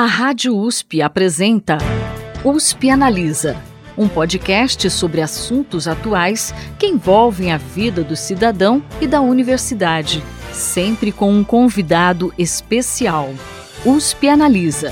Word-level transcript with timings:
A 0.00 0.06
Rádio 0.06 0.56
USP 0.56 1.02
apresenta 1.02 1.76
USP 2.42 2.88
Analisa, 2.88 3.54
um 3.98 4.08
podcast 4.08 4.88
sobre 4.88 5.20
assuntos 5.20 5.86
atuais 5.86 6.54
que 6.78 6.86
envolvem 6.86 7.52
a 7.52 7.58
vida 7.58 8.02
do 8.02 8.16
cidadão 8.16 8.82
e 8.98 9.06
da 9.06 9.20
universidade, 9.20 10.24
sempre 10.54 11.12
com 11.12 11.30
um 11.30 11.44
convidado 11.44 12.32
especial. 12.38 13.28
USP 13.84 14.30
Analisa. 14.30 14.90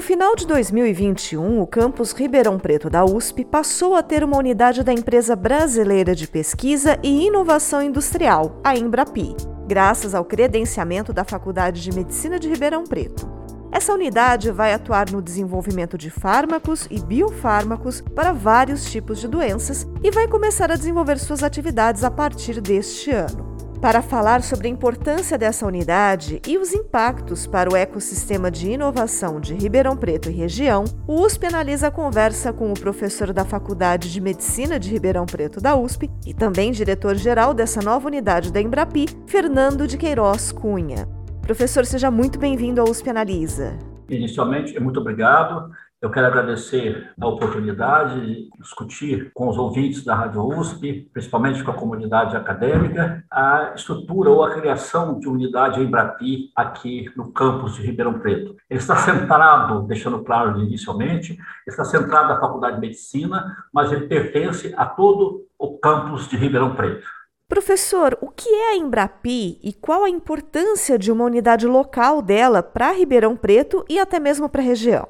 No 0.00 0.06
final 0.06 0.34
de 0.34 0.46
2021, 0.46 1.60
o 1.60 1.66
campus 1.66 2.12
Ribeirão 2.12 2.58
Preto 2.58 2.88
da 2.88 3.04
USP 3.04 3.44
passou 3.44 3.94
a 3.94 4.02
ter 4.02 4.24
uma 4.24 4.38
unidade 4.38 4.82
da 4.82 4.94
Empresa 4.94 5.36
Brasileira 5.36 6.14
de 6.14 6.26
Pesquisa 6.26 6.98
e 7.02 7.26
Inovação 7.26 7.82
Industrial, 7.82 8.58
a 8.64 8.74
Embrapi, 8.74 9.36
graças 9.68 10.14
ao 10.14 10.24
credenciamento 10.24 11.12
da 11.12 11.22
Faculdade 11.22 11.82
de 11.82 11.92
Medicina 11.92 12.38
de 12.38 12.48
Ribeirão 12.48 12.84
Preto. 12.84 13.30
Essa 13.70 13.92
unidade 13.92 14.50
vai 14.50 14.72
atuar 14.72 15.10
no 15.10 15.20
desenvolvimento 15.20 15.98
de 15.98 16.08
fármacos 16.08 16.88
e 16.90 16.98
biofármacos 16.98 18.00
para 18.00 18.32
vários 18.32 18.90
tipos 18.90 19.20
de 19.20 19.28
doenças 19.28 19.86
e 20.02 20.10
vai 20.10 20.26
começar 20.26 20.72
a 20.72 20.76
desenvolver 20.76 21.18
suas 21.18 21.42
atividades 21.42 22.04
a 22.04 22.10
partir 22.10 22.62
deste 22.62 23.10
ano. 23.10 23.59
Para 23.80 24.02
falar 24.02 24.42
sobre 24.42 24.68
a 24.68 24.70
importância 24.70 25.38
dessa 25.38 25.66
unidade 25.66 26.38
e 26.46 26.58
os 26.58 26.74
impactos 26.74 27.46
para 27.46 27.72
o 27.72 27.74
ecossistema 27.74 28.50
de 28.50 28.70
inovação 28.70 29.40
de 29.40 29.54
Ribeirão 29.54 29.96
Preto 29.96 30.28
e 30.28 30.34
região, 30.34 30.84
o 31.08 31.22
USP 31.22 31.46
analisa 31.46 31.86
a 31.86 31.90
conversa 31.90 32.52
com 32.52 32.70
o 32.70 32.78
professor 32.78 33.32
da 33.32 33.42
Faculdade 33.42 34.12
de 34.12 34.20
Medicina 34.20 34.78
de 34.78 34.90
Ribeirão 34.90 35.24
Preto 35.24 35.62
da 35.62 35.74
USP 35.74 36.10
e 36.26 36.34
também 36.34 36.72
diretor-geral 36.72 37.54
dessa 37.54 37.80
nova 37.80 38.06
unidade 38.06 38.52
da 38.52 38.60
Embrapi, 38.60 39.06
Fernando 39.26 39.86
de 39.86 39.96
Queiroz 39.96 40.52
Cunha. 40.52 41.08
Professor, 41.40 41.86
seja 41.86 42.10
muito 42.10 42.38
bem-vindo 42.38 42.82
ao 42.82 42.90
USP 42.90 43.08
Analisa. 43.08 43.78
Inicialmente, 44.10 44.78
muito 44.78 45.00
obrigado. 45.00 45.70
Eu 46.02 46.10
quero 46.10 46.28
agradecer 46.28 47.12
a 47.20 47.26
oportunidade 47.26 48.24
de 48.24 48.50
discutir 48.58 49.30
com 49.34 49.50
os 49.50 49.58
ouvintes 49.58 50.02
da 50.02 50.14
Rádio 50.14 50.42
USP, 50.46 51.10
principalmente 51.12 51.62
com 51.62 51.70
a 51.72 51.74
comunidade 51.74 52.34
acadêmica, 52.34 53.22
a 53.30 53.72
estrutura 53.76 54.30
ou 54.30 54.42
a 54.42 54.54
criação 54.54 55.18
de 55.18 55.28
unidade 55.28 55.78
Embrapi 55.78 56.50
aqui 56.56 57.12
no 57.14 57.30
campus 57.30 57.74
de 57.74 57.82
Ribeirão 57.82 58.18
Preto. 58.18 58.56
Ele 58.70 58.80
está 58.80 58.96
centrado, 58.96 59.82
deixando 59.82 60.24
claro 60.24 60.58
inicialmente, 60.62 61.38
está 61.68 61.84
centrado 61.84 62.30
na 62.30 62.40
Faculdade 62.40 62.76
de 62.76 62.80
Medicina, 62.80 63.54
mas 63.70 63.92
ele 63.92 64.06
pertence 64.06 64.72
a 64.78 64.86
todo 64.86 65.44
o 65.58 65.76
campus 65.76 66.26
de 66.26 66.36
Ribeirão 66.38 66.74
Preto. 66.74 67.06
Professor, 67.46 68.16
o 68.22 68.28
que 68.30 68.48
é 68.48 68.70
a 68.70 68.76
Embrapi 68.76 69.58
e 69.62 69.74
qual 69.74 70.04
a 70.04 70.08
importância 70.08 70.98
de 70.98 71.12
uma 71.12 71.24
unidade 71.24 71.66
local 71.66 72.22
dela 72.22 72.62
para 72.62 72.90
Ribeirão 72.92 73.36
Preto 73.36 73.84
e 73.86 73.98
até 73.98 74.18
mesmo 74.18 74.48
para 74.48 74.62
a 74.62 74.64
região? 74.64 75.06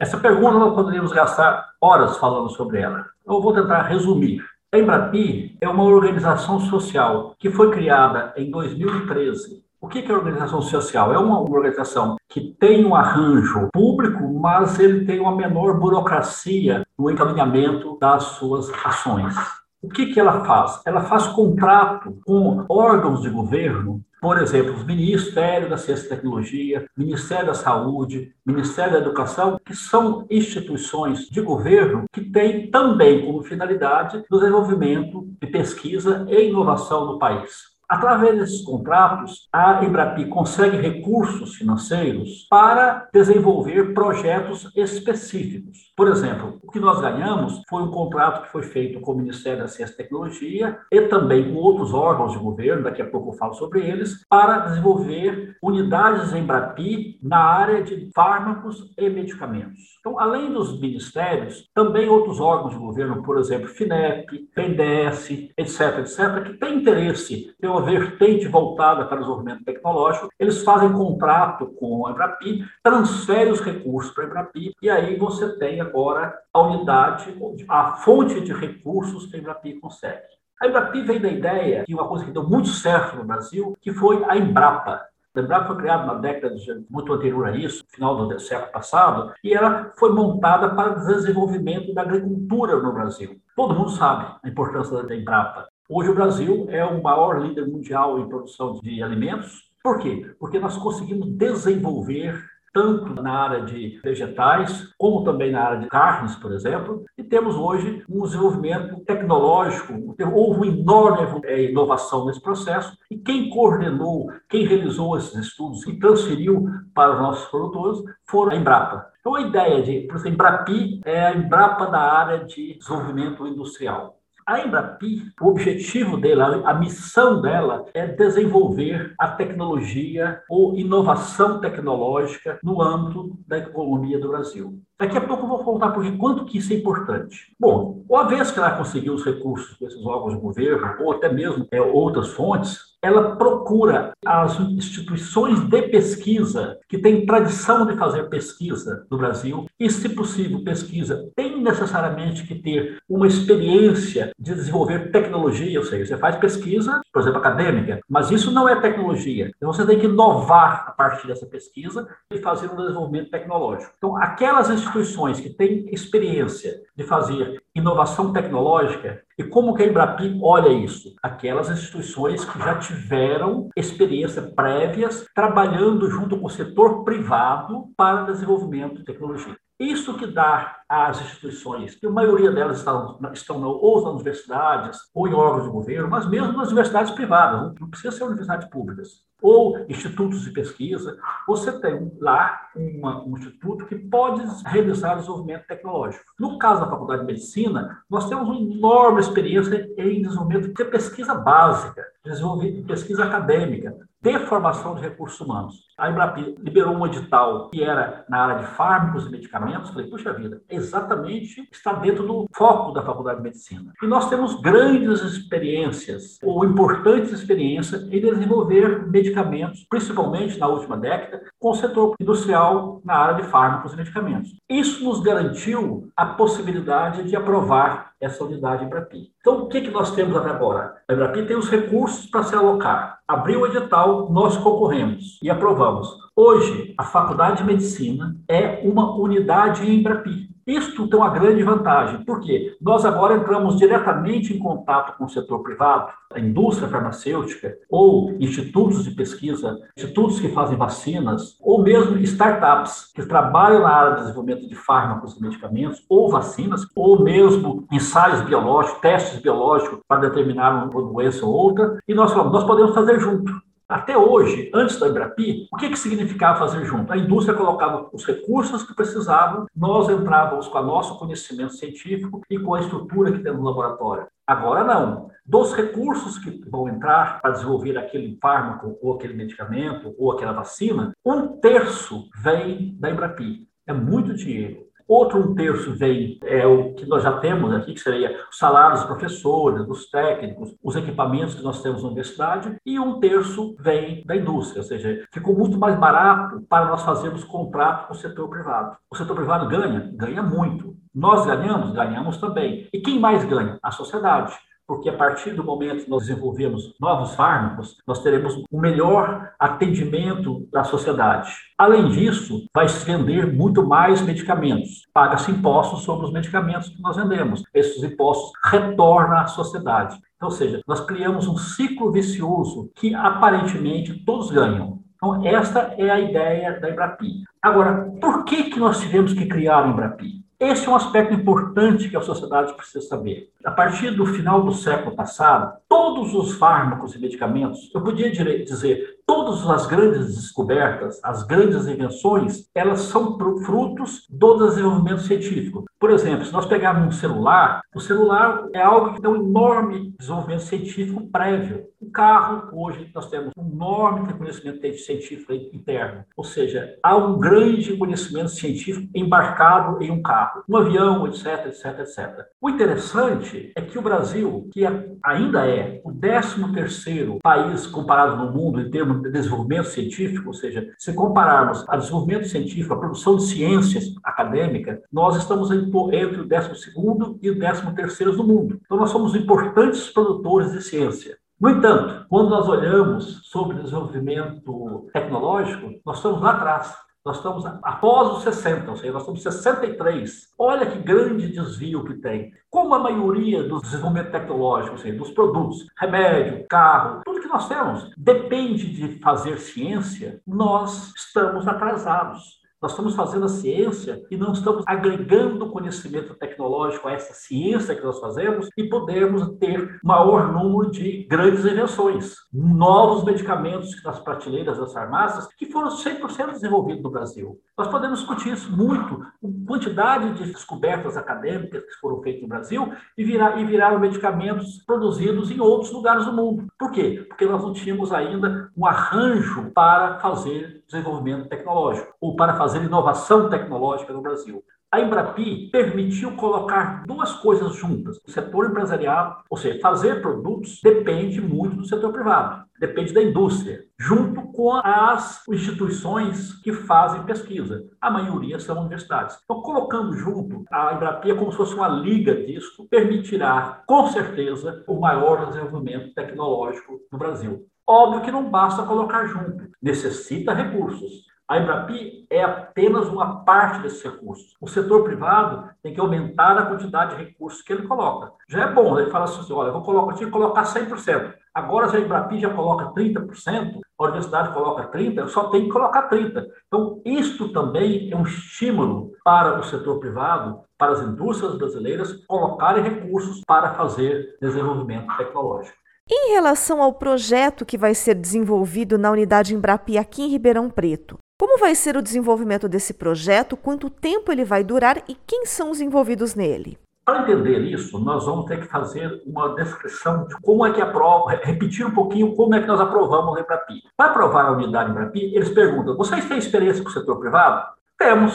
Essa 0.00 0.18
pergunta 0.18 0.58
nós 0.58 0.74
poderíamos 0.74 1.12
gastar 1.12 1.72
horas 1.80 2.16
falando 2.18 2.50
sobre 2.50 2.80
ela. 2.80 3.06
Eu 3.26 3.40
vou 3.40 3.52
tentar 3.52 3.82
resumir. 3.82 4.42
A 4.72 4.78
Embrapi 4.78 5.56
é 5.60 5.68
uma 5.68 5.84
organização 5.84 6.60
social 6.60 7.34
que 7.38 7.50
foi 7.50 7.70
criada 7.70 8.32
em 8.36 8.50
2013 8.50 9.68
o 9.80 9.86
que 9.86 10.00
é 10.00 10.12
organização 10.12 10.60
social? 10.60 11.12
É 11.12 11.18
uma 11.18 11.40
organização 11.40 12.16
que 12.28 12.40
tem 12.58 12.84
um 12.84 12.96
arranjo 12.96 13.68
público, 13.72 14.28
mas 14.34 14.78
ele 14.80 15.04
tem 15.04 15.20
uma 15.20 15.36
menor 15.36 15.78
burocracia 15.78 16.84
no 16.98 17.08
encaminhamento 17.08 17.96
das 18.00 18.24
suas 18.24 18.68
ações. 18.84 19.34
O 19.80 19.88
que, 19.88 20.06
que 20.06 20.18
ela 20.18 20.44
faz? 20.44 20.82
Ela 20.84 21.02
faz 21.02 21.28
contrato 21.28 22.18
com 22.26 22.64
órgãos 22.68 23.22
de 23.22 23.30
governo, 23.30 24.00
por 24.20 24.38
exemplo, 24.38 24.74
o 24.74 24.84
Ministério 24.84 25.68
da 25.68 25.76
Ciência 25.76 26.06
e 26.06 26.08
Tecnologia, 26.08 26.86
Ministério 26.96 27.46
da 27.46 27.54
Saúde, 27.54 28.34
Ministério 28.44 28.94
da 28.94 28.98
Educação, 28.98 29.58
que 29.64 29.74
são 29.74 30.26
instituições 30.30 31.28
de 31.28 31.40
governo 31.40 32.04
que 32.12 32.22
têm 32.22 32.70
também 32.70 33.24
como 33.24 33.42
finalidade 33.42 34.24
o 34.30 34.38
desenvolvimento 34.38 35.28
de 35.40 35.46
pesquisa 35.46 36.26
e 36.28 36.48
inovação 36.48 37.06
no 37.06 37.18
país. 37.18 37.77
Através 37.88 38.38
desses 38.38 38.60
contratos, 38.62 39.48
a 39.52 39.82
Embrapi 39.84 40.26
consegue 40.26 40.76
recursos 40.76 41.54
financeiros 41.54 42.46
para 42.50 43.08
desenvolver 43.12 43.94
projetos 43.94 44.70
específicos. 44.76 45.92
Por 45.96 46.08
exemplo, 46.08 46.58
o 46.62 46.70
que 46.70 46.78
nós 46.78 47.00
ganhamos 47.00 47.62
foi 47.68 47.82
um 47.82 47.90
contrato 47.90 48.42
que 48.42 48.52
foi 48.52 48.62
feito 48.62 49.00
com 49.00 49.12
o 49.12 49.18
Ministério 49.18 49.60
da 49.60 49.68
Ciência 49.68 49.94
e 49.94 49.96
Tecnologia 49.96 50.78
e 50.92 51.00
também 51.02 51.52
com 51.52 51.58
outros 51.58 51.94
órgãos 51.94 52.32
de 52.32 52.38
governo, 52.38 52.84
daqui 52.84 53.00
a 53.00 53.08
pouco 53.08 53.30
eu 53.30 53.38
falo 53.38 53.54
sobre 53.54 53.80
eles, 53.80 54.24
para 54.28 54.58
desenvolver 54.58 55.56
unidades 55.62 56.34
Embrapi 56.34 57.18
na 57.22 57.38
área 57.38 57.82
de 57.82 58.10
fármacos 58.14 58.92
e 58.98 59.08
medicamentos. 59.08 59.98
Então, 60.00 60.18
além 60.20 60.52
dos 60.52 60.78
ministérios, 60.80 61.68
também 61.74 62.08
outros 62.08 62.38
órgãos 62.38 62.72
de 62.72 62.78
governo, 62.78 63.22
por 63.22 63.38
exemplo, 63.38 63.68
FINEP, 63.68 64.48
PNDES, 64.54 65.50
etc., 65.56 65.98
etc., 66.00 66.42
que 66.44 66.58
têm 66.58 66.76
interesse, 66.76 67.54
têm 67.60 67.70
uma 67.78 67.86
vertente 67.86 68.48
voltada 68.48 69.04
para 69.04 69.16
o 69.16 69.20
desenvolvimento 69.20 69.64
tecnológico, 69.64 70.28
eles 70.38 70.62
fazem 70.62 70.92
contrato 70.92 71.66
com 71.78 72.06
a 72.06 72.10
Embrapi, 72.10 72.64
transferem 72.82 73.52
os 73.52 73.60
recursos 73.60 74.12
para 74.12 74.24
a 74.24 74.26
Embrapi, 74.26 74.72
e 74.82 74.90
aí 74.90 75.16
você 75.16 75.56
tem 75.58 75.80
agora 75.80 76.36
a 76.52 76.60
unidade, 76.60 77.34
a 77.68 77.92
fonte 77.96 78.40
de 78.40 78.52
recursos 78.52 79.26
que 79.26 79.36
a 79.36 79.38
Embrapi 79.38 79.74
consegue. 79.74 80.22
A 80.60 80.66
Embrapi 80.66 81.02
vem 81.02 81.20
da 81.20 81.28
ideia, 81.28 81.84
que 81.84 81.94
uma 81.94 82.08
coisa 82.08 82.24
que 82.24 82.32
deu 82.32 82.42
muito 82.42 82.68
certo 82.68 83.16
no 83.16 83.24
Brasil, 83.24 83.76
que 83.80 83.92
foi 83.92 84.24
a 84.24 84.36
Embrapa. 84.36 85.02
A 85.36 85.40
Embrapa 85.40 85.66
foi 85.66 85.76
criada 85.76 86.04
na 86.04 86.14
década 86.14 86.56
de, 86.56 86.84
muito 86.90 87.12
anterior 87.12 87.46
a 87.46 87.56
isso, 87.56 87.84
final 87.88 88.26
do 88.26 88.40
século 88.40 88.72
passado, 88.72 89.32
e 89.44 89.54
ela 89.54 89.92
foi 89.96 90.12
montada 90.12 90.74
para 90.74 90.98
o 90.98 91.06
desenvolvimento 91.06 91.94
da 91.94 92.02
agricultura 92.02 92.80
no 92.80 92.92
Brasil. 92.92 93.40
Todo 93.54 93.74
mundo 93.74 93.90
sabe 93.90 94.34
a 94.42 94.48
importância 94.48 95.00
da 95.00 95.14
Embrapa. 95.14 95.67
Hoje 95.90 96.10
o 96.10 96.14
Brasil 96.14 96.66
é 96.68 96.84
o 96.84 97.02
maior 97.02 97.40
líder 97.40 97.66
mundial 97.66 98.20
em 98.20 98.28
produção 98.28 98.78
de 98.82 99.02
alimentos. 99.02 99.70
Por 99.82 99.98
quê? 99.98 100.34
Porque 100.38 100.58
nós 100.58 100.76
conseguimos 100.76 101.26
desenvolver 101.30 102.44
tanto 102.74 103.22
na 103.22 103.32
área 103.32 103.62
de 103.62 103.98
vegetais, 104.04 104.92
como 104.98 105.24
também 105.24 105.50
na 105.50 105.62
área 105.62 105.78
de 105.80 105.88
carnes, 105.88 106.36
por 106.36 106.52
exemplo, 106.52 107.06
e 107.16 107.24
temos 107.24 107.56
hoje 107.56 108.04
um 108.06 108.22
desenvolvimento 108.22 109.00
tecnológico, 109.06 110.14
houve 110.30 110.58
uma 110.58 110.66
enorme 110.66 111.40
é, 111.44 111.70
inovação 111.70 112.26
nesse 112.26 112.42
processo, 112.42 112.94
e 113.10 113.16
quem 113.16 113.48
coordenou, 113.48 114.30
quem 114.46 114.66
realizou 114.66 115.16
esses 115.16 115.34
estudos 115.34 115.86
e 115.86 115.98
transferiu 115.98 116.66
para 116.94 117.14
os 117.14 117.18
nossos 117.18 117.48
produtores 117.48 117.98
foram 118.28 118.52
a 118.52 118.56
Embrapa. 118.56 119.06
Então, 119.20 119.34
a 119.34 119.40
ideia 119.40 119.82
de, 119.82 120.00
por 120.02 120.16
exemplo, 120.16 120.34
Embrapi 120.34 121.00
é 121.06 121.28
a 121.28 121.34
Embrapa 121.34 121.86
da 121.86 122.00
área 122.00 122.44
de 122.44 122.74
desenvolvimento 122.74 123.46
industrial. 123.46 124.17
A 124.48 124.60
Embrapi, 124.60 125.30
o 125.42 125.48
objetivo 125.48 126.16
dela, 126.16 126.62
a 126.64 126.72
missão 126.72 127.42
dela 127.42 127.84
é 127.92 128.06
desenvolver 128.06 129.12
a 129.18 129.28
tecnologia 129.28 130.40
ou 130.48 130.74
inovação 130.74 131.60
tecnológica 131.60 132.58
no 132.64 132.80
âmbito 132.80 133.38
da 133.46 133.58
economia 133.58 134.18
do 134.18 134.30
Brasil. 134.30 134.80
Daqui 134.98 135.18
a 135.18 135.20
pouco 135.20 135.44
eu 135.44 135.48
vou 135.48 135.62
contar 135.62 135.90
por 135.90 136.10
quanto 136.16 136.46
que 136.46 136.56
isso 136.56 136.72
é 136.72 136.76
importante. 136.76 137.54
Bom, 137.60 138.02
uma 138.08 138.26
vez 138.26 138.50
que 138.50 138.58
ela 138.58 138.70
conseguiu 138.70 139.12
os 139.12 139.22
recursos 139.22 139.78
desses 139.78 140.02
órgãos 140.06 140.32
de 140.32 140.40
governo, 140.40 140.94
ou 141.00 141.12
até 141.12 141.30
mesmo 141.30 141.68
é, 141.70 141.78
outras 141.82 142.28
fontes, 142.28 142.87
ela 143.02 143.36
procura 143.36 144.12
as 144.24 144.58
instituições 144.60 145.60
de 145.60 145.82
pesquisa 145.82 146.78
que 146.88 146.98
têm 146.98 147.24
tradição 147.24 147.86
de 147.86 147.96
fazer 147.96 148.28
pesquisa 148.28 149.06
no 149.10 149.18
Brasil 149.18 149.66
e, 149.78 149.88
se 149.88 150.08
possível, 150.08 150.64
pesquisa 150.64 151.30
tem 151.36 151.60
necessariamente 151.62 152.46
que 152.46 152.56
ter 152.56 152.98
uma 153.08 153.26
experiência 153.26 154.32
de 154.38 154.54
desenvolver 154.54 155.10
tecnologia, 155.12 155.78
ou 155.78 155.84
seja, 155.84 156.06
você 156.06 156.18
faz 156.18 156.36
pesquisa, 156.36 157.00
por 157.12 157.22
exemplo, 157.22 157.38
acadêmica, 157.38 158.00
mas 158.08 158.30
isso 158.30 158.50
não 158.50 158.68
é 158.68 158.80
tecnologia. 158.80 159.50
Então, 159.56 159.72
você 159.72 159.86
tem 159.86 159.98
que 159.98 160.06
inovar 160.06 160.86
a 160.88 160.92
partir 160.92 161.26
dessa 161.26 161.46
pesquisa 161.46 162.08
e 162.32 162.38
fazer 162.38 162.70
um 162.70 162.76
desenvolvimento 162.76 163.30
tecnológico. 163.30 163.92
Então, 163.96 164.16
aquelas 164.16 164.70
instituições 164.70 165.40
que 165.40 165.50
têm 165.50 165.86
experiência 165.92 166.80
de 166.96 167.04
fazer 167.04 167.62
inovação 167.78 168.32
tecnológica, 168.32 169.22
e 169.38 169.44
como 169.44 169.74
que 169.74 169.82
a 169.82 169.86
Embrapi 169.86 170.38
olha 170.42 170.68
isso? 170.68 171.14
Aquelas 171.22 171.70
instituições 171.70 172.44
que 172.44 172.58
já 172.58 172.76
tiveram 172.76 173.68
experiência 173.76 174.42
prévias 174.42 175.24
trabalhando 175.34 176.10
junto 176.10 176.38
com 176.38 176.46
o 176.46 176.50
setor 176.50 177.04
privado 177.04 177.86
para 177.96 178.22
desenvolvimento 178.22 178.96
de 178.96 179.04
tecnologia. 179.04 179.56
Isso 179.78 180.16
que 180.18 180.26
dá 180.26 180.77
às 180.88 181.20
instituições, 181.20 181.94
que 181.94 182.06
a 182.06 182.10
maioria 182.10 182.50
delas 182.50 182.78
estão, 182.78 183.18
estão 183.32 183.62
ou 183.62 184.02
nas 184.02 184.14
universidades 184.14 184.98
ou 185.14 185.28
em 185.28 185.34
órgãos 185.34 185.64
de 185.64 185.70
governo, 185.70 186.08
mas 186.08 186.28
mesmo 186.28 186.52
nas 186.52 186.68
universidades 186.68 187.12
privadas, 187.12 187.74
não 187.78 187.90
precisa 187.90 188.12
ser 188.12 188.24
universidades 188.24 188.68
públicas 188.68 189.28
ou 189.40 189.78
institutos 189.88 190.42
de 190.42 190.50
pesquisa, 190.50 191.16
você 191.46 191.72
tem 191.80 192.12
lá 192.20 192.68
uma, 192.74 193.24
um 193.24 193.36
instituto 193.36 193.86
que 193.86 193.94
pode 193.94 194.42
realizar 194.66 195.16
desenvolvimento 195.16 195.66
tecnológico. 195.66 196.24
No 196.38 196.58
caso 196.58 196.80
da 196.80 196.90
Faculdade 196.90 197.20
de 197.20 197.26
Medicina, 197.26 198.02
nós 198.10 198.28
temos 198.28 198.48
uma 198.48 198.56
enorme 198.56 199.20
experiência 199.20 199.88
em 199.96 200.22
desenvolvimento 200.22 200.74
de 200.74 200.84
pesquisa 200.84 201.34
básica, 201.34 202.04
desenvolvimento 202.24 202.76
de 202.78 202.82
pesquisa 202.82 203.24
acadêmica, 203.24 203.96
de 204.20 204.38
formação 204.40 204.96
de 204.96 205.02
recursos 205.02 205.40
humanos. 205.40 205.86
A 205.96 206.10
Embrapi 206.10 206.56
liberou 206.58 206.94
um 206.94 207.06
edital 207.06 207.70
que 207.70 207.82
era 207.82 208.24
na 208.28 208.44
área 208.44 208.64
de 208.64 208.70
fármacos 208.72 209.26
e 209.26 209.30
medicamentos. 209.30 209.90
Falei, 209.90 210.10
puxa 210.10 210.32
vida, 210.32 210.60
exatamente 210.78 211.68
está 211.70 211.92
dentro 211.92 212.26
do 212.26 212.46
foco 212.54 212.92
da 212.92 213.02
Faculdade 213.02 213.38
de 213.38 213.44
Medicina. 213.44 213.92
E 214.02 214.06
nós 214.06 214.28
temos 214.28 214.60
grandes 214.60 215.20
experiências, 215.22 216.38
ou 216.42 216.64
importantes 216.64 217.32
experiências, 217.32 218.02
em 218.02 218.20
desenvolver 218.20 219.06
medicamentos, 219.08 219.84
principalmente 219.88 220.58
na 220.58 220.66
última 220.66 220.96
década, 220.96 221.42
com 221.58 221.70
o 221.70 221.74
setor 221.74 222.14
industrial 222.20 223.00
na 223.04 223.14
área 223.14 223.42
de 223.42 223.48
fármacos 223.48 223.92
e 223.92 223.96
medicamentos. 223.96 224.56
Isso 224.68 225.04
nos 225.04 225.20
garantiu 225.20 226.08
a 226.16 226.26
possibilidade 226.26 227.24
de 227.24 227.36
aprovar 227.36 228.12
essa 228.20 228.44
unidade 228.44 228.84
Embrapi. 228.84 229.30
Então, 229.40 229.62
o 229.62 229.66
que, 229.68 229.80
que 229.80 229.90
nós 229.90 230.14
temos 230.14 230.36
até 230.36 230.50
agora? 230.50 230.96
A 231.08 231.14
Embrapi 231.14 231.46
tem 231.46 231.56
os 231.56 231.70
recursos 231.70 232.26
para 232.26 232.42
se 232.42 232.54
alocar. 232.54 233.20
Abriu 233.26 233.60
o 233.60 233.66
edital, 233.66 234.28
nós 234.30 234.56
concorremos 234.56 235.38
e 235.42 235.48
aprovamos. 235.48 236.08
Hoje, 236.34 236.94
a 236.98 237.04
Faculdade 237.04 237.58
de 237.58 237.64
Medicina 237.64 238.36
é 238.48 238.80
uma 238.84 239.16
unidade 239.16 239.88
em 239.88 240.00
Embrapi. 240.00 240.48
Isto 240.68 241.08
tem 241.08 241.18
uma 241.18 241.30
grande 241.30 241.62
vantagem, 241.62 242.22
porque 242.24 242.76
nós 242.78 243.02
agora 243.06 243.36
entramos 243.36 243.78
diretamente 243.78 244.52
em 244.52 244.58
contato 244.58 245.16
com 245.16 245.24
o 245.24 245.28
setor 245.28 245.62
privado, 245.62 246.12
a 246.30 246.38
indústria 246.38 246.86
farmacêutica, 246.86 247.74
ou 247.88 248.36
institutos 248.38 249.02
de 249.02 249.12
pesquisa, 249.12 249.78
institutos 249.96 250.38
que 250.38 250.50
fazem 250.50 250.76
vacinas, 250.76 251.56
ou 251.58 251.82
mesmo 251.82 252.18
startups 252.18 253.10
que 253.14 253.24
trabalham 253.24 253.80
na 253.80 253.88
área 253.88 254.14
de 254.16 254.20
desenvolvimento 254.20 254.68
de 254.68 254.74
fármacos 254.74 255.38
e 255.38 255.42
medicamentos, 255.42 256.04
ou 256.06 256.30
vacinas, 256.30 256.86
ou 256.94 257.22
mesmo 257.22 257.86
ensaios 257.90 258.42
biológicos, 258.42 259.00
testes 259.00 259.27
biológicos 259.36 260.00
para 260.08 260.22
determinar 260.28 260.84
uma 260.84 261.02
doença 261.02 261.44
ou 261.44 261.52
outra, 261.52 261.98
e 262.06 262.14
nós 262.14 262.32
falamos, 262.32 262.52
nós 262.52 262.64
podemos 262.64 262.94
fazer 262.94 263.20
junto. 263.20 263.52
Até 263.88 264.18
hoje, 264.18 264.70
antes 264.74 265.00
da 265.00 265.08
Embrapi, 265.08 265.66
o 265.72 265.76
que, 265.78 265.88
que 265.88 265.98
significava 265.98 266.58
fazer 266.58 266.84
junto? 266.84 267.10
A 267.10 267.16
indústria 267.16 267.56
colocava 267.56 268.06
os 268.12 268.22
recursos 268.26 268.82
que 268.82 268.94
precisavam, 268.94 269.66
nós 269.74 270.10
entrávamos 270.10 270.68
com 270.68 270.78
o 270.78 270.84
nosso 270.84 271.18
conhecimento 271.18 271.72
científico 271.72 272.42
e 272.50 272.58
com 272.58 272.74
a 272.74 272.80
estrutura 272.80 273.32
que 273.32 273.38
temos 273.38 273.60
no 273.60 273.64
laboratório. 273.64 274.26
Agora 274.46 274.84
não. 274.84 275.30
Dos 275.44 275.74
recursos 275.74 276.36
que 276.36 276.50
vão 276.70 276.86
entrar 276.86 277.40
para 277.40 277.52
desenvolver 277.52 277.96
aquele 277.96 278.36
fármaco, 278.42 278.98
ou 279.00 279.14
aquele 279.14 279.32
medicamento, 279.32 280.14
ou 280.18 280.32
aquela 280.32 280.52
vacina, 280.52 281.14
um 281.24 281.58
terço 281.58 282.28
vem 282.42 282.94
da 283.00 283.10
Embrapi. 283.10 283.66
É 283.86 283.92
muito 283.94 284.34
dinheiro. 284.34 284.87
Outro 285.08 285.38
um 285.38 285.54
terço 285.54 285.94
vem, 285.94 286.38
é 286.44 286.66
o 286.66 286.92
que 286.92 287.06
nós 287.06 287.22
já 287.22 287.38
temos 287.38 287.72
aqui, 287.72 287.94
que 287.94 288.00
seria 288.00 288.38
os 288.50 288.58
salários 288.58 289.00
dos 289.00 289.08
professores, 289.08 289.86
dos 289.86 290.10
técnicos, 290.10 290.76
os 290.84 290.96
equipamentos 290.96 291.54
que 291.54 291.62
nós 291.62 291.82
temos 291.82 292.02
na 292.02 292.08
universidade, 292.08 292.76
e 292.84 293.00
um 293.00 293.18
terço 293.18 293.74
vem 293.80 294.22
da 294.26 294.36
indústria, 294.36 294.80
ou 294.80 294.86
seja, 294.86 295.24
ficou 295.32 295.56
muito 295.56 295.78
mais 295.78 295.98
barato 295.98 296.60
para 296.68 296.84
nós 296.84 297.02
fazermos 297.02 297.42
contrato 297.42 298.06
com 298.06 298.12
o 298.12 298.16
setor 298.16 298.50
privado. 298.50 298.98
O 299.10 299.16
setor 299.16 299.34
privado 299.34 299.66
ganha? 299.66 300.10
Ganha 300.14 300.42
muito. 300.42 300.94
Nós 301.14 301.46
ganhamos? 301.46 301.90
Ganhamos 301.92 302.36
também. 302.36 302.86
E 302.92 303.00
quem 303.00 303.18
mais 303.18 303.44
ganha? 303.44 303.78
A 303.82 303.90
sociedade 303.90 304.54
porque 304.88 305.10
a 305.10 305.16
partir 305.16 305.50
do 305.50 305.62
momento 305.62 306.04
que 306.04 306.10
nós 306.10 306.26
desenvolvemos 306.26 306.94
novos 306.98 307.34
fármacos, 307.34 307.98
nós 308.06 308.22
teremos 308.22 308.56
um 308.72 308.80
melhor 308.80 309.52
atendimento 309.58 310.66
da 310.72 310.82
sociedade. 310.82 311.52
Além 311.76 312.08
disso, 312.08 312.66
vai 312.74 312.88
se 312.88 313.04
vender 313.04 313.52
muito 313.52 313.86
mais 313.86 314.22
medicamentos. 314.22 315.06
Paga-se 315.12 315.50
impostos 315.50 316.04
sobre 316.04 316.24
os 316.24 316.32
medicamentos 316.32 316.88
que 316.88 317.02
nós 317.02 317.16
vendemos. 317.16 317.62
Esses 317.74 318.02
impostos 318.02 318.50
retornam 318.64 319.36
à 319.36 319.46
sociedade. 319.46 320.18
Então, 320.36 320.48
ou 320.48 320.54
seja, 320.54 320.80
nós 320.88 321.04
criamos 321.04 321.46
um 321.46 321.58
ciclo 321.58 322.10
vicioso 322.10 322.90
que 322.94 323.14
aparentemente 323.14 324.24
todos 324.24 324.50
ganham. 324.50 325.00
Então, 325.16 325.44
esta 325.44 325.94
é 325.98 326.08
a 326.08 326.18
ideia 326.18 326.80
da 326.80 326.88
Embrapi. 326.88 327.42
Agora, 327.60 328.10
por 328.20 328.44
que, 328.44 328.70
que 328.70 328.78
nós 328.78 329.00
tivemos 329.00 329.34
que 329.34 329.46
criar 329.46 329.84
a 329.84 329.88
Embrapi? 329.88 330.47
Esse 330.60 330.86
é 330.86 330.90
um 330.90 330.96
aspecto 330.96 331.32
importante 331.32 332.08
que 332.08 332.16
a 332.16 332.20
sociedade 332.20 332.74
precisa 332.74 333.00
saber. 333.00 333.52
A 333.64 333.70
partir 333.70 334.10
do 334.10 334.26
final 334.26 334.64
do 334.64 334.72
século 334.72 335.14
passado, 335.14 335.78
todos 335.88 336.34
os 336.34 336.54
fármacos 336.54 337.14
e 337.14 337.20
medicamentos, 337.20 337.88
eu 337.94 338.02
podia 338.02 338.28
dizer, 338.28 339.17
todas 339.28 339.68
as 339.68 339.86
grandes 339.86 340.34
descobertas, 340.34 341.20
as 341.22 341.42
grandes 341.42 341.86
invenções, 341.86 342.64
elas 342.74 343.02
são 343.02 343.36
frutos 343.62 344.26
do 344.30 344.66
desenvolvimento 344.66 345.20
científico. 345.20 345.84
Por 346.00 346.10
exemplo, 346.10 346.46
se 346.46 346.52
nós 346.52 346.64
pegarmos 346.64 347.08
um 347.08 347.18
celular, 347.18 347.82
o 347.94 348.00
celular 348.00 348.66
é 348.72 348.80
algo 348.80 349.14
que 349.14 349.20
tem 349.20 349.30
um 349.30 349.36
enorme 349.36 350.14
desenvolvimento 350.18 350.62
científico 350.62 351.28
prévio. 351.30 351.84
O 352.00 352.10
carro, 352.10 352.70
hoje, 352.72 353.10
nós 353.14 353.28
temos 353.28 353.52
um 353.58 353.68
enorme 353.68 354.32
conhecimento 354.32 354.80
científico 354.96 355.52
interno. 355.52 356.24
Ou 356.36 356.44
seja, 356.44 356.96
há 357.02 357.16
um 357.16 357.38
grande 357.38 357.96
conhecimento 357.96 358.50
científico 358.50 359.08
embarcado 359.14 360.00
em 360.00 360.10
um 360.10 360.22
carro. 360.22 360.62
Um 360.68 360.76
avião, 360.76 361.26
etc, 361.26 361.66
etc, 361.66 361.98
etc. 361.98 362.46
O 362.60 362.70
interessante 362.70 363.72
é 363.76 363.82
que 363.82 363.98
o 363.98 364.02
Brasil, 364.02 364.70
que 364.72 364.86
é, 364.86 365.10
ainda 365.22 365.66
é 365.66 366.00
o 366.04 366.12
13º 366.12 367.38
país 367.42 367.86
comparado 367.86 368.36
no 368.36 368.52
mundo 368.52 368.80
em 368.80 368.90
termos 368.90 369.17
desenvolvimento 369.22 369.88
científico, 369.88 370.48
ou 370.48 370.54
seja, 370.54 370.88
se 370.98 371.12
compararmos 371.12 371.84
a 371.88 371.96
desenvolvimento 371.96 372.48
científico, 372.48 372.94
a 372.94 372.98
produção 372.98 373.36
de 373.36 373.44
ciências 373.44 374.14
acadêmica, 374.24 375.02
nós 375.12 375.36
estamos 375.36 375.70
entre 375.70 376.40
o 376.40 376.48
12º 376.48 377.38
e 377.42 377.50
o 377.50 377.58
13º 377.58 378.36
do 378.36 378.44
mundo. 378.44 378.80
Então, 378.84 378.96
nós 378.96 379.10
somos 379.10 379.34
importantes 379.34 380.08
produtores 380.10 380.72
de 380.72 380.82
ciência. 380.82 381.36
No 381.60 381.70
entanto, 381.70 382.24
quando 382.28 382.50
nós 382.50 382.68
olhamos 382.68 383.40
sobre 383.44 383.82
desenvolvimento 383.82 385.08
tecnológico, 385.12 386.00
nós 386.06 386.18
estamos 386.18 386.40
lá 386.40 386.52
atrás. 386.52 387.07
Nós 387.24 387.36
estamos 387.36 387.66
após 387.66 388.38
os 388.38 388.42
60, 388.42 388.90
ou 388.90 388.96
seja, 388.96 389.12
nós 389.12 389.22
estamos 389.22 389.42
63. 389.42 390.48
Olha 390.58 390.86
que 390.86 390.98
grande 390.98 391.48
desvio 391.48 392.04
que 392.04 392.14
tem. 392.14 392.52
Como 392.70 392.94
a 392.94 392.98
maioria 392.98 393.62
do 393.62 393.80
desenvolvimento 393.80 394.30
tecnológico, 394.30 394.92
ou 394.92 394.98
seja, 394.98 395.18
dos 395.18 395.30
produtos, 395.32 395.86
remédio, 395.98 396.66
carro, 396.68 397.22
tudo 397.24 397.40
que 397.40 397.48
nós 397.48 397.68
temos, 397.68 398.10
depende 398.16 398.88
de 398.92 399.18
fazer 399.20 399.58
ciência, 399.58 400.40
nós 400.46 401.12
estamos 401.14 401.66
atrasados. 401.66 402.58
Nós 402.80 402.92
estamos 402.92 403.16
fazendo 403.16 403.44
a 403.44 403.48
ciência 403.48 404.22
e 404.30 404.36
não 404.36 404.52
estamos 404.52 404.84
agregando 404.86 405.68
conhecimento 405.68 406.34
tecnológico 406.34 407.08
a 407.08 407.12
essa 407.12 407.34
ciência 407.34 407.92
que 407.92 408.04
nós 408.04 408.20
fazemos 408.20 408.68
e 408.76 408.84
podemos 408.84 409.48
ter 409.58 409.98
maior 410.00 410.52
número 410.52 410.88
de 410.88 411.26
grandes 411.28 411.64
invenções, 411.64 412.36
novos 412.52 413.24
medicamentos 413.24 414.00
nas 414.04 414.20
prateleiras 414.20 414.78
das 414.78 414.92
farmácias 414.92 415.48
que 415.58 415.66
foram 415.66 415.88
100% 415.88 416.52
desenvolvidos 416.52 417.02
no 417.02 417.10
Brasil. 417.10 417.58
Nós 417.76 417.88
podemos 417.88 418.20
discutir 418.20 418.52
isso 418.52 418.70
muito, 418.70 419.26
quantidade 419.66 420.34
de 420.34 420.52
descobertas 420.52 421.16
acadêmicas 421.16 421.82
que 421.82 421.94
foram 422.00 422.22
feitas 422.22 422.42
no 422.42 422.48
Brasil 422.48 422.92
e, 423.16 423.24
virar, 423.24 423.60
e 423.60 423.64
viraram 423.64 423.98
medicamentos 423.98 424.84
produzidos 424.86 425.50
em 425.50 425.58
outros 425.58 425.90
lugares 425.90 426.26
do 426.26 426.32
mundo. 426.32 426.68
Por 426.78 426.92
quê? 426.92 427.26
Porque 427.28 427.44
nós 427.44 427.60
não 427.60 427.72
tínhamos 427.72 428.12
ainda 428.12 428.70
um 428.76 428.86
arranjo 428.86 429.72
para 429.72 430.20
fazer 430.20 430.84
desenvolvimento 430.88 431.48
tecnológico 431.48 432.14
ou 432.20 432.34
para 432.34 432.56
fazer 432.56 432.82
inovação 432.82 433.48
tecnológica 433.48 434.12
no 434.12 434.22
Brasil. 434.22 434.64
A 434.90 435.00
Embrapi 435.00 435.68
permitiu 435.70 436.34
colocar 436.34 437.04
duas 437.06 437.34
coisas 437.34 437.74
juntas. 437.74 438.18
O 438.26 438.30
setor 438.30 438.70
empresarial, 438.70 439.42
ou 439.50 439.58
seja, 439.58 439.78
fazer 439.80 440.22
produtos 440.22 440.80
depende 440.82 441.42
muito 441.42 441.76
do 441.76 441.84
setor 441.84 442.10
privado, 442.10 442.64
depende 442.80 443.12
da 443.12 443.22
indústria, 443.22 443.84
junto 443.98 444.50
com 444.50 444.72
as 444.82 445.46
instituições 445.46 446.54
que 446.62 446.72
fazem 446.72 447.22
pesquisa. 447.24 447.84
A 448.00 448.10
maioria 448.10 448.58
são 448.58 448.80
universidades. 448.80 449.38
Então, 449.44 449.60
colocando 449.60 450.14
junto, 450.14 450.64
a 450.72 450.94
Embrapi 450.94 451.32
é 451.32 451.34
como 451.34 451.50
se 451.50 451.58
fosse 451.58 451.74
uma 451.74 451.88
liga 451.88 452.34
disso, 452.34 452.88
permitirá, 452.88 453.82
com 453.86 454.06
certeza, 454.06 454.82
o 454.88 454.98
maior 454.98 455.48
desenvolvimento 455.48 456.14
tecnológico 456.14 456.98
no 457.12 457.18
Brasil. 457.18 457.66
Óbvio 457.90 458.20
que 458.20 458.30
não 458.30 458.50
basta 458.50 458.82
colocar 458.82 459.24
junto, 459.24 459.66
necessita 459.80 460.52
recursos. 460.52 461.26
A 461.48 461.56
Embrapi 461.56 462.26
é 462.28 462.44
apenas 462.44 463.08
uma 463.08 463.42
parte 463.46 463.80
desses 463.80 464.02
recursos. 464.02 464.54
O 464.60 464.68
setor 464.68 465.04
privado 465.04 465.70
tem 465.82 465.94
que 465.94 466.00
aumentar 466.00 466.58
a 466.58 466.66
quantidade 466.66 467.16
de 467.16 467.24
recursos 467.24 467.62
que 467.62 467.72
ele 467.72 467.88
coloca. 467.88 468.34
Já 468.46 468.64
é 468.64 468.72
bom, 468.74 468.98
ele 468.98 469.10
fala 469.10 469.24
assim, 469.24 469.50
olha, 469.54 469.68
eu 469.68 469.72
vou 469.72 469.80
colocar, 469.80 470.12
tinha 470.12 470.26
que 470.26 470.32
colocar 470.32 470.64
100%. 470.64 471.32
Agora, 471.54 471.90
a 471.90 471.98
Embrapi 471.98 472.38
já 472.38 472.50
coloca 472.50 472.92
30%, 472.92 473.80
a 473.98 474.04
universidade 474.04 474.52
coloca 474.52 474.86
30%, 474.92 475.16
eu 475.16 475.28
só 475.28 475.48
tenho 475.48 475.64
que 475.64 475.72
colocar 475.72 476.10
30%. 476.10 476.44
Então, 476.66 477.00
isto 477.06 477.50
também 477.54 478.12
é 478.12 478.16
um 478.16 478.24
estímulo 478.24 479.12
para 479.24 479.58
o 479.58 479.62
setor 479.62 479.98
privado, 479.98 480.60
para 480.76 480.92
as 480.92 481.00
indústrias 481.00 481.56
brasileiras, 481.56 482.12
colocarem 482.26 482.84
recursos 482.84 483.40
para 483.46 483.72
fazer 483.72 484.36
desenvolvimento 484.42 485.16
tecnológico. 485.16 485.87
Em 486.10 486.32
relação 486.32 486.82
ao 486.82 486.94
projeto 486.94 487.66
que 487.66 487.76
vai 487.76 487.94
ser 487.94 488.14
desenvolvido 488.14 488.96
na 488.96 489.10
unidade 489.10 489.54
Embrapi 489.54 489.98
aqui 489.98 490.22
em 490.22 490.28
Ribeirão 490.28 490.70
Preto, 490.70 491.18
como 491.38 491.58
vai 491.58 491.74
ser 491.74 491.98
o 491.98 492.02
desenvolvimento 492.02 492.66
desse 492.66 492.94
projeto, 492.94 493.58
quanto 493.58 493.90
tempo 493.90 494.32
ele 494.32 494.42
vai 494.42 494.64
durar 494.64 495.02
e 495.06 495.14
quem 495.26 495.44
são 495.44 495.70
os 495.70 495.82
envolvidos 495.82 496.34
nele? 496.34 496.78
Para 497.04 497.22
entender 497.22 497.58
isso, 497.60 497.98
nós 497.98 498.24
vamos 498.24 498.46
ter 498.46 498.58
que 498.58 498.66
fazer 498.66 499.22
uma 499.26 499.54
descrição 499.54 500.26
de 500.26 500.34
como 500.40 500.64
é 500.64 500.72
que 500.72 500.80
aprova, 500.80 501.38
repetir 501.42 501.86
um 501.86 501.90
pouquinho 501.90 502.34
como 502.34 502.54
é 502.54 502.60
que 502.62 502.66
nós 502.66 502.80
aprovamos 502.80 503.34
o 503.34 503.38
Embrapi. 503.38 503.82
Para 503.94 504.10
aprovar 504.10 504.46
a 504.46 504.52
unidade 504.52 504.90
Embrapi, 504.90 505.34
eles 505.34 505.50
perguntam: 505.50 505.94
vocês 505.94 506.24
têm 506.24 506.38
experiência 506.38 506.82
com 506.82 506.88
o 506.88 506.92
setor 506.92 507.20
privado? 507.20 507.66
Temos. 507.98 508.32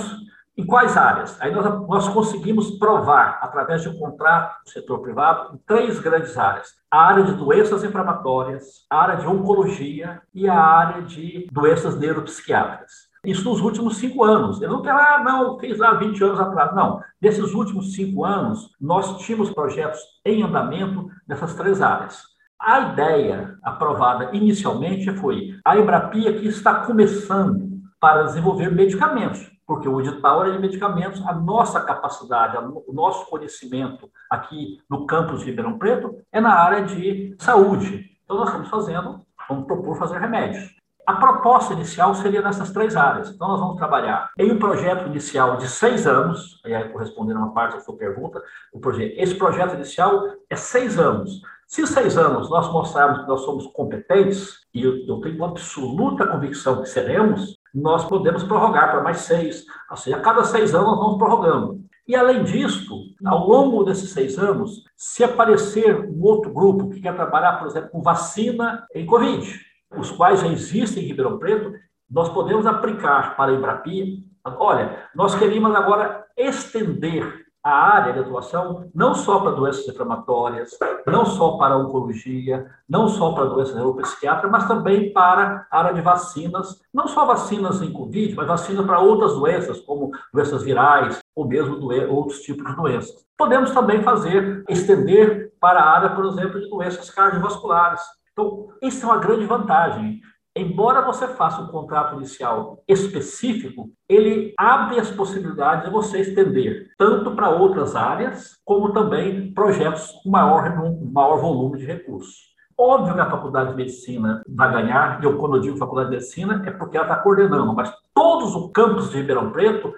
Em 0.56 0.66
quais 0.66 0.96
áreas? 0.96 1.36
Aí 1.42 1.52
nós, 1.52 1.66
nós 1.88 2.08
conseguimos 2.10 2.78
provar, 2.78 3.40
através 3.42 3.82
de 3.82 3.90
um 3.90 3.98
contrato 3.98 4.64
do 4.64 4.70
setor 4.70 5.00
privado, 5.00 5.56
em 5.56 5.58
três 5.66 6.00
grandes 6.00 6.38
áreas: 6.38 6.68
a 6.92 7.08
área 7.08 7.24
de 7.24 7.34
doenças 7.34 7.84
inflamatórias, 7.84 8.86
a 8.88 9.02
área 9.02 9.16
de 9.16 9.26
oncologia 9.26 10.22
e 10.32 10.48
a 10.48 10.56
área 10.56 11.02
de 11.02 11.50
doenças 11.52 11.98
neuropsiquiátricas. 11.98 12.92
Isso 13.26 13.50
nos 13.50 13.62
últimos 13.62 13.98
cinco 13.98 14.24
anos. 14.24 14.62
Eu 14.62 14.70
não 14.70 14.82
quero, 14.84 14.98
ah, 14.98 15.24
não, 15.24 15.58
fiz 15.58 15.82
há 15.82 15.94
20 15.94 16.24
anos 16.24 16.40
atrás. 16.40 16.76
Não. 16.76 17.02
Nesses 17.22 17.54
últimos 17.54 17.94
cinco 17.96 18.24
anos, 18.24 18.70
nós 18.80 19.18
tínhamos 19.20 19.50
projetos 19.50 20.02
em 20.26 20.44
andamento 20.44 21.08
nessas 21.28 21.56
três 21.56 21.82
áreas. 21.82 22.22
A 22.62 22.80
ideia 22.92 23.58
aprovada 23.64 24.30
inicialmente 24.34 25.12
foi 25.16 25.58
a 25.66 25.78
Embrapia 25.78 26.34
que 26.34 26.48
está 26.48 26.76
começando 26.82 27.82
para 28.00 28.24
desenvolver 28.24 28.70
medicamentos 28.70 29.53
porque 29.74 29.90
o 29.90 30.00
edital 30.00 30.46
é 30.46 30.52
de 30.52 30.60
medicamentos, 30.60 31.26
a 31.26 31.34
nossa 31.34 31.82
capacidade, 31.82 32.56
o 32.58 32.94
nosso 32.94 33.26
conhecimento 33.26 34.08
aqui 34.30 34.80
no 34.88 35.08
campus 35.08 35.40
de 35.40 35.48
Ribeirão 35.48 35.80
Preto 35.80 36.16
é 36.32 36.40
na 36.40 36.54
área 36.54 36.84
de 36.84 37.36
saúde. 37.40 38.12
Então, 38.24 38.38
nós 38.38 38.50
estamos 38.50 38.70
fazendo, 38.70 39.22
vamos 39.50 39.66
propor 39.66 39.98
fazer 39.98 40.20
remédios. 40.20 40.76
A 41.08 41.16
proposta 41.16 41.74
inicial 41.74 42.14
seria 42.14 42.44
nessas 42.44 42.72
três 42.72 42.96
áreas. 42.96 43.32
Então, 43.32 43.48
nós 43.48 43.60
vamos 43.60 43.78
trabalhar 43.78 44.30
em 44.38 44.52
um 44.52 44.60
projeto 44.60 45.08
inicial 45.08 45.58
de 45.58 45.68
seis 45.68 46.06
anos, 46.06 46.62
e 46.64 46.72
aí 46.72 46.90
correspondendo 46.90 47.40
a 47.40 47.44
uma 47.46 47.54
parte 47.56 47.74
da 47.74 47.82
sua 47.82 47.98
pergunta, 47.98 48.40
o 48.72 48.80
projeto, 48.80 49.16
esse 49.18 49.34
projeto 49.34 49.74
inicial 49.74 50.22
é 50.52 50.56
seis 50.56 51.00
anos. 51.00 51.42
Se 51.66 51.88
seis 51.88 52.16
anos 52.16 52.48
nós 52.48 52.72
mostrarmos 52.72 53.22
que 53.22 53.28
nós 53.28 53.42
somos 53.42 53.66
competentes, 53.74 54.60
e 54.72 54.84
eu, 54.84 54.98
eu 55.08 55.20
tenho 55.20 55.44
absoluta 55.44 56.28
convicção 56.28 56.84
que 56.84 56.90
seremos, 56.90 57.58
nós 57.74 58.06
podemos 58.06 58.44
prorrogar 58.44 58.92
para 58.92 59.02
mais 59.02 59.18
seis. 59.22 59.66
Seja, 59.96 60.18
a 60.18 60.22
cada 60.22 60.44
seis 60.44 60.76
anos 60.76 60.88
nós 60.88 61.00
vamos 61.00 61.18
prorrogando. 61.18 61.84
E, 62.08 62.16
além 62.16 62.44
disso, 62.44 62.94
ao 63.26 63.48
longo 63.48 63.84
desses 63.84 64.12
seis 64.12 64.38
anos, 64.38 64.84
se 64.96 65.24
aparecer 65.24 66.00
um 66.02 66.22
outro 66.22 66.52
grupo 66.52 66.90
que 66.90 67.00
quer 67.00 67.16
trabalhar, 67.16 67.60
por 67.60 67.68
exemplo, 67.68 67.90
com 67.90 68.02
vacina 68.02 68.86
em 68.94 69.06
Covid, 69.06 69.60
os 69.98 70.12
quais 70.12 70.42
já 70.42 70.48
existem 70.48 71.04
em 71.04 71.08
Ribeirão 71.08 71.40
Preto, 71.40 71.74
nós 72.10 72.30
podemos 72.30 72.66
aplicar 72.66 73.38
para 73.38 73.52
a 73.52 73.56
Embrapi. 73.56 74.26
Olha, 74.46 75.08
nós 75.16 75.34
queríamos 75.36 75.74
agora 75.74 76.26
estender 76.38 77.43
a 77.64 77.72
área 77.72 78.14
de 78.14 78.20
atuação 78.20 78.90
não 78.94 79.16
só 79.16 79.40
para 79.40 79.52
doenças 79.52 79.88
inflamatórias, 79.88 80.78
não 81.08 81.26
só 81.26 81.58
para 81.58 81.78
oncologia, 81.78 82.70
não 82.90 83.08
só 83.08 83.32
para 83.32 83.46
doenças 83.46 83.76
neuropsiquiátricas, 83.76 84.52
mas 84.52 84.68
também 84.68 85.14
para 85.14 85.66
a 85.72 85.80
área 85.80 85.94
de 85.94 86.02
vacinas, 86.02 86.82
não 86.94 87.08
só 87.08 87.26
vacinas 87.26 87.82
em 87.82 87.94
Covid, 87.94 88.36
mas 88.36 88.48
vacinas 88.48 88.86
para 88.86 89.00
outras 89.00 89.34
doenças, 89.34 89.80
como 89.80 90.12
doenças 90.34 90.62
virais 90.64 91.20
ou 91.34 91.48
mesmo 91.48 91.78
outros 92.10 92.42
tipos 92.42 92.70
de 92.70 92.76
doenças. 92.76 93.24
Podemos 93.38 93.72
também 93.72 94.04
fazer, 94.04 94.64
estender 94.70 95.54
para 95.60 95.80
a 95.80 95.90
área, 95.90 96.10
por 96.10 96.26
exemplo, 96.26 96.60
de 96.60 96.70
doenças 96.70 97.10
cardiovasculares. 97.10 98.02
Então, 98.34 98.68
isso 98.82 99.06
é 99.06 99.08
uma 99.08 99.18
grande 99.18 99.46
vantagem. 99.46 100.20
Embora 100.56 101.02
você 101.02 101.28
faça 101.30 101.64
um 101.64 101.68
contrato 101.68 102.16
inicial 102.16 102.84
específico, 102.88 103.90
ele 104.08 104.54
abre 104.56 105.00
as 105.00 105.10
possibilidades 105.10 105.86
de 105.86 105.92
você 105.92 106.20
estender 106.20 106.92
tanto 106.96 107.36
para 107.36 107.50
outras 107.50 107.96
áreas, 107.96 108.60
como 108.64 108.94
também 108.94 109.52
projetos 109.52 110.12
com 110.24 110.30
maior, 110.30 110.72
maior 111.12 111.38
volume 111.38 111.80
de 111.80 111.86
recursos. 111.86 112.54
Óbvio 112.78 113.16
que 113.16 113.22
a 113.22 113.32
Faculdade 113.32 113.72
de 113.72 113.76
Medicina 113.76 114.44
vai 114.48 114.72
ganhar, 114.72 115.20
e 115.20 115.26
eu, 115.26 115.40
quando 115.40 115.56
eu 115.56 115.62
digo 115.62 115.78
Faculdade 115.78 116.12
de 116.12 116.18
Medicina, 116.18 116.62
é 116.68 116.72
porque 116.72 116.98
ela 116.98 117.08
está 117.08 117.20
coordenando, 117.20 117.74
mas 117.74 117.92
todos 118.14 118.56
os 118.56 118.72
campos 118.72 119.10
de 119.10 119.18
Ribeirão 119.18 119.52
Preto 119.52 119.92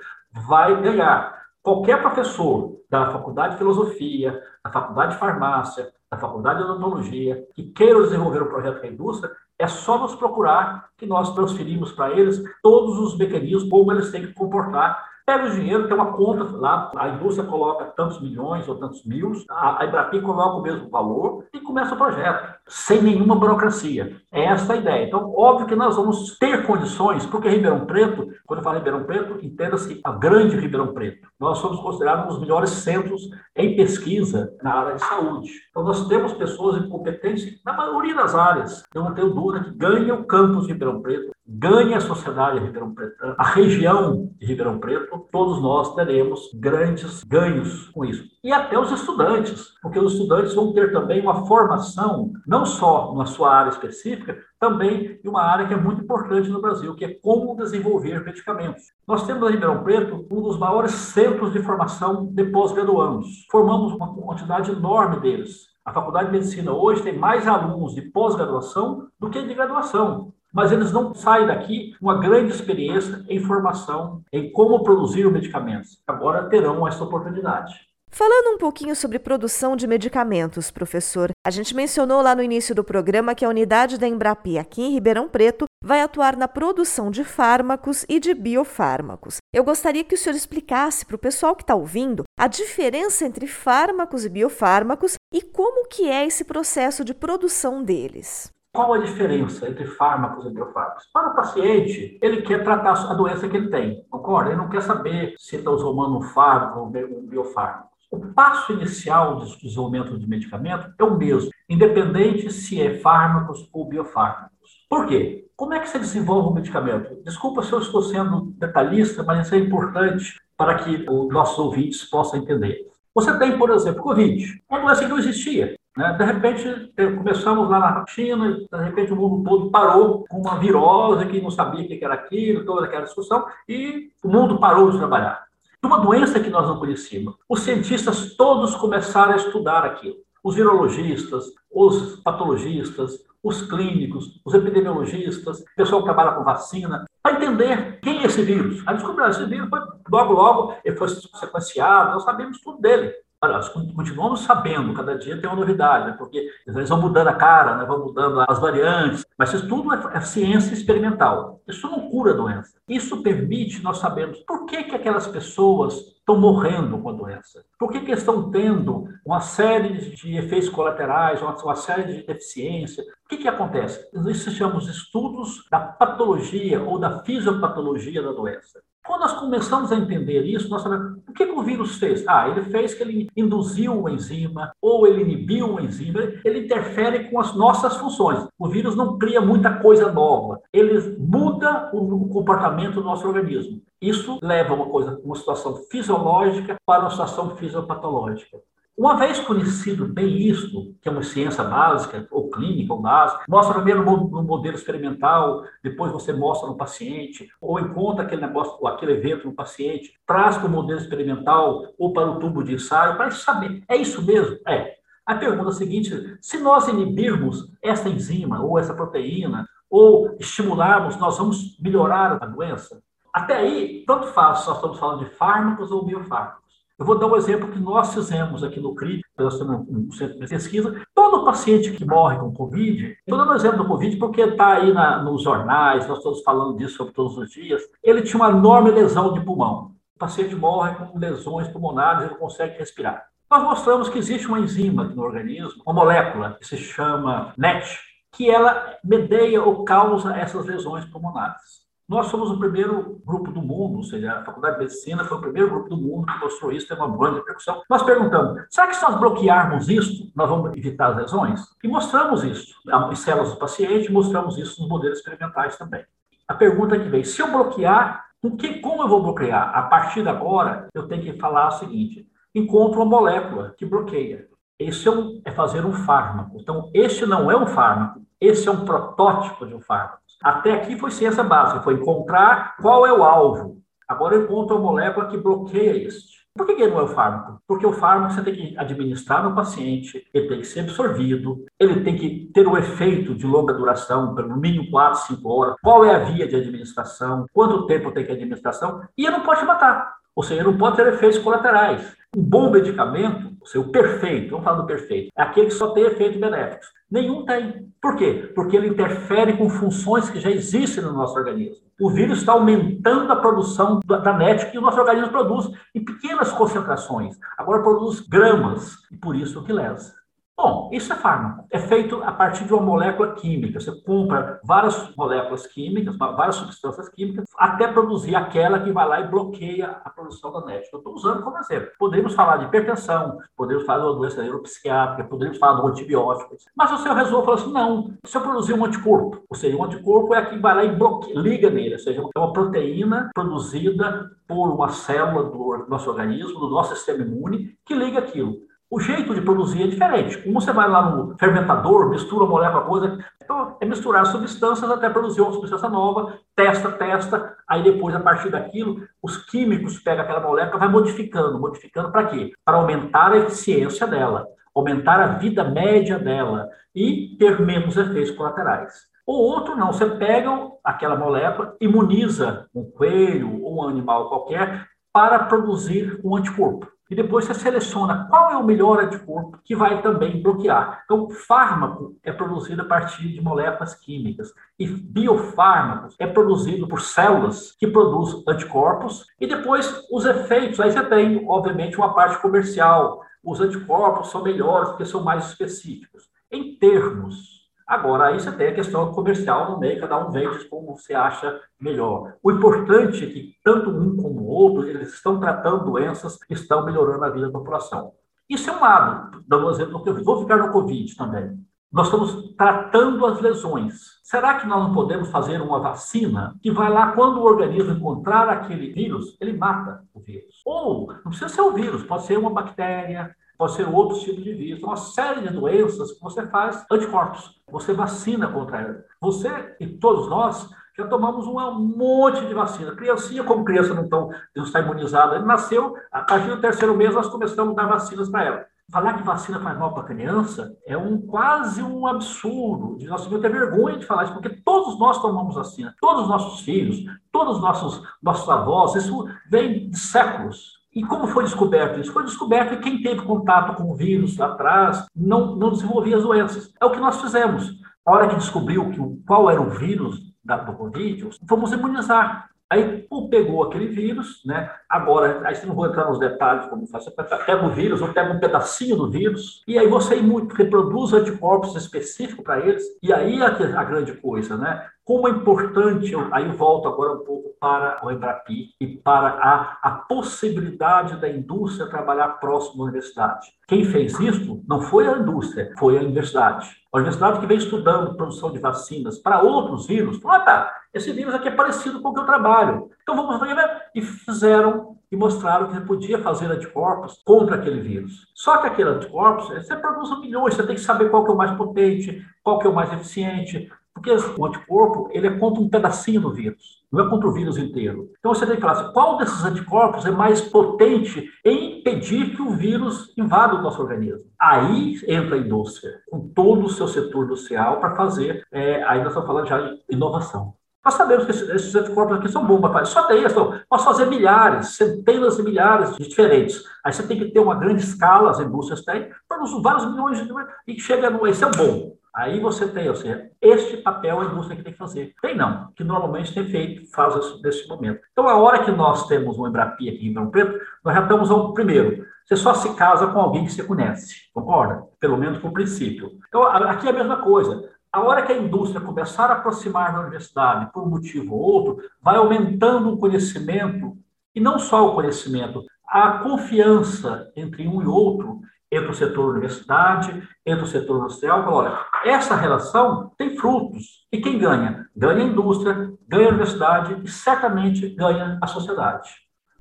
vai 0.47 0.81
ganhar. 0.81 1.35
Qualquer 1.61 2.01
professor 2.01 2.77
da 2.89 3.11
Faculdade 3.11 3.53
de 3.53 3.57
Filosofia, 3.57 4.41
da 4.63 4.71
Faculdade 4.71 5.13
de 5.13 5.19
Farmácia, 5.19 5.91
da 6.09 6.17
Faculdade 6.17 6.59
de 6.59 6.65
Odontologia, 6.65 7.45
que 7.53 7.63
queira 7.71 8.01
desenvolver 8.03 8.43
um 8.43 8.47
projeto 8.47 8.79
com 8.79 8.85
a 8.85 8.89
indústria, 8.89 9.31
é 9.57 9.67
só 9.67 9.97
nos 9.97 10.15
procurar 10.15 10.89
que 10.97 11.05
nós 11.05 11.33
transferimos 11.33 11.91
para 11.91 12.13
eles 12.13 12.41
todos 12.61 12.99
os 12.99 13.17
mecanismos, 13.17 13.69
como 13.69 13.91
eles 13.91 14.11
têm 14.11 14.25
que 14.27 14.33
comportar. 14.33 15.13
Pega 15.25 15.45
o 15.47 15.51
dinheiro, 15.51 15.87
tem 15.87 15.95
uma 15.95 16.13
conta 16.13 16.43
lá, 16.57 16.91
a 16.95 17.09
indústria 17.09 17.47
coloca 17.47 17.85
tantos 17.85 18.21
milhões 18.21 18.67
ou 18.67 18.75
tantos 18.75 19.03
mil, 19.05 19.31
a, 19.49 19.81
a 19.81 19.85
Embrapi 19.87 20.21
coloca 20.21 20.57
o 20.57 20.61
mesmo 20.61 20.87
valor 20.89 21.45
e 21.51 21.59
começa 21.59 21.95
o 21.95 21.97
projeto, 21.97 22.54
sem 22.67 23.01
nenhuma 23.01 23.35
burocracia. 23.35 24.15
É 24.31 24.45
essa 24.45 24.73
a 24.73 24.77
ideia. 24.77 25.05
Então, 25.05 25.33
óbvio 25.35 25.67
que 25.67 25.75
nós 25.75 25.95
vamos 25.95 26.37
ter 26.37 26.65
condições, 26.65 27.25
porque 27.25 27.49
Ribeirão 27.49 27.85
Preto, 27.85 28.27
quando 28.45 28.59
eu 28.59 28.63
falo 28.63 28.77
Ribeirão 28.77 29.03
Preto, 29.03 29.45
entenda-se 29.45 29.99
a 30.03 30.11
grande 30.11 30.57
Ribeirão 30.57 30.93
Preto. 30.93 31.27
Nós 31.39 31.59
somos 31.59 31.79
considerados 31.79 32.25
um 32.25 32.27
dos 32.29 32.39
melhores 32.39 32.69
centros 32.71 33.21
em 33.55 33.75
pesquisa 33.75 34.53
na 34.61 34.73
área 34.73 34.95
de 34.95 35.05
saúde. 35.05 35.51
Então, 35.69 35.83
nós 35.83 36.07
temos 36.07 36.33
pessoas 36.33 36.83
em 36.83 36.89
competência 36.89 37.53
na 37.65 37.73
maioria 37.73 38.15
das 38.15 38.35
áreas. 38.35 38.83
Eu 38.93 39.03
não 39.03 39.13
tenho 39.13 39.33
dúvida 39.33 39.63
que 39.63 39.71
ganha 39.71 40.13
o 40.15 40.25
campus 40.25 40.65
de 40.65 40.73
Ribeirão 40.73 41.01
Preto, 41.01 41.35
ganha 41.47 41.97
a 41.97 42.01
sociedade 42.01 42.59
de 42.59 42.65
Ribeirão 42.65 42.93
Preto, 42.93 43.15
a 43.37 43.43
região 43.43 44.29
de 44.37 44.45
Ribeirão 44.45 44.79
Preto, 44.79 45.27
todos 45.31 45.61
nós 45.61 45.93
teremos 45.93 46.49
grandes 46.55 47.23
ganhos 47.23 47.89
com 47.89 48.03
isso. 48.03 48.23
E 48.43 48.51
até 48.51 48.79
os 48.79 48.91
estudantes, 48.91 49.73
porque 49.81 49.99
os 49.99 50.13
estudantes 50.13 50.53
vão 50.53 50.73
ter 50.73 50.91
também 50.91 51.21
uma 51.21 51.45
formação, 51.45 52.31
não 52.47 52.54
só 52.63 53.13
na 53.15 53.25
sua 53.25 53.51
área 53.51 53.71
específica, 53.71 54.37
também 54.59 55.19
em 55.23 55.27
uma 55.27 55.41
área 55.41 55.67
que 55.67 55.73
é 55.73 55.77
muito 55.77 56.03
importante 56.03 56.47
no 56.49 56.61
Brasil, 56.61 56.95
que 56.95 57.03
é 57.03 57.15
como 57.15 57.57
desenvolver 57.57 58.23
medicamentos. 58.23 58.83
Nós 59.07 59.25
temos 59.25 59.49
em 59.49 59.53
Ribeirão 59.53 59.83
Preto 59.83 60.27
um 60.29 60.41
dos 60.43 60.59
maiores 60.59 60.91
centros 60.91 61.51
de 61.51 61.63
formação 61.63 62.27
de 62.31 62.43
pós-graduandos. 62.45 63.47
Formamos 63.51 63.93
uma 63.93 64.13
quantidade 64.13 64.71
enorme 64.71 65.19
deles. 65.19 65.73
A 65.83 65.91
Faculdade 65.91 66.27
de 66.27 66.33
Medicina 66.33 66.71
hoje 66.71 67.01
tem 67.01 67.17
mais 67.17 67.47
alunos 67.47 67.95
de 67.95 68.03
pós-graduação 68.03 69.07
do 69.19 69.29
que 69.29 69.41
de 69.41 69.53
graduação 69.55 70.31
mas 70.55 70.71
eles 70.71 70.93
não 70.93 71.13
saem 71.13 71.47
daqui 71.47 71.93
com 71.99 72.05
uma 72.05 72.17
grande 72.17 72.53
experiência 72.53 73.25
em 73.27 73.41
formação 73.41 74.21
em 74.31 74.49
como 74.53 74.81
produzir 74.85 75.29
medicamentos. 75.29 76.01
Agora 76.07 76.47
terão 76.47 76.87
essa 76.87 77.03
oportunidade. 77.03 77.73
Falando 78.17 78.55
um 78.55 78.57
pouquinho 78.57 78.95
sobre 78.95 79.19
produção 79.19 79.75
de 79.75 79.85
medicamentos, 79.85 80.71
professor, 80.71 81.31
a 81.45 81.49
gente 81.51 81.75
mencionou 81.75 82.21
lá 82.21 82.33
no 82.33 82.41
início 82.41 82.73
do 82.73 82.81
programa 82.81 83.35
que 83.35 83.43
a 83.43 83.49
unidade 83.49 83.97
da 83.97 84.07
Embrapi 84.07 84.57
aqui 84.57 84.81
em 84.81 84.93
Ribeirão 84.93 85.27
Preto 85.27 85.65
vai 85.83 85.99
atuar 85.99 86.37
na 86.37 86.47
produção 86.47 87.11
de 87.11 87.25
fármacos 87.25 88.05
e 88.07 88.17
de 88.17 88.33
biofármacos. 88.33 89.39
Eu 89.53 89.65
gostaria 89.65 90.01
que 90.01 90.15
o 90.15 90.17
senhor 90.17 90.33
explicasse 90.33 91.05
para 91.05 91.17
o 91.17 91.19
pessoal 91.19 91.57
que 91.57 91.63
está 91.63 91.75
ouvindo 91.75 92.23
a 92.39 92.47
diferença 92.47 93.25
entre 93.25 93.47
fármacos 93.47 94.23
e 94.23 94.29
biofármacos 94.29 95.15
e 95.33 95.41
como 95.41 95.85
que 95.85 96.09
é 96.09 96.25
esse 96.25 96.45
processo 96.45 97.03
de 97.03 97.13
produção 97.13 97.83
deles. 97.83 98.49
Qual 98.71 98.93
a 98.93 98.99
diferença 98.99 99.67
entre 99.67 99.85
fármacos 99.87 100.45
e 100.45 100.49
biofármacos? 100.51 101.05
Para 101.11 101.31
o 101.31 101.35
paciente, 101.35 102.17
ele 102.21 102.43
quer 102.43 102.63
tratar 102.63 102.93
a 102.93 103.13
doença 103.13 103.49
que 103.49 103.57
ele 103.57 103.69
tem, 103.69 104.05
concorda? 104.09 104.51
Ele 104.51 104.57
não 104.57 104.69
quer 104.69 104.81
saber 104.81 105.33
se 105.37 105.57
está 105.57 105.69
usando 105.69 106.17
um 106.17 106.21
fármaco 106.21 106.79
ou 106.79 106.85
um 106.87 107.25
biofármaco. 107.27 107.94
O 108.15 108.33
passo 108.33 108.71
inicial 108.71 109.39
do 109.39 109.45
desenvolvimento 109.57 110.17
de 110.17 110.25
medicamento 110.25 110.89
é 110.97 111.03
o 111.03 111.17
mesmo, 111.17 111.51
independente 111.69 112.49
se 112.49 112.81
é 112.81 112.97
fármacos 112.99 113.67
ou 113.73 113.89
biofármacos. 113.89 114.85
Por 114.89 115.05
quê? 115.05 115.45
Como 115.55 115.73
é 115.73 115.79
que 115.79 115.89
se 115.89 115.99
desenvolve 115.99 116.49
um 116.49 116.53
medicamento? 116.53 117.21
Desculpa 117.23 117.61
se 117.61 117.73
eu 117.73 117.79
estou 117.79 118.01
sendo 118.01 118.53
detalhista, 118.57 119.21
mas 119.21 119.45
isso 119.45 119.55
é 119.55 119.57
importante 119.57 120.39
para 120.55 120.75
que 120.75 121.05
os 121.09 121.33
nossos 121.33 121.59
ouvintes 121.59 122.05
possam 122.05 122.39
entender. 122.39 122.87
Você 123.13 123.37
tem, 123.37 123.57
por 123.57 123.69
exemplo, 123.71 124.01
Covid, 124.01 124.61
uma 124.69 124.79
doença 124.79 125.03
que 125.03 125.09
não 125.09 125.19
existia. 125.19 125.75
Né? 125.97 126.13
De 126.13 126.23
repente, 126.23 126.93
começamos 127.17 127.69
lá 127.69 127.79
na 127.79 128.05
China, 128.07 128.53
de 128.53 128.83
repente 128.83 129.13
o 129.13 129.15
mundo 129.15 129.49
todo 129.49 129.71
parou 129.71 130.25
com 130.29 130.39
uma 130.39 130.57
virose 130.57 131.25
que 131.25 131.41
não 131.41 131.49
sabia 131.49 131.83
o 131.83 131.87
que 131.87 132.03
era 132.03 132.13
aquilo, 132.13 132.65
toda 132.65 132.85
aquela 132.85 133.03
discussão, 133.03 133.45
e 133.67 134.09
o 134.23 134.29
mundo 134.29 134.59
parou 134.59 134.91
de 134.91 134.97
trabalhar. 134.97 135.44
Uma 135.85 135.99
doença 135.99 136.39
que 136.39 136.49
nós 136.49 136.67
não 136.67 136.79
conhecíamos. 136.79 137.35
Os 137.47 137.59
cientistas 137.59 138.35
todos 138.35 138.75
começaram 138.75 139.33
a 139.33 139.35
estudar 139.35 139.85
aquilo. 139.85 140.15
Os 140.43 140.55
virologistas, 140.55 141.45
os 141.71 142.15
patologistas, 142.23 143.23
os 143.43 143.61
clínicos, 143.61 144.41
os 144.43 144.55
epidemiologistas, 144.55 145.59
o 145.59 145.65
pessoal 145.77 146.01
que 146.01 146.07
trabalha 146.07 146.31
com 146.31 146.43
vacina, 146.43 147.05
para 147.21 147.35
entender 147.35 147.99
quem 148.01 148.21
é 148.21 148.25
esse 148.25 148.41
vírus. 148.41 148.81
A 148.87 148.93
descoberta 148.93 149.37
desse 149.37 149.47
vírus 149.47 149.69
foi, 149.69 149.79
logo, 150.09 150.33
logo, 150.33 150.73
ele 150.83 150.95
foi 150.95 151.07
sequenciado, 151.07 152.13
nós 152.13 152.23
sabemos 152.23 152.59
tudo 152.59 152.81
dele. 152.81 153.13
Nós 153.53 153.69
continuamos 153.69 154.41
sabendo, 154.41 154.93
cada 154.93 155.17
dia 155.17 155.39
tem 155.39 155.49
uma 155.49 155.59
novidade, 155.59 156.07
né? 156.07 156.15
porque 156.17 156.49
eles 156.65 156.89
vão 156.89 157.01
mudando 157.01 157.27
a 157.27 157.33
cara, 157.33 157.77
né? 157.77 157.85
vão 157.85 157.99
mudando 157.99 158.43
as 158.47 158.59
variantes, 158.59 159.25
mas 159.37 159.53
isso 159.53 159.67
tudo 159.67 159.93
é, 159.93 159.99
é, 160.13 160.21
ciência 160.21 160.73
experimental. 160.73 161.61
Isso 161.67 161.89
não 161.89 162.09
cura 162.09 162.31
a 162.31 162.35
doença. 162.35 162.73
Isso 162.87 163.21
permite 163.21 163.83
nós 163.83 163.97
sabermos 163.97 164.39
por 164.39 164.65
que, 164.65 164.83
que 164.83 164.95
aquelas 164.95 165.27
pessoas 165.27 166.15
estão 166.25 166.39
morrendo 166.39 166.97
com 166.97 167.09
a 167.09 167.13
doença. 167.13 167.63
Por 167.77 167.91
que, 167.91 168.01
que 168.01 168.11
estão 168.11 168.49
tendo 168.49 169.07
uma 169.23 169.41
série 169.41 170.09
de 170.15 170.35
efeitos 170.35 170.69
colaterais, 170.69 171.41
uma, 171.41 171.55
uma 171.55 171.75
série 171.75 172.15
de 172.15 172.25
deficiência? 172.25 173.03
O 173.25 173.29
que, 173.29 173.37
que 173.37 173.47
acontece? 173.47 174.07
Isso 174.27 174.49
se 174.49 174.57
chama 174.57 174.77
os 174.77 174.87
estudos 174.87 175.67
da 175.69 175.79
patologia 175.79 176.81
ou 176.81 176.97
da 176.97 177.23
fisiopatologia 177.23 178.23
da 178.23 178.31
doença. 178.31 178.81
Quando 179.05 179.21
nós 179.21 179.33
começamos 179.33 179.91
a 179.91 179.95
entender 179.95 180.41
isso, 180.41 180.67
nós 180.67 180.81
sabemos 180.81 181.19
o 181.27 181.33
que, 181.33 181.45
que, 181.45 181.51
o 181.51 181.61
vírus 181.61 181.97
fez. 181.99 182.27
Ah, 182.27 182.49
ele 182.49 182.63
fez 182.63 182.95
que 182.95 183.03
ele 183.03 183.29
induziu 183.37 183.99
uma 183.99 184.11
enzima 184.11 184.71
ou 184.81 185.05
ele 185.05 185.21
inibiu 185.21 185.69
uma 185.69 185.81
enzima, 185.81 186.21
ele 186.43 186.65
interfere 186.65 187.29
com 187.29 187.39
as 187.39 187.55
nossas 187.55 187.97
funções. 187.97 188.47
O 188.57 188.67
vírus 188.67 188.95
não 188.95 189.19
cria 189.19 189.39
muita 189.39 189.77
coisa 189.77 190.11
nova, 190.11 190.59
ele 190.73 191.17
muda 191.19 191.91
o 191.93 192.27
comportamento 192.29 192.95
do 192.95 193.03
nosso 193.03 193.27
organismo. 193.27 193.79
Isso 194.01 194.39
leva 194.41 194.73
uma 194.73 194.87
coisa, 194.87 195.21
uma 195.23 195.35
situação 195.35 195.75
fisiológica 195.91 196.75
para 196.85 197.01
uma 197.01 197.11
situação 197.11 197.55
fisiopatológica. 197.55 198.57
Uma 198.97 199.17
vez 199.17 199.39
conhecido 199.41 200.07
bem 200.07 200.37
isso, 200.37 200.95
que 201.01 201.09
é 201.09 201.11
uma 201.11 201.21
ciência 201.21 201.61
básica, 201.65 202.25
ou 202.31 202.49
clínica, 202.49 202.93
ou 202.93 203.01
básica, 203.01 203.43
mostra 203.49 203.73
primeiro 203.73 204.05
no 204.05 204.41
modelo 204.41 204.75
experimental, 204.75 205.65
depois 205.83 206.13
você 206.13 206.31
mostra 206.31 206.69
no 206.69 206.77
paciente, 206.77 207.49
ou 207.59 207.77
encontra 207.77 208.23
aquele 208.23 208.41
negócio, 208.41 208.87
aquele 208.87 209.11
evento 209.11 209.47
no 209.47 209.53
paciente, 209.53 210.13
traz 210.25 210.57
para 210.57 210.67
o 210.67 210.71
modelo 210.71 210.97
experimental 210.97 211.93
ou 211.97 212.13
para 212.13 212.31
o 212.31 212.39
tubo 212.39 212.63
de 212.63 212.75
ensaio, 212.75 213.17
para 213.17 213.31
saber, 213.31 213.83
é 213.89 213.97
isso 213.97 214.25
mesmo? 214.25 214.57
É. 214.65 214.95
A 215.25 215.35
pergunta 215.35 215.71
seguinte: 215.71 216.37
se 216.39 216.59
nós 216.59 216.87
inibirmos 216.87 217.69
essa 217.83 218.07
enzima 218.07 218.63
ou 218.63 218.79
essa 218.79 218.93
proteína, 218.93 219.67
ou 219.89 220.37
estimularmos, 220.39 221.17
nós 221.17 221.37
vamos 221.37 221.77
melhorar 221.79 222.37
a 222.41 222.45
doença? 222.45 223.01
Até 223.33 223.57
aí, 223.57 224.05
tanto 224.07 224.27
faz 224.27 224.59
se 224.59 224.67
nós 224.67 224.77
estamos 224.77 224.97
falando 224.97 225.25
de 225.25 225.31
fármacos 225.31 225.91
ou 225.91 226.05
biofármacos. 226.05 226.64
Eu 226.97 227.05
vou 227.05 227.19
dar 227.19 227.27
um 227.27 227.35
exemplo 227.35 227.69
que 227.69 227.79
nós 227.79 228.13
fizemos 228.13 228.63
aqui 228.63 228.79
no 228.79 228.95
CRI, 228.95 229.21
nós 229.37 229.57
temos 229.57 229.85
um 229.89 230.09
centro 230.13 230.39
de 230.39 230.47
pesquisa. 230.47 231.05
Todo 231.13 231.43
paciente 231.43 231.91
que 231.91 232.05
morre 232.05 232.37
com 232.37 232.53
Covid, 232.53 233.17
estou 233.19 233.37
dando 233.37 233.51
um 233.51 233.55
exemplo 233.55 233.79
do 233.79 233.87
Covid 233.87 234.15
porque 234.15 234.41
está 234.41 234.77
aí 234.77 234.93
na, 234.93 235.21
nos 235.21 235.43
jornais, 235.43 236.07
nós 236.07 236.19
estamos 236.19 236.41
falando 236.41 236.77
disso 236.77 236.95
sobre 236.95 237.13
todos 237.13 237.37
os 237.37 237.49
dias, 237.49 237.81
ele 238.01 238.21
tinha 238.21 238.41
uma 238.41 238.49
enorme 238.49 238.91
lesão 238.91 239.33
de 239.33 239.41
pulmão. 239.41 239.91
O 240.15 240.19
paciente 240.19 240.55
morre 240.55 240.95
com 240.95 241.19
lesões 241.19 241.67
pulmonares, 241.67 242.21
ele 242.21 242.31
não 242.31 242.39
consegue 242.39 242.77
respirar. 242.77 243.27
Nós 243.51 243.61
mostramos 243.61 244.07
que 244.07 244.17
existe 244.17 244.47
uma 244.47 244.61
enzima 244.61 245.03
no 245.03 245.21
organismo, 245.21 245.83
uma 245.85 245.93
molécula 245.93 246.57
que 246.57 246.65
se 246.65 246.77
chama 246.77 247.53
NET, 247.57 247.99
que 248.31 248.49
ela 248.49 248.97
medeia 249.03 249.61
ou 249.61 249.83
causa 249.83 250.33
essas 250.33 250.65
lesões 250.65 251.03
pulmonares. 251.03 251.84
Nós 252.07 252.27
somos 252.27 252.51
o 252.51 252.59
primeiro 252.59 253.19
grupo 253.25 253.51
do 253.51 253.63
mundo, 253.63 253.97
ou 253.97 254.03
seja, 254.03 254.33
a 254.33 254.45
Faculdade 254.45 254.75
de 254.75 254.83
Medicina 254.83 255.25
foi 255.25 255.37
o 255.37 255.41
primeiro 255.41 255.71
grupo 255.71 255.89
do 255.89 255.97
mundo 255.97 256.27
que 256.27 256.39
mostrou 256.39 256.71
isso, 256.71 256.87
tem 256.87 256.95
uma 256.95 257.17
grande 257.17 257.37
repercussão. 257.37 257.81
Nós 257.89 258.03
perguntamos, 258.03 258.63
será 258.69 258.87
que 258.87 258.95
se 258.95 259.01
nós 259.01 259.19
bloquearmos 259.19 259.89
isso, 259.89 260.31
nós 260.35 260.47
vamos 260.47 260.77
evitar 260.77 261.09
as 261.09 261.15
lesões? 261.15 261.61
E 261.83 261.87
mostramos 261.87 262.43
isso 262.43 262.75
em 263.11 263.15
células 263.15 263.51
do 263.53 263.57
paciente, 263.57 264.11
mostramos 264.11 264.55
isso 264.59 264.79
nos 264.79 264.89
modelos 264.89 265.17
experimentais 265.17 265.77
também. 265.77 266.05
A 266.47 266.53
pergunta 266.53 266.99
que 266.99 267.09
vem, 267.09 267.23
se 267.23 267.41
eu 267.41 267.51
bloquear, 267.51 268.23
com 268.39 268.55
que, 268.55 268.79
como 268.81 269.01
eu 269.01 269.07
vou 269.07 269.23
bloquear? 269.23 269.75
A 269.75 269.81
partir 269.81 270.21
de 270.21 270.29
agora, 270.29 270.87
eu 270.93 271.07
tenho 271.07 271.23
que 271.23 271.39
falar 271.39 271.69
o 271.69 271.71
seguinte, 271.71 272.29
encontro 272.53 273.01
uma 273.01 273.09
molécula 273.09 273.73
que 273.75 273.83
bloqueia. 273.83 274.47
Esse 274.77 275.07
é, 275.07 275.11
um, 275.11 275.41
é 275.43 275.51
fazer 275.51 275.83
um 275.83 275.91
fármaco. 275.91 276.59
Então, 276.59 276.91
este 276.93 277.25
não 277.25 277.49
é 277.49 277.57
um 277.57 277.65
fármaco, 277.65 278.21
esse 278.39 278.67
é 278.67 278.71
um 278.71 278.85
protótipo 278.85 279.65
de 279.65 279.73
um 279.73 279.81
fármaco. 279.81 280.19
Até 280.43 280.73
aqui 280.73 280.97
foi 280.97 281.11
ciência 281.11 281.43
básica, 281.43 281.81
foi 281.81 281.95
encontrar 281.95 282.75
qual 282.77 283.05
é 283.05 283.11
o 283.13 283.23
alvo. 283.23 283.81
Agora 284.07 284.35
eu 284.35 284.43
encontro 284.43 284.77
a 284.77 284.79
molécula 284.79 285.27
que 285.27 285.37
bloqueia 285.37 286.05
este. 286.05 286.35
Por 286.57 286.65
que 286.65 286.71
ele 286.71 286.91
não 286.91 286.99
é 286.99 287.03
o 287.03 287.07
fármaco? 287.07 287.59
Porque 287.67 287.85
o 287.85 287.91
fármaco 287.91 288.33
você 288.33 288.41
tem 288.41 288.53
que 288.53 288.77
administrar 288.77 289.43
no 289.43 289.53
paciente, 289.53 290.25
ele 290.33 290.47
tem 290.47 290.59
que 290.59 290.67
ser 290.67 290.81
absorvido, 290.81 291.65
ele 291.77 291.99
tem 292.01 292.15
que 292.15 292.49
ter 292.53 292.65
um 292.65 292.77
efeito 292.77 293.35
de 293.35 293.45
longa 293.45 293.73
duração, 293.73 294.33
pelo 294.33 294.55
mínimo 294.55 294.89
4, 294.89 295.35
5 295.35 295.49
horas. 295.49 295.75
Qual 295.83 296.05
é 296.05 296.15
a 296.15 296.19
via 296.19 296.47
de 296.47 296.55
administração? 296.55 297.45
Quanto 297.51 297.85
tempo 297.87 298.09
tem 298.11 298.25
que 298.25 298.31
administração? 298.31 299.01
E 299.17 299.25
ele 299.25 299.35
não 299.35 299.43
pode 299.43 299.65
matar. 299.65 300.15
Ou 300.33 300.43
seja, 300.43 300.63
não 300.63 300.77
pode 300.77 300.95
ter 300.95 301.07
efeitos 301.07 301.39
colaterais. 301.39 302.15
Um 302.35 302.43
bom 302.43 302.69
medicamento, 302.69 303.55
ou 303.61 303.65
seja, 303.65 303.85
o 303.85 303.91
perfeito, 303.91 304.51
vamos 304.51 304.65
falar 304.65 304.81
do 304.81 304.85
perfeito, 304.85 305.31
é 305.37 305.41
aquele 305.41 305.67
que 305.67 305.73
só 305.73 305.91
tem 305.91 306.03
efeitos 306.03 306.39
benéficos. 306.39 306.87
Nenhum 307.09 307.45
tem. 307.45 307.89
Por 308.01 308.15
quê? 308.15 308.51
Porque 308.53 308.75
ele 308.75 308.89
interfere 308.89 309.55
com 309.57 309.69
funções 309.69 310.29
que 310.29 310.39
já 310.39 310.51
existem 310.51 311.03
no 311.03 311.13
nosso 311.13 311.37
organismo. 311.37 311.85
O 311.99 312.09
vírus 312.09 312.39
está 312.39 312.51
aumentando 312.51 313.31
a 313.31 313.37
produção 313.37 314.01
da 314.05 314.37
NET 314.37 314.69
que 314.69 314.77
o 314.77 314.81
nosso 314.81 314.99
organismo 314.99 315.31
produz 315.31 315.69
em 315.93 316.03
pequenas 316.03 316.51
concentrações. 316.51 317.37
Agora 317.57 317.81
produz 317.81 318.19
gramas, 318.19 318.97
e 319.11 319.17
por 319.17 319.35
isso 319.35 319.63
que 319.63 319.71
lesa. 319.71 320.13
Bom, 320.57 320.89
isso 320.93 321.11
é 321.11 321.17
fármaco. 321.17 321.65
É 321.69 321.77
feito 321.77 322.23
a 322.23 322.31
partir 322.31 322.63
de 322.63 322.73
uma 322.73 322.81
molécula 322.81 323.33
química. 323.33 323.77
Você 323.77 323.91
compra 324.03 324.61
várias 324.63 325.13
moléculas 325.13 325.67
químicas, 325.67 326.17
várias 326.17 326.55
substâncias 326.55 327.09
químicas, 327.09 327.43
até 327.57 327.89
produzir 327.89 328.35
aquela 328.35 328.79
que 328.79 328.89
vai 328.89 329.05
lá 329.05 329.19
e 329.19 329.27
bloqueia 329.27 329.99
a 330.05 330.09
produção 330.09 330.53
da 330.53 330.65
NET. 330.65 330.87
Eu 330.93 330.99
estou 330.99 331.13
usando 331.13 331.43
como 331.43 331.57
exemplo. 331.57 331.89
Poderíamos 331.99 332.33
falar 332.33 332.57
de 332.57 332.65
hipertensão, 332.65 333.37
poderíamos 333.57 333.85
falar 333.85 334.03
de 334.03 334.05
uma 334.07 334.15
doença 334.15 334.41
neuropsiquiátrica, 334.41 335.29
poderíamos 335.29 335.59
falar 335.59 335.81
de 335.81 335.85
um 335.85 335.89
antibiótico. 335.89 336.55
Mas 336.73 336.91
o 336.93 336.97
senhor 336.99 337.15
resolve 337.15 337.45
falar 337.45 337.57
assim: 337.57 337.73
não, 337.73 338.13
se 338.23 338.37
eu 338.37 338.41
produzir 338.41 338.73
um 338.73 338.85
anticorpo, 338.85 339.43
ou 339.49 339.57
seja, 339.57 339.75
um 339.75 339.83
anticorpo 339.83 340.33
é 340.33 340.37
a 340.37 340.45
que 340.45 340.57
vai 340.57 340.73
lá 340.73 340.85
e 340.85 340.95
bloqueia, 340.95 341.37
liga 341.37 341.69
nele, 341.69 341.95
ou 341.95 341.99
seja, 341.99 342.21
é 342.21 342.39
uma 342.39 342.53
proteína 342.53 343.29
produzida 343.35 344.31
por 344.47 344.69
uma 344.69 344.87
célula 344.87 345.49
do 345.49 345.89
nosso 345.89 346.09
organismo, 346.09 346.59
do 346.59 346.69
nosso 346.69 346.95
sistema 346.95 347.23
imune, 347.23 347.77
que 347.85 347.93
liga 347.93 348.19
aquilo. 348.19 348.55
O 348.95 348.99
jeito 349.01 349.35
de 349.35 349.41
produzir 349.41 349.83
é 349.83 349.87
diferente. 349.87 350.37
Como 350.37 350.61
você 350.61 350.71
vai 350.71 350.89
lá 350.89 351.09
no 351.09 351.37
fermentador, 351.37 352.09
mistura 352.09 352.45
molécula 352.45 352.85
coisa, 352.85 353.17
então 353.43 353.75
é 353.81 353.85
misturar 353.85 354.25
substâncias 354.25 354.89
até 354.89 355.09
produzir 355.09 355.41
uma 355.41 355.51
substância 355.51 355.89
nova, 355.89 356.39
testa, 356.55 356.89
testa, 356.93 357.57
aí 357.67 357.83
depois, 357.83 358.15
a 358.15 358.21
partir 358.21 358.49
daquilo, 358.49 359.05
os 359.21 359.35
químicos 359.35 359.99
pegam 359.99 360.23
aquela 360.23 360.39
molécula 360.39 360.79
vai 360.79 360.87
modificando. 360.87 361.59
Modificando 361.59 362.09
para 362.09 362.27
quê? 362.27 362.53
Para 362.63 362.77
aumentar 362.77 363.33
a 363.33 363.37
eficiência 363.39 364.07
dela, 364.07 364.47
aumentar 364.73 365.19
a 365.19 365.27
vida 365.39 365.65
média 365.65 366.17
dela 366.17 366.69
e 366.95 367.35
ter 367.37 367.59
menos 367.59 367.97
efeitos 367.97 368.31
colaterais. 368.31 368.93
O 369.27 369.33
outro 369.33 369.75
não, 369.75 369.91
você 369.91 370.05
pega 370.05 370.49
aquela 370.81 371.17
molécula, 371.17 371.75
imuniza 371.81 372.65
um 372.73 372.89
coelho 372.89 373.61
ou 373.61 373.75
um 373.75 373.89
animal 373.89 374.29
qualquer 374.29 374.87
para 375.11 375.39
produzir 375.39 376.17
um 376.23 376.37
anticorpo 376.37 376.94
e 377.09 377.15
depois 377.15 377.45
você 377.45 377.53
seleciona 377.53 378.27
qual 378.29 378.51
é 378.51 378.57
o 378.57 378.63
melhor 378.63 378.99
anticorpo 378.99 379.59
que 379.63 379.75
vai 379.75 380.01
também 380.01 380.41
bloquear. 380.41 381.03
Então, 381.05 381.29
fármaco 381.29 382.15
é 382.23 382.31
produzido 382.31 382.81
a 382.81 382.85
partir 382.85 383.29
de 383.29 383.41
moléculas 383.41 383.93
químicas 383.95 384.51
e 384.79 384.87
biofármacos 384.87 386.15
é 386.19 386.25
produzido 386.25 386.87
por 386.87 387.01
células 387.01 387.73
que 387.79 387.87
produzem 387.87 388.43
anticorpos 388.47 389.25
e 389.39 389.45
depois 389.47 390.03
os 390.11 390.25
efeitos. 390.25 390.79
Aí 390.79 390.91
você 390.91 391.03
tem, 391.03 391.45
obviamente, 391.47 391.97
uma 391.97 392.13
parte 392.13 392.41
comercial. 392.41 393.21
Os 393.43 393.61
anticorpos 393.61 394.31
são 394.31 394.43
melhores 394.43 394.89
porque 394.89 395.05
são 395.05 395.23
mais 395.23 395.49
específicos. 395.49 396.23
Em 396.51 396.77
termos 396.77 397.64
Agora, 397.87 398.27
aí 398.27 398.39
você 398.39 398.51
tem 398.51 398.69
a 398.69 398.73
questão 398.73 399.13
comercial 399.13 399.71
no 399.71 399.79
meio, 399.79 399.99
cada 399.99 400.17
um 400.17 400.31
vende 400.31 400.65
como 400.65 400.97
você 400.97 401.13
acha 401.13 401.59
melhor. 401.79 402.33
O 402.41 402.51
importante 402.51 403.23
é 403.23 403.27
que 403.27 403.53
tanto 403.63 403.91
um 403.91 404.15
como 404.17 404.41
o 404.41 404.47
outro, 404.47 404.87
eles 404.87 405.13
estão 405.13 405.39
tratando 405.39 405.85
doenças 405.85 406.35
que 406.43 406.53
estão 406.53 406.83
melhorando 406.83 407.23
a 407.23 407.29
vida 407.29 407.45
da 407.45 407.51
população. 407.51 408.13
Isso 408.49 408.69
é 408.69 408.73
um 408.73 408.81
lado, 408.81 409.43
dando 409.47 409.67
um 409.67 409.69
exemplo 409.69 409.99
do. 409.99 410.23
Vou 410.23 410.41
ficar 410.41 410.57
no 410.57 410.71
Covid 410.71 411.15
também. 411.15 411.59
nós 411.91 412.07
estamos 412.07 412.55
tratando 412.55 413.23
as 413.25 413.39
lesões. 413.39 414.15
Será 414.23 414.59
que 414.59 414.67
nós 414.67 414.83
não 414.83 414.93
podemos 414.93 415.29
fazer 415.29 415.61
uma 415.61 415.79
vacina 415.79 416.55
que 416.61 416.71
vai 416.71 416.91
lá, 416.91 417.11
quando 417.11 417.37
o 417.39 417.43
organismo 417.43 417.93
encontrar 417.93 418.49
aquele 418.49 418.91
vírus, 418.91 419.37
ele 419.39 419.53
mata 419.53 420.03
o 420.13 420.19
vírus? 420.19 420.61
Ou, 420.65 421.07
não 421.07 421.29
precisa 421.29 421.49
ser 421.49 421.61
o 421.61 421.71
vírus, 421.71 422.03
pode 422.03 422.25
ser 422.25 422.37
uma 422.37 422.49
bactéria, 422.49 423.35
pode 423.57 423.73
ser 423.73 423.87
outros 423.87 424.21
tipos 424.21 424.43
de 424.43 424.53
vírus, 424.53 424.83
uma 424.83 424.95
série 424.95 425.41
de 425.41 425.49
doenças 425.49 426.11
que 426.11 426.21
você 426.21 426.45
faz 426.47 426.85
anticorpos, 426.91 427.61
você 427.71 427.93
vacina 427.93 428.47
contra 428.47 428.81
elas. 428.81 429.03
Você 429.21 429.75
e 429.79 429.87
todos 429.87 430.29
nós 430.29 430.69
já 430.97 431.07
tomamos 431.07 431.45
um 431.45 431.79
monte 431.79 432.45
de 432.45 432.53
vacina. 432.53 432.95
Criancinha, 432.95 433.43
como 433.43 433.65
criança 433.65 433.93
não, 433.93 434.07
tão, 434.07 434.29
está 434.55 434.79
imunizada, 434.79 435.35
ele 435.35 435.45
nasceu, 435.45 435.95
a 436.11 436.21
partir 436.21 436.47
do 436.47 436.61
terceiro 436.61 436.95
mês 436.95 437.13
nós 437.13 437.27
começamos 437.27 437.73
a 437.73 437.81
dar 437.81 437.87
vacinas 437.87 438.29
para 438.29 438.43
ela. 438.43 438.65
Falar 438.91 439.13
que 439.13 439.23
vacina 439.23 439.59
faz 439.59 439.77
mal 439.79 439.93
para 439.93 440.03
a 440.03 440.05
criança 440.05 440.77
é 440.85 440.95
um 440.95 441.19
quase 441.19 441.81
um 441.81 442.05
absurdo. 442.05 442.97
Nós 443.07 443.23
devemos 443.23 443.41
ter 443.41 443.51
vergonha 443.51 443.97
de 443.97 444.05
falar 444.05 444.25
isso, 444.25 444.33
porque 444.33 444.61
todos 444.63 444.99
nós 444.99 445.19
tomamos 445.19 445.55
vacina, 445.55 445.95
todos 445.99 446.23
os 446.23 446.29
nossos 446.29 446.59
filhos, 446.61 447.03
todos 447.31 447.55
os 447.55 447.61
nossos, 447.61 448.03
nossos 448.21 448.47
avós, 448.47 448.95
isso 448.95 449.27
vem 449.49 449.89
de 449.89 449.97
séculos. 449.97 450.74
E 450.95 451.03
como 451.03 451.27
foi 451.27 451.43
descoberto 451.43 451.99
isso? 451.99 452.13
Foi 452.13 452.23
descoberto 452.23 452.77
que 452.77 452.83
quem 452.89 453.01
teve 453.01 453.21
contato 453.23 453.75
com 453.75 453.91
o 453.91 453.95
vírus 453.95 454.37
lá 454.37 454.47
atrás 454.47 455.05
não, 455.13 455.55
não 455.55 455.71
desenvolvia 455.71 456.15
as 456.15 456.23
doenças. 456.23 456.73
É 456.81 456.85
o 456.85 456.91
que 456.91 456.99
nós 456.99 457.21
fizemos. 457.21 457.69
A 458.05 458.11
hora 458.11 458.29
que 458.29 458.35
descobriu 458.35 458.89
que, 458.89 459.23
qual 459.25 459.49
era 459.49 459.61
o 459.61 459.71
vírus 459.71 460.33
da, 460.43 460.57
do 460.57 460.73
Covid, 460.73 461.29
fomos 461.49 461.73
imunizar. 461.73 462.49
Aí 462.69 463.05
pegou 463.29 463.63
aquele 463.63 463.87
vírus, 463.87 464.41
né? 464.45 464.71
Agora, 464.95 465.41
aí 465.43 465.53
você 465.53 465.65
não 465.65 465.75
vou 465.75 465.87
entrar 465.87 466.07
nos 466.07 466.19
detalhes 466.19 466.67
como 466.67 466.87
faz, 466.87 467.03
você 467.03 467.11
pega 467.11 467.65
o 467.65 467.69
vírus 467.69 468.01
ou 468.01 468.13
pega 468.13 468.31
um 468.31 468.39
pedacinho 468.39 468.95
do 468.95 469.11
vírus, 469.11 469.61
e 469.67 469.77
aí 469.77 469.89
você 469.89 470.15
reproduz 470.57 471.11
anticorpos 471.11 471.75
específicos 471.75 472.45
para 472.45 472.65
eles, 472.65 472.81
e 473.03 473.11
aí 473.11 473.41
a, 473.43 473.47
a 473.47 473.83
grande 473.83 474.13
coisa, 474.13 474.55
né? 474.55 474.87
Como 475.03 475.27
é 475.27 475.31
importante, 475.31 476.15
aí 476.31 476.47
eu 476.47 476.53
volto 476.53 476.87
agora 476.87 477.11
um 477.11 477.25
pouco 477.25 477.49
para 477.59 477.99
o 478.05 478.09
Embrapi 478.09 478.69
e 478.79 478.87
para 478.87 479.27
a, 479.27 479.77
a 479.83 479.91
possibilidade 479.91 481.17
da 481.17 481.27
indústria 481.27 481.89
trabalhar 481.89 482.29
próximo 482.39 482.77
da 482.77 482.83
universidade. 482.83 483.47
Quem 483.67 483.83
fez 483.83 484.17
isso 484.17 484.63
não 484.65 484.79
foi 484.81 485.09
a 485.09 485.17
indústria, 485.17 485.73
foi 485.77 485.97
a 485.97 486.01
universidade. 486.01 486.69
A 486.93 486.97
universidade 486.97 487.41
que 487.41 487.45
vem 487.45 487.57
estudando 487.57 488.15
produção 488.15 488.49
de 488.49 488.59
vacinas 488.59 489.19
para 489.19 489.41
outros 489.41 489.87
vírus, 489.87 490.19
falou, 490.19 490.37
ah, 490.37 490.39
tá, 490.39 490.73
esse 490.93 491.11
vírus 491.11 491.33
aqui 491.35 491.49
é 491.49 491.51
parecido 491.51 492.01
com 492.01 492.09
o 492.09 492.13
que 492.13 492.21
eu 492.21 492.25
trabalho. 492.25 492.89
Então 493.05 493.15
vamos 493.15 493.39
ver, 493.39 493.55
e 493.93 494.01
fizeram 494.01 494.97
e 495.11 495.15
mostraram 495.15 495.67
que 495.67 495.79
podia 495.81 496.17
fazer 496.23 496.47
anticorpos 496.47 497.21
contra 497.23 497.55
aquele 497.55 497.79
vírus. 497.79 498.31
Só 498.33 498.57
que 498.57 498.65
aquele 498.65 498.89
anticorpos, 498.89 499.47
você 499.49 499.75
produz 499.75 500.19
milhões, 500.21 500.55
você 500.55 500.65
tem 500.65 500.75
que 500.75 500.81
saber 500.81 501.11
qual 501.11 501.23
que 501.23 501.29
é 501.29 501.33
o 501.35 501.37
mais 501.37 501.51
potente, 501.51 502.25
qual 502.43 502.57
que 502.57 502.65
é 502.65 502.69
o 502.69 502.73
mais 502.73 502.91
eficiente, 502.91 503.71
porque 503.93 504.11
o 504.11 504.45
anticorpo, 504.45 505.07
ele 505.11 505.27
é 505.27 505.37
contra 505.37 505.61
um 505.61 505.69
pedacinho 505.69 506.19
do 506.19 506.33
vírus, 506.33 506.83
não 506.91 507.05
é 507.05 507.09
contra 507.09 507.29
o 507.29 507.31
vírus 507.31 507.59
inteiro. 507.59 508.09
Então 508.17 508.33
você 508.33 508.45
tem 508.47 508.55
que 508.55 508.61
falar 508.61 508.73
assim, 508.73 508.91
qual 508.91 509.17
desses 509.17 509.45
anticorpos 509.45 510.03
é 510.07 510.11
mais 510.11 510.41
potente 510.41 511.29
em 511.45 511.79
impedir 511.79 512.35
que 512.35 512.41
o 512.41 512.49
vírus 512.49 513.13
invada 513.15 513.53
o 513.53 513.61
nosso 513.61 513.79
organismo? 513.83 514.25
Aí 514.41 514.99
entra 515.07 515.35
a 515.35 515.39
indústria, 515.39 516.01
com 516.09 516.27
todo 516.29 516.65
o 516.65 516.69
seu 516.69 516.87
setor 516.87 517.25
industrial 517.25 517.79
para 517.79 517.95
fazer, 517.95 518.45
é, 518.51 518.83
aí 518.83 518.97
nós 518.97 519.09
estamos 519.09 519.27
falando 519.27 519.47
já 519.47 519.61
de 519.61 519.79
inovação. 519.91 520.55
Nós 520.85 520.93
sabemos 520.93 521.25
que 521.25 521.31
esses 521.31 521.73
anticorpos 521.73 522.17
aqui 522.17 522.29
são 522.29 522.45
bons, 522.45 522.59
mas 522.59 522.89
só 522.89 523.07
tem 523.07 523.25
isso. 523.25 523.53
Posso 523.67 523.83
fazer 523.83 524.05
milhares, 524.05 524.75
centenas 524.75 525.39
e 525.39 525.43
milhares 525.43 525.95
de 525.95 526.07
diferentes. 526.07 526.63
Aí 526.83 526.93
você 526.93 527.01
tem 527.01 527.17
que 527.17 527.31
ter 527.31 527.39
uma 527.39 527.55
grande 527.55 527.83
escala, 527.83 528.29
as 528.29 528.39
indústrias 528.39 528.85
têm, 528.85 529.09
produzem 529.27 529.63
vários 529.63 529.89
milhões 529.89 530.23
de 530.23 530.31
e 530.67 530.79
chega 530.79 531.09
no. 531.09 531.25
Esse 531.25 531.43
é 531.43 531.49
bom. 531.49 531.95
Aí 532.15 532.39
você 532.39 532.67
tem, 532.67 532.87
ou 532.87 532.95
seja, 532.95 533.29
este 533.41 533.77
papel 533.77 534.21
a 534.21 534.25
indústria 534.25 534.55
que 534.55 534.63
tem 534.63 534.71
que 534.71 534.79
fazer. 534.79 535.13
Tem 535.21 535.35
não, 535.35 535.71
que 535.75 535.83
normalmente 535.83 536.33
tem 536.33 536.47
feito, 536.47 536.89
faz 536.91 537.13
nesse 537.41 537.67
momento. 537.67 537.99
Então, 538.11 538.29
a 538.29 538.37
hora 538.37 538.63
que 538.63 538.71
nós 538.71 539.07
temos 539.07 539.37
um 539.37 539.47
Embrapi 539.47 539.89
aqui 539.89 540.05
em 540.05 540.07
Ribeirão 540.09 540.29
Preto, 540.29 540.57
nós 540.83 540.95
já 540.95 541.01
estamos 541.01 541.29
ao 541.29 541.53
primeiro. 541.53 542.05
Você 542.25 542.37
só 542.37 542.53
se 542.53 542.73
casa 542.75 543.07
com 543.07 543.19
alguém 543.19 543.43
que 543.43 543.51
você 543.51 543.63
conhece, 543.63 544.15
concorda? 544.33 544.83
Pelo 544.99 545.17
menos 545.17 545.39
por 545.39 545.51
princípio. 545.51 546.11
Então, 546.29 546.43
aqui 546.43 546.87
é 546.87 546.91
a 546.91 546.93
mesma 546.93 547.17
coisa. 547.17 547.69
A 547.95 548.01
hora 548.01 548.23
que 548.23 548.33
a 548.33 548.37
indústria 548.37 548.81
começar 548.81 549.31
a 549.31 549.35
aproximar 549.35 549.93
da 549.93 550.01
universidade, 550.01 550.69
por 550.73 550.83
um 550.83 550.89
motivo 550.89 551.33
ou 551.33 551.39
outro, 551.39 551.89
vai 552.01 552.17
aumentando 552.17 552.91
o 552.91 552.97
conhecimento, 552.97 553.97
e 554.35 554.41
não 554.41 554.59
só 554.59 554.85
o 554.85 554.93
conhecimento, 554.93 555.63
a 555.87 556.17
confiança 556.17 557.31
entre 557.37 557.65
um 557.65 557.81
e 557.81 557.85
outro, 557.85 558.41
entre 558.69 558.91
o 558.91 558.93
setor 558.93 559.29
universidade, 559.29 560.27
entre 560.45 560.65
o 560.65 560.67
setor 560.67 560.97
industrial. 560.97 561.45
Olha, 561.47 561.85
essa 562.03 562.35
relação 562.35 563.13
tem 563.17 563.37
frutos. 563.37 564.05
E 564.11 564.19
quem 564.19 564.37
ganha? 564.37 564.85
Ganha 564.93 565.23
a 565.23 565.27
indústria, 565.27 565.93
ganha 566.05 566.25
a 566.25 566.31
universidade 566.31 567.01
e 567.01 567.07
certamente 567.07 567.87
ganha 567.95 568.37
a 568.41 568.47
sociedade. 568.47 569.09